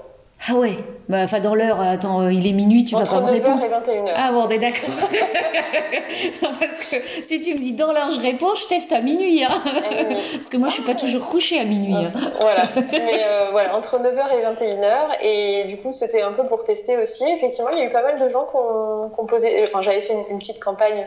Ah 0.48 0.54
ouais, 0.54 0.76
bah, 1.08 1.18
enfin 1.24 1.40
dans 1.40 1.54
l'heure, 1.54 1.80
attends, 1.80 2.20
euh, 2.20 2.32
il 2.32 2.46
est 2.46 2.52
minuit, 2.52 2.84
tu 2.84 2.94
vas 2.94 3.00
Entre 3.02 3.10
pas 3.14 3.20
me 3.22 3.26
9h 3.28 3.32
répondre. 3.32 3.62
et 3.64 3.68
21h. 3.68 4.12
Ah 4.14 4.30
bon, 4.32 4.42
on 4.44 4.48
est 4.50 4.58
d'accord. 4.58 4.90
Parce 6.40 6.80
que 6.90 6.96
si 7.24 7.40
tu 7.40 7.54
me 7.54 7.58
dis 7.58 7.72
dans 7.72 7.92
l'heure, 7.92 8.10
je 8.12 8.20
réponds, 8.20 8.54
je 8.54 8.66
teste 8.66 8.92
à 8.92 9.00
minuit. 9.00 9.42
Hein. 9.44 9.62
À 9.64 9.94
minuit. 10.04 10.16
Parce 10.34 10.48
que 10.48 10.56
moi, 10.56 10.68
je 10.68 10.74
suis 10.74 10.82
pas 10.82 10.94
toujours 10.94 11.26
couchée 11.28 11.58
à 11.58 11.64
minuit. 11.64 11.94
hein. 11.94 12.12
Voilà, 12.38 12.62
mais 12.92 13.24
euh, 13.24 13.48
voilà, 13.50 13.76
entre 13.76 13.98
9h 13.98 14.18
et 14.34 14.44
21h. 14.44 15.16
Et 15.22 15.64
du 15.64 15.78
coup, 15.78 15.92
c'était 15.92 16.22
un 16.22 16.32
peu 16.32 16.44
pour 16.44 16.64
tester 16.64 16.96
aussi. 16.96 17.24
Effectivement, 17.28 17.70
il 17.72 17.78
y 17.78 17.82
a 17.82 17.84
eu 17.84 17.90
pas 17.92 18.02
mal 18.02 18.20
de 18.20 18.28
gens 18.28 18.44
qui 18.44 18.56
ont, 18.56 19.10
ont 19.16 19.26
posé. 19.26 19.62
Enfin, 19.62 19.80
j'avais 19.80 20.00
fait 20.02 20.12
une, 20.12 20.24
une 20.30 20.38
petite 20.38 20.62
campagne 20.62 21.06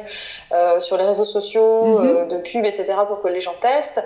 euh, 0.52 0.80
sur 0.80 0.98
les 0.98 1.04
réseaux 1.06 1.26
sociaux, 1.26 2.00
Mhm. 2.00 2.08
euh, 2.08 2.26
de 2.26 2.38
pub, 2.38 2.66
etc., 2.66 2.86
pour 3.08 3.22
que 3.22 3.28
les 3.28 3.42
gens 3.42 3.54
testent. 3.62 4.04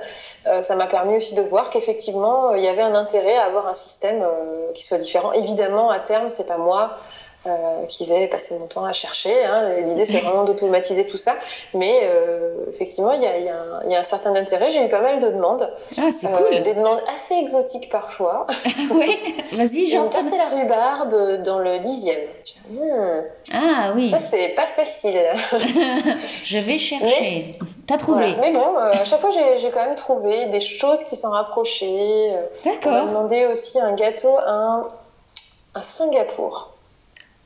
Euh, 0.48 0.62
ça 0.62 0.76
m'a 0.76 0.88
permis 0.88 1.16
aussi 1.16 1.34
de 1.34 1.42
voir 1.42 1.70
qu'effectivement, 1.70 2.52
euh, 2.52 2.58
il 2.58 2.64
y 2.64 2.68
avait 2.68 2.82
un 2.82 2.94
intérêt 2.96 3.36
à 3.36 3.44
avoir 3.46 3.68
un 3.68 3.74
système 3.74 4.22
euh, 4.22 4.72
qui 4.74 4.84
soit 4.84 4.98
différent. 4.98 5.13
Évidemment, 5.34 5.90
à 5.90 6.00
terme, 6.00 6.30
c'est 6.30 6.48
pas 6.48 6.58
moi. 6.58 6.98
euh, 7.46 7.86
qui 7.90 8.06
vais 8.06 8.28
passer 8.28 8.58
mon 8.58 8.68
temps 8.68 8.86
à 8.86 8.94
chercher. 8.94 9.44
Hein. 9.44 9.68
L'idée, 9.86 10.06
c'est 10.06 10.20
vraiment 10.22 10.46
d'automatiser 10.46 11.06
tout 11.06 11.18
ça. 11.18 11.36
Mais 11.74 12.00
euh, 12.04 12.54
effectivement, 12.70 13.12
il 13.12 13.22
y 13.22 13.26
a, 13.28 13.38
y 13.38 13.50
un- 13.50 13.82
il 13.86 13.92
y 13.92 13.96
a 13.98 14.00
un 14.00 14.04
certain 14.04 14.34
intérêt. 14.34 14.70
J'ai 14.70 14.86
eu 14.86 14.88
pas 14.88 15.02
mal 15.02 15.20
de 15.20 15.28
demandes. 15.28 15.70
Ah, 15.98 16.04
c'est 16.18 16.28
Euh, 16.28 16.38
cool. 16.38 16.64
des 16.64 16.74
demandes 16.74 17.02
assez 17.14 17.34
exotiques 17.34 17.90
parfois. 17.92 18.48
ouais, 18.96 19.20
vas-y, 19.52 19.88
J'ai 19.88 19.92
j'entends. 19.92 20.20
à 20.20 20.38
la 20.38 20.56
rhubarbe 20.56 21.44
dans 21.44 21.60
le 21.60 21.80
dixième. 21.80 22.22
Hmm, 22.70 23.24
Ah 23.54 23.92
oui, 23.94 24.10
ça, 24.10 24.20
c'est 24.20 24.56
pas 24.56 24.68
facile. 24.68 25.22
je 26.44 26.58
vais 26.60 26.78
chercher. 26.78 27.60
T'as 27.88 27.98
trouvé 27.98 28.36
Voilà. 28.36 28.42
Mais 28.42 28.54
bon, 28.58 28.78
à 28.78 29.04
chaque 29.04 29.20
fois, 29.20 29.32
j'ai 29.32 29.58
j'ai 29.58 29.70
quand 29.70 29.84
même 29.86 29.96
trouvé 29.96 30.46
des 30.46 30.62
choses 30.62 31.04
qui 31.10 31.18
sont 31.18 31.32
rapprochées. 31.32 32.30
Euh, 32.32 32.44
On 32.66 32.70
m'a 32.70 32.76
D'accord. 32.76 33.08
demandé 33.08 33.46
aussi 33.48 33.82
un 33.82 33.94
gâteau 33.96 34.38
un, 34.48 34.88
un 35.76 35.82
Singapour. 35.82 36.72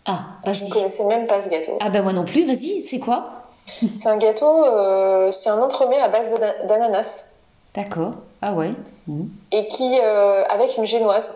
Ah, 0.06 0.20
Je 0.46 0.50
ne 0.52 0.56
vas-y. 0.56 0.70
connaissais 0.70 1.04
même 1.06 1.28
pas 1.28 1.42
ce 1.42 1.50
gâteau. 1.50 1.78
Ah 1.82 1.90
ben 1.90 2.02
moi 2.04 2.14
non 2.14 2.26
plus, 2.26 2.46
vas-y, 2.46 2.82
c'est 2.84 3.00
quoi? 3.00 3.44
C'est 3.96 4.08
un 4.08 4.18
gâteau, 4.18 4.66
euh, 4.66 5.30
c'est 5.34 5.50
un 5.50 5.60
entremets 5.62 6.00
à 6.00 6.08
base 6.08 6.34
d'ana- 6.34 6.64
d'ananas 6.64 7.26
D'accord. 7.76 8.12
Ah 8.42 8.54
ouais. 8.54 8.72
Mhm. 9.08 9.30
et 9.52 9.68
qui, 9.68 10.00
euh, 10.02 10.44
avec 10.46 10.78
une 10.78 10.86
génoise. 10.86 11.34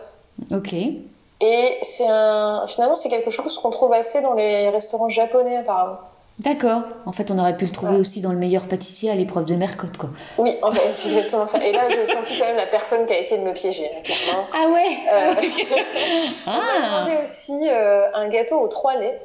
Ok. 0.50 0.72
Et 0.72 1.78
c'est 1.82 2.06
un, 2.08 2.64
finalement, 2.68 2.94
c'est 2.94 3.08
quelque 3.10 3.30
chose 3.30 3.58
qu'on 3.58 3.70
trouve 3.70 3.92
assez 3.92 4.22
dans 4.22 4.32
les 4.34 4.70
restaurants 4.70 5.08
japonais 5.10 5.56
apparemment. 5.58 5.98
D'accord. 6.38 6.82
En 7.06 7.12
fait, 7.12 7.30
on 7.30 7.38
aurait 7.38 7.56
pu 7.56 7.66
le 7.66 7.70
trouver 7.70 7.96
aussi 7.96 8.20
dans 8.20 8.32
le 8.32 8.38
meilleur 8.38 8.66
pâtissier 8.66 9.10
à 9.10 9.14
l'épreuve 9.14 9.44
de 9.44 9.54
Mercotte, 9.54 9.96
quoi. 9.96 10.10
Oui, 10.38 10.56
en 10.62 10.72
fait, 10.72 10.90
c'est 10.92 11.08
exactement 11.10 11.46
ça. 11.46 11.64
Et 11.64 11.72
là, 11.72 11.82
j'ai 11.90 12.06
senti 12.06 12.38
quand 12.38 12.46
même 12.46 12.56
la 12.56 12.66
personne 12.66 13.06
qui 13.06 13.12
a 13.12 13.18
essayé 13.18 13.40
de 13.40 13.46
me 13.46 13.52
piéger, 13.52 13.88
hein, 13.94 14.00
clairement. 14.02 14.46
Ah 14.52 14.68
ouais 14.68 14.98
Euh, 15.12 15.34
On 16.46 16.50
m'a 16.50 16.56
Ah 16.62 17.04
demandé 17.04 17.22
aussi 17.24 17.68
euh, 17.68 18.06
un 18.14 18.28
gâteau 18.28 18.58
aux 18.60 18.68
trois 18.68 18.96
laits. 18.96 19.20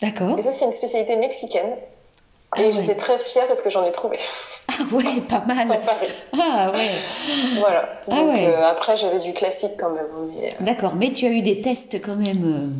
D'accord. 0.00 0.38
Et 0.38 0.42
ça, 0.42 0.52
c'est 0.52 0.64
une 0.64 0.72
spécialité 0.72 1.16
mexicaine. 1.16 1.74
Ah 2.52 2.62
Et 2.62 2.66
ouais. 2.66 2.72
j'étais 2.72 2.94
très 2.94 3.18
fière 3.18 3.46
parce 3.46 3.60
que 3.60 3.68
j'en 3.68 3.84
ai 3.84 3.92
trouvé 3.92 4.16
Ah 4.68 4.82
ouais, 4.94 5.20
pas 5.28 5.40
mal. 5.46 5.68
Paris. 5.84 6.12
Ah 6.40 6.70
ouais. 6.72 6.92
Voilà. 7.58 7.88
Ah 8.10 8.14
Donc, 8.14 8.32
ouais. 8.32 8.46
euh, 8.46 8.64
après, 8.64 8.96
j'avais 8.96 9.18
du 9.18 9.34
classique 9.34 9.72
quand 9.78 9.90
même. 9.90 10.06
mais, 10.34 10.48
euh, 10.48 10.54
D'accord, 10.60 10.94
mais 10.94 11.12
tu 11.12 11.26
as 11.26 11.30
eu 11.30 11.42
des 11.42 11.60
tests 11.60 12.00
quand 12.00 12.16
même. 12.16 12.72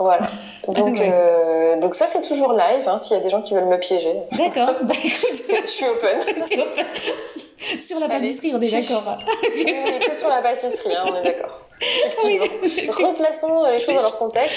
Voilà. 0.00 0.26
Donc, 0.68 0.98
Ouais. 0.98 1.10
euh, 1.12 1.76
donc 1.80 1.94
ça, 1.94 2.06
c'est 2.08 2.22
toujours 2.22 2.52
live. 2.52 2.86
hein, 2.86 2.98
S'il 2.98 3.16
y 3.16 3.20
a 3.20 3.22
des 3.22 3.30
gens 3.30 3.40
qui 3.40 3.54
veulent 3.54 3.64
me 3.66 3.78
piéger. 3.78 4.14
D'accord. 4.32 4.72
Bah 4.82 4.94
écoute, 5.04 5.42
je 5.48 5.66
suis 5.66 5.86
open. 5.86 6.20
sur 7.78 8.00
la 8.00 8.08
pâtisserie, 8.08 8.52
on 8.54 8.60
est 8.60 8.70
d'accord. 8.70 9.18
Que 9.54 10.14
sur 10.16 10.28
la 10.28 10.42
pâtisserie, 10.42 10.94
hein, 10.94 11.04
on 11.10 11.16
est 11.16 11.22
d'accord. 11.24 11.66
Replaçons 12.30 13.64
les 13.70 13.78
choses 13.78 13.94
dans 13.96 14.02
leur 14.02 14.18
contexte. 14.18 14.54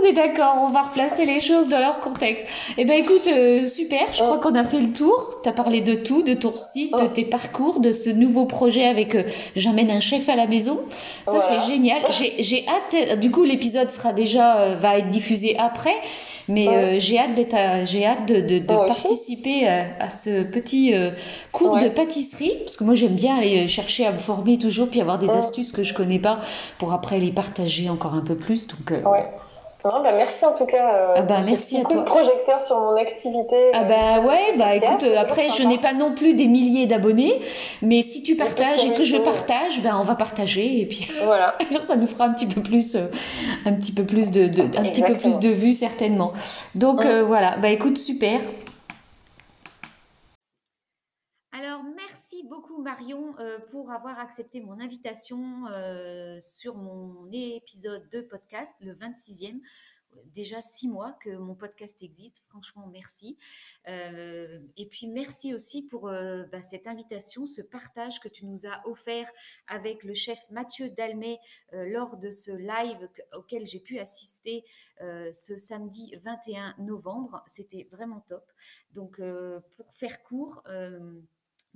On 0.00 0.04
est 0.04 0.12
d'accord, 0.12 0.54
on 0.62 0.68
va 0.68 0.82
replacer 0.82 1.24
les 1.24 1.40
choses 1.40 1.68
dans 1.68 1.78
leur 1.78 2.00
contexte. 2.00 2.46
Eh 2.76 2.84
ben 2.84 2.98
écoute, 2.98 3.28
euh, 3.28 3.66
super, 3.66 4.12
je 4.12 4.18
crois 4.22 4.38
Mm. 4.38 4.40
qu'on 4.40 4.54
a 4.56 4.64
fait 4.64 4.80
le 4.80 4.92
tour. 4.92 5.40
Tu 5.44 5.48
as 5.48 5.52
parlé 5.52 5.80
de 5.80 5.94
tout, 5.94 6.22
de 6.22 6.34
ton 6.34 6.54
site, 6.56 6.92
de 6.96 7.04
Mm. 7.04 7.12
tes 7.12 7.24
parcours, 7.24 7.78
de 7.80 7.92
ce 7.92 8.10
nouveau 8.10 8.46
projet 8.46 8.84
avec 8.86 9.14
euh, 9.14 9.22
J'amène 9.54 9.90
un 9.92 10.00
chef 10.00 10.28
à 10.28 10.34
la 10.36 10.46
maison. 10.46 10.80
Ça, 11.24 11.32
Voilà. 11.32 11.60
c'est 11.62 11.70
génial. 11.72 12.02
J'ai 12.18 12.34
j'ai 12.42 12.66
hâte, 12.68 13.18
du 13.20 13.30
coup, 13.30 13.44
l'épisode 13.44 13.90
sera 13.90 14.12
déjà, 14.12 14.56
euh, 14.58 14.74
va 14.76 14.98
être 14.98 15.10
diffusé 15.10 15.56
après, 15.58 15.94
mais 16.48 16.68
Ouais. 16.68 16.74
euh, 16.74 16.98
j'ai 16.98 17.18
hâte 17.18 17.34
d'être, 17.34 17.54
à- 17.54 17.84
j'ai 17.84 18.04
hâte 18.06 18.26
de, 18.26 18.58
participer 18.66 19.66
à, 19.66 19.86
à 20.00 20.10
ce 20.10 20.42
petit 20.44 20.94
euh, 20.94 21.10
cours 21.52 21.72
Ouais. 21.74 21.84
de 21.84 21.88
pâtisserie, 21.88 22.58
parce 22.60 22.76
que 22.76 22.84
moi, 22.84 22.94
j'aime 22.94 23.14
bien 23.16 23.36
aller 23.38 23.66
chercher 23.68 24.06
à 24.06 24.12
me 24.12 24.18
former 24.18 24.58
toujours, 24.58 24.88
puis 24.88 25.00
avoir 25.00 25.18
des 25.18 25.30
astuces 25.30 25.72
que 25.72 25.82
je 25.82 25.94
connais 25.94 26.18
pas 26.18 26.40
pour 26.78 26.92
après 26.92 27.18
les 27.18 27.32
partager 27.32 27.88
encore 27.88 28.14
un 28.14 28.20
peu 28.22 28.36
plus. 28.36 28.66
Donc, 28.68 28.92
euh. 28.92 29.02
Non, 29.92 30.02
bah 30.02 30.12
merci 30.14 30.44
en 30.44 30.52
tout 30.54 30.66
cas. 30.66 30.94
euh, 30.96 31.12
Ah 31.16 31.22
bah, 31.22 31.38
merci 31.46 31.78
à 31.78 31.82
coup 31.82 31.92
toi. 31.92 32.02
de 32.02 32.06
projecteur 32.06 32.60
sur 32.60 32.76
mon 32.80 32.96
activité. 32.96 33.70
Ah 33.72 33.82
euh, 33.82 33.84
bah 33.84 34.14
sur 34.14 34.24
ouais, 34.28 34.56
bah 34.58 34.74
écoute, 34.74 35.04
après 35.16 35.48
je 35.50 35.62
n'ai 35.62 35.78
pas 35.78 35.92
non 35.92 36.14
plus 36.14 36.34
des 36.34 36.48
milliers 36.48 36.86
d'abonnés, 36.86 37.40
mais 37.82 38.02
si 38.02 38.22
tu 38.24 38.34
partages 38.34 38.84
et 38.84 38.94
que 38.94 39.04
je 39.04 39.16
partage, 39.16 39.80
ben 39.82 39.96
on 40.00 40.02
va 40.02 40.16
partager 40.16 40.80
et 40.80 40.86
puis 40.86 41.08
Voilà. 41.24 41.56
ça 41.80 41.94
nous 41.94 42.08
fera 42.08 42.24
un 42.24 42.32
petit 42.32 42.46
peu 42.46 42.62
plus, 42.62 42.96
euh, 42.96 43.06
un 43.64 43.74
petit 43.74 43.92
peu 43.92 44.04
plus 44.04 44.30
de, 44.32 44.48
de- 44.48 44.62
un 44.76 44.82
petit 44.90 45.02
peu 45.02 45.12
plus 45.12 45.38
de 45.38 45.50
vues 45.50 45.72
certainement. 45.72 46.32
Donc 46.74 47.04
Mm. 47.04 47.08
euh, 47.08 47.24
voilà, 47.24 47.56
bah 47.58 47.68
écoute, 47.68 47.96
super. 47.98 48.40
Alors, 51.58 51.80
merci 52.36 52.48
beaucoup 52.48 52.82
Marion 52.82 53.34
euh, 53.38 53.58
pour 53.70 53.90
avoir 53.90 54.18
accepté 54.18 54.60
mon 54.60 54.78
invitation 54.78 55.66
euh, 55.68 56.38
sur 56.42 56.76
mon 56.76 57.30
épisode 57.32 58.08
de 58.10 58.20
podcast, 58.20 58.74
le 58.80 58.92
26e. 58.92 59.60
Déjà 60.34 60.60
six 60.60 60.88
mois 60.88 61.12
que 61.22 61.30
mon 61.36 61.54
podcast 61.54 62.02
existe. 62.02 62.42
Franchement, 62.48 62.88
merci. 62.88 63.38
Euh, 63.88 64.60
et 64.76 64.86
puis, 64.86 65.08
merci 65.08 65.54
aussi 65.54 65.82
pour 65.82 66.10
bah, 66.10 66.62
cette 66.62 66.86
invitation, 66.86 67.44
ce 67.46 67.60
partage 67.60 68.20
que 68.20 68.28
tu 68.28 68.46
nous 68.46 68.66
as 68.66 68.86
offert 68.86 69.30
avec 69.66 70.04
le 70.04 70.14
chef 70.14 70.38
Mathieu 70.50 70.90
euh, 70.98 71.84
lors 71.90 72.16
de 72.16 72.30
ce 72.30 72.50
live 72.50 73.08
que- 73.14 73.36
auquel 73.36 73.66
j'ai 73.66 73.80
pu 73.80 73.98
assister 73.98 74.64
ce 75.00 75.56
samedi 75.58 76.14
21 76.16 76.74
novembre. 76.78 77.42
C'était 77.46 77.86
vraiment 77.90 78.20
top. 78.20 78.50
Donc, 78.92 79.20
pour 79.76 79.94
faire 79.94 80.22
court, 80.22 80.62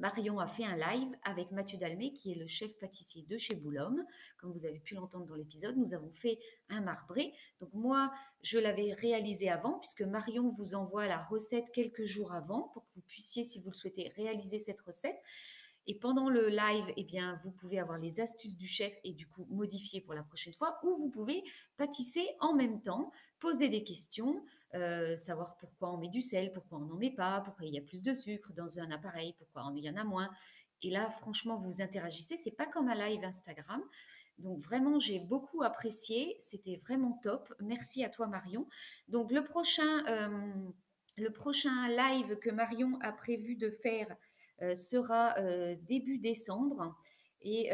Marion 0.00 0.38
a 0.38 0.46
fait 0.46 0.64
un 0.64 0.76
live 0.76 1.14
avec 1.24 1.50
Mathieu 1.50 1.76
Dalmé, 1.76 2.14
qui 2.14 2.32
est 2.32 2.34
le 2.34 2.46
chef 2.46 2.76
pâtissier 2.78 3.22
de 3.22 3.36
chez 3.36 3.54
Boulogne. 3.54 4.02
Comme 4.38 4.50
vous 4.50 4.64
avez 4.64 4.80
pu 4.80 4.94
l'entendre 4.94 5.26
dans 5.26 5.34
l'épisode, 5.34 5.76
nous 5.76 5.92
avons 5.92 6.10
fait 6.10 6.38
un 6.70 6.80
marbré. 6.80 7.34
Donc 7.60 7.68
moi, 7.74 8.10
je 8.42 8.58
l'avais 8.58 8.94
réalisé 8.94 9.50
avant, 9.50 9.78
puisque 9.78 10.00
Marion 10.00 10.48
vous 10.48 10.74
envoie 10.74 11.06
la 11.06 11.18
recette 11.18 11.70
quelques 11.74 12.04
jours 12.04 12.32
avant 12.32 12.70
pour 12.72 12.86
que 12.86 12.94
vous 12.94 13.02
puissiez, 13.02 13.44
si 13.44 13.60
vous 13.60 13.70
le 13.70 13.76
souhaitez, 13.76 14.10
réaliser 14.16 14.58
cette 14.58 14.80
recette. 14.80 15.20
Et 15.86 15.98
pendant 15.98 16.30
le 16.30 16.48
live, 16.48 16.86
eh 16.96 17.04
bien, 17.04 17.38
vous 17.44 17.50
pouvez 17.50 17.78
avoir 17.78 17.98
les 17.98 18.20
astuces 18.20 18.56
du 18.56 18.66
chef 18.66 18.94
et 19.04 19.12
du 19.12 19.26
coup 19.26 19.46
modifier 19.50 20.00
pour 20.00 20.14
la 20.14 20.22
prochaine 20.22 20.54
fois, 20.54 20.78
ou 20.82 20.94
vous 20.94 21.10
pouvez 21.10 21.42
pâtisser 21.76 22.26
en 22.38 22.54
même 22.54 22.80
temps, 22.80 23.10
poser 23.40 23.68
des 23.68 23.82
questions, 23.82 24.44
euh, 24.74 25.16
savoir 25.16 25.56
pourquoi 25.56 25.92
on 25.92 25.98
met 25.98 26.08
du 26.08 26.22
sel, 26.22 26.52
pourquoi 26.52 26.78
on 26.78 26.84
n'en 26.84 26.96
met 26.96 27.10
pas, 27.10 27.40
pourquoi 27.40 27.66
il 27.66 27.74
y 27.74 27.78
a 27.78 27.82
plus 27.82 28.02
de 28.02 28.14
sucre 28.14 28.52
dans 28.52 28.78
un 28.78 28.90
appareil, 28.90 29.34
pourquoi 29.38 29.72
il 29.74 29.84
y 29.84 29.90
en 29.90 29.96
a 29.96 30.04
moins. 30.04 30.30
Et 30.82 30.90
là, 30.90 31.10
franchement, 31.10 31.56
vous 31.56 31.82
interagissez. 31.82 32.36
C'est 32.36 32.56
pas 32.56 32.66
comme 32.66 32.88
un 32.88 32.94
live 32.94 33.24
Instagram. 33.24 33.82
Donc 34.38 34.60
vraiment, 34.60 34.98
j'ai 34.98 35.18
beaucoup 35.18 35.62
apprécié. 35.62 36.36
C'était 36.38 36.76
vraiment 36.76 37.18
top. 37.22 37.52
Merci 37.60 38.04
à 38.04 38.08
toi, 38.08 38.26
Marion. 38.26 38.66
Donc 39.08 39.32
le 39.32 39.44
prochain, 39.44 40.06
euh, 40.06 40.70
live 41.18 42.38
que 42.38 42.50
Marion 42.50 42.98
a 43.02 43.12
prévu 43.12 43.56
de 43.56 43.70
faire 43.70 44.16
euh, 44.62 44.74
sera 44.74 45.34
début 45.82 46.18
décembre. 46.18 46.96
Et 47.42 47.70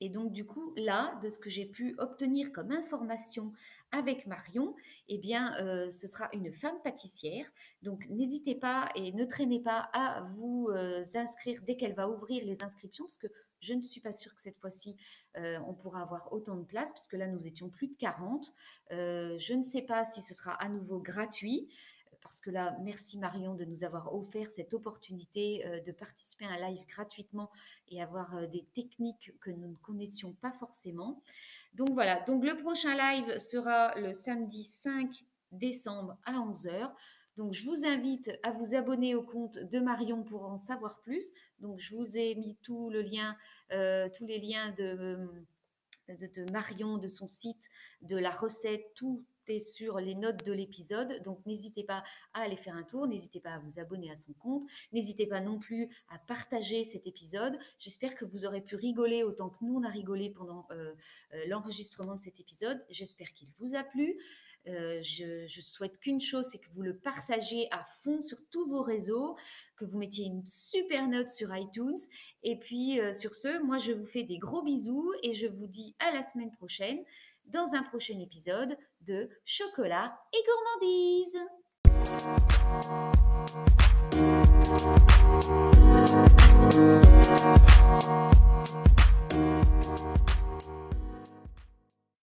et 0.00 0.08
donc, 0.08 0.32
du 0.32 0.46
coup, 0.46 0.72
là, 0.76 1.18
de 1.22 1.28
ce 1.28 1.38
que 1.38 1.50
j'ai 1.50 1.66
pu 1.66 1.94
obtenir 1.98 2.52
comme 2.52 2.72
information 2.72 3.52
avec 3.92 4.26
Marion, 4.26 4.74
eh 5.08 5.18
bien, 5.18 5.54
euh, 5.60 5.90
ce 5.90 6.06
sera 6.06 6.30
une 6.32 6.50
femme 6.52 6.80
pâtissière. 6.82 7.44
Donc, 7.82 8.08
n'hésitez 8.08 8.54
pas 8.54 8.88
et 8.94 9.12
ne 9.12 9.24
traînez 9.24 9.60
pas 9.60 9.90
à 9.92 10.22
vous 10.22 10.68
euh, 10.70 11.04
inscrire 11.14 11.60
dès 11.66 11.76
qu'elle 11.76 11.94
va 11.94 12.08
ouvrir 12.08 12.44
les 12.44 12.62
inscriptions, 12.62 13.04
parce 13.04 13.18
que 13.18 13.26
je 13.60 13.74
ne 13.74 13.82
suis 13.82 14.00
pas 14.00 14.12
sûre 14.12 14.34
que 14.34 14.40
cette 14.40 14.56
fois-ci, 14.56 14.96
euh, 15.36 15.58
on 15.66 15.74
pourra 15.74 16.00
avoir 16.00 16.32
autant 16.32 16.56
de 16.56 16.64
places, 16.64 16.92
puisque 16.92 17.12
là, 17.12 17.26
nous 17.26 17.46
étions 17.46 17.68
plus 17.68 17.88
de 17.88 17.94
40. 17.98 18.54
je 18.90 19.54
ne 19.54 19.62
sais 19.62 19.82
pas 19.82 20.06
si 20.06 20.22
ce 20.22 20.32
sera 20.32 20.52
à 20.52 20.68
nouveau 20.70 20.98
gratuit 20.98 21.68
parce 22.30 22.40
que 22.40 22.50
là, 22.50 22.76
merci 22.84 23.18
Marion 23.18 23.56
de 23.56 23.64
nous 23.64 23.82
avoir 23.82 24.14
offert 24.14 24.52
cette 24.52 24.72
opportunité 24.72 25.66
euh, 25.66 25.80
de 25.80 25.90
participer 25.90 26.44
à 26.44 26.50
un 26.50 26.70
live 26.70 26.86
gratuitement 26.86 27.50
et 27.88 28.00
avoir 28.00 28.36
euh, 28.36 28.46
des 28.46 28.64
techniques 28.72 29.32
que 29.40 29.50
nous 29.50 29.66
ne 29.66 29.74
connaissions 29.74 30.32
pas 30.34 30.52
forcément. 30.52 31.24
Donc 31.74 31.90
voilà, 31.90 32.20
donc 32.20 32.44
le 32.44 32.56
prochain 32.56 32.94
live 32.94 33.36
sera 33.38 33.98
le 33.98 34.12
samedi 34.12 34.62
5 34.62 35.24
décembre 35.50 36.16
à 36.24 36.34
11h. 36.34 36.92
Donc, 37.36 37.52
je 37.52 37.64
vous 37.64 37.84
invite 37.84 38.30
à 38.44 38.52
vous 38.52 38.76
abonner 38.76 39.14
au 39.16 39.22
compte 39.22 39.58
de 39.58 39.80
Marion 39.80 40.22
pour 40.22 40.44
en 40.44 40.56
savoir 40.56 41.00
plus. 41.00 41.32
Donc, 41.58 41.78
je 41.78 41.96
vous 41.96 42.16
ai 42.16 42.34
mis 42.36 42.56
tout 42.62 42.90
le 42.90 43.02
lien, 43.02 43.36
euh, 43.72 44.08
tous 44.16 44.26
les 44.26 44.38
liens 44.38 44.70
de, 44.76 45.28
de, 46.08 46.26
de, 46.26 46.52
Marion, 46.52 46.98
de 46.98 47.08
son 47.08 47.26
site, 47.26 47.70
de 48.02 48.16
la 48.16 48.30
recette, 48.30 48.84
tout, 48.94 49.24
sur 49.58 49.98
les 49.98 50.14
notes 50.14 50.44
de 50.44 50.52
l'épisode. 50.52 51.22
Donc 51.24 51.44
n'hésitez 51.46 51.82
pas 51.82 52.04
à 52.34 52.42
aller 52.42 52.56
faire 52.56 52.76
un 52.76 52.82
tour, 52.82 53.06
n'hésitez 53.06 53.40
pas 53.40 53.54
à 53.54 53.58
vous 53.58 53.80
abonner 53.80 54.10
à 54.10 54.16
son 54.16 54.32
compte, 54.34 54.64
n'hésitez 54.92 55.26
pas 55.26 55.40
non 55.40 55.58
plus 55.58 55.88
à 56.08 56.18
partager 56.18 56.84
cet 56.84 57.06
épisode. 57.06 57.58
J'espère 57.78 58.14
que 58.14 58.24
vous 58.24 58.46
aurez 58.46 58.60
pu 58.60 58.76
rigoler 58.76 59.24
autant 59.24 59.48
que 59.48 59.64
nous 59.64 59.76
on 59.76 59.82
a 59.82 59.88
rigolé 59.88 60.30
pendant 60.30 60.66
euh, 60.70 60.92
euh, 61.34 61.44
l'enregistrement 61.48 62.14
de 62.14 62.20
cet 62.20 62.38
épisode. 62.38 62.84
J'espère 62.88 63.32
qu'il 63.32 63.48
vous 63.58 63.74
a 63.74 63.82
plu. 63.82 64.18
Euh, 64.68 65.00
je, 65.00 65.60
souhaite 65.62 65.98
qu'une 66.00 66.20
chose, 66.20 66.46
c'est 66.52 66.58
que 66.58 66.68
vous 66.72 66.82
le 66.82 66.94
partagiez 66.94 67.66
à 67.72 67.82
fond 68.02 68.20
sur 68.20 68.36
tous 68.50 68.68
vos 68.68 68.82
réseaux, 68.82 69.36
que 69.76 69.86
vous 69.86 69.96
mettiez 69.98 70.26
une 70.26 70.46
super 70.46 71.08
note 71.08 71.30
sur 71.30 71.56
iTunes. 71.56 71.96
Et 72.42 72.58
puis, 72.58 73.00
sur 73.14 73.34
ce, 73.34 73.62
moi, 73.62 73.78
je 73.78 73.92
vous 73.92 74.04
fais 74.04 74.22
des 74.22 74.36
gros 74.36 74.60
bisous 74.60 75.14
et 75.22 75.32
je 75.32 75.46
vous 75.46 75.66
dis 75.66 75.94
à 75.98 76.12
la 76.12 76.22
semaine 76.22 76.50
prochaine 76.50 77.02
dans 77.46 77.74
un 77.74 77.82
prochain 77.82 78.18
épisode 78.20 78.76
de 79.00 79.28
Chocolat 79.44 80.18
et 80.32 80.42
gourmandise. 80.46 81.38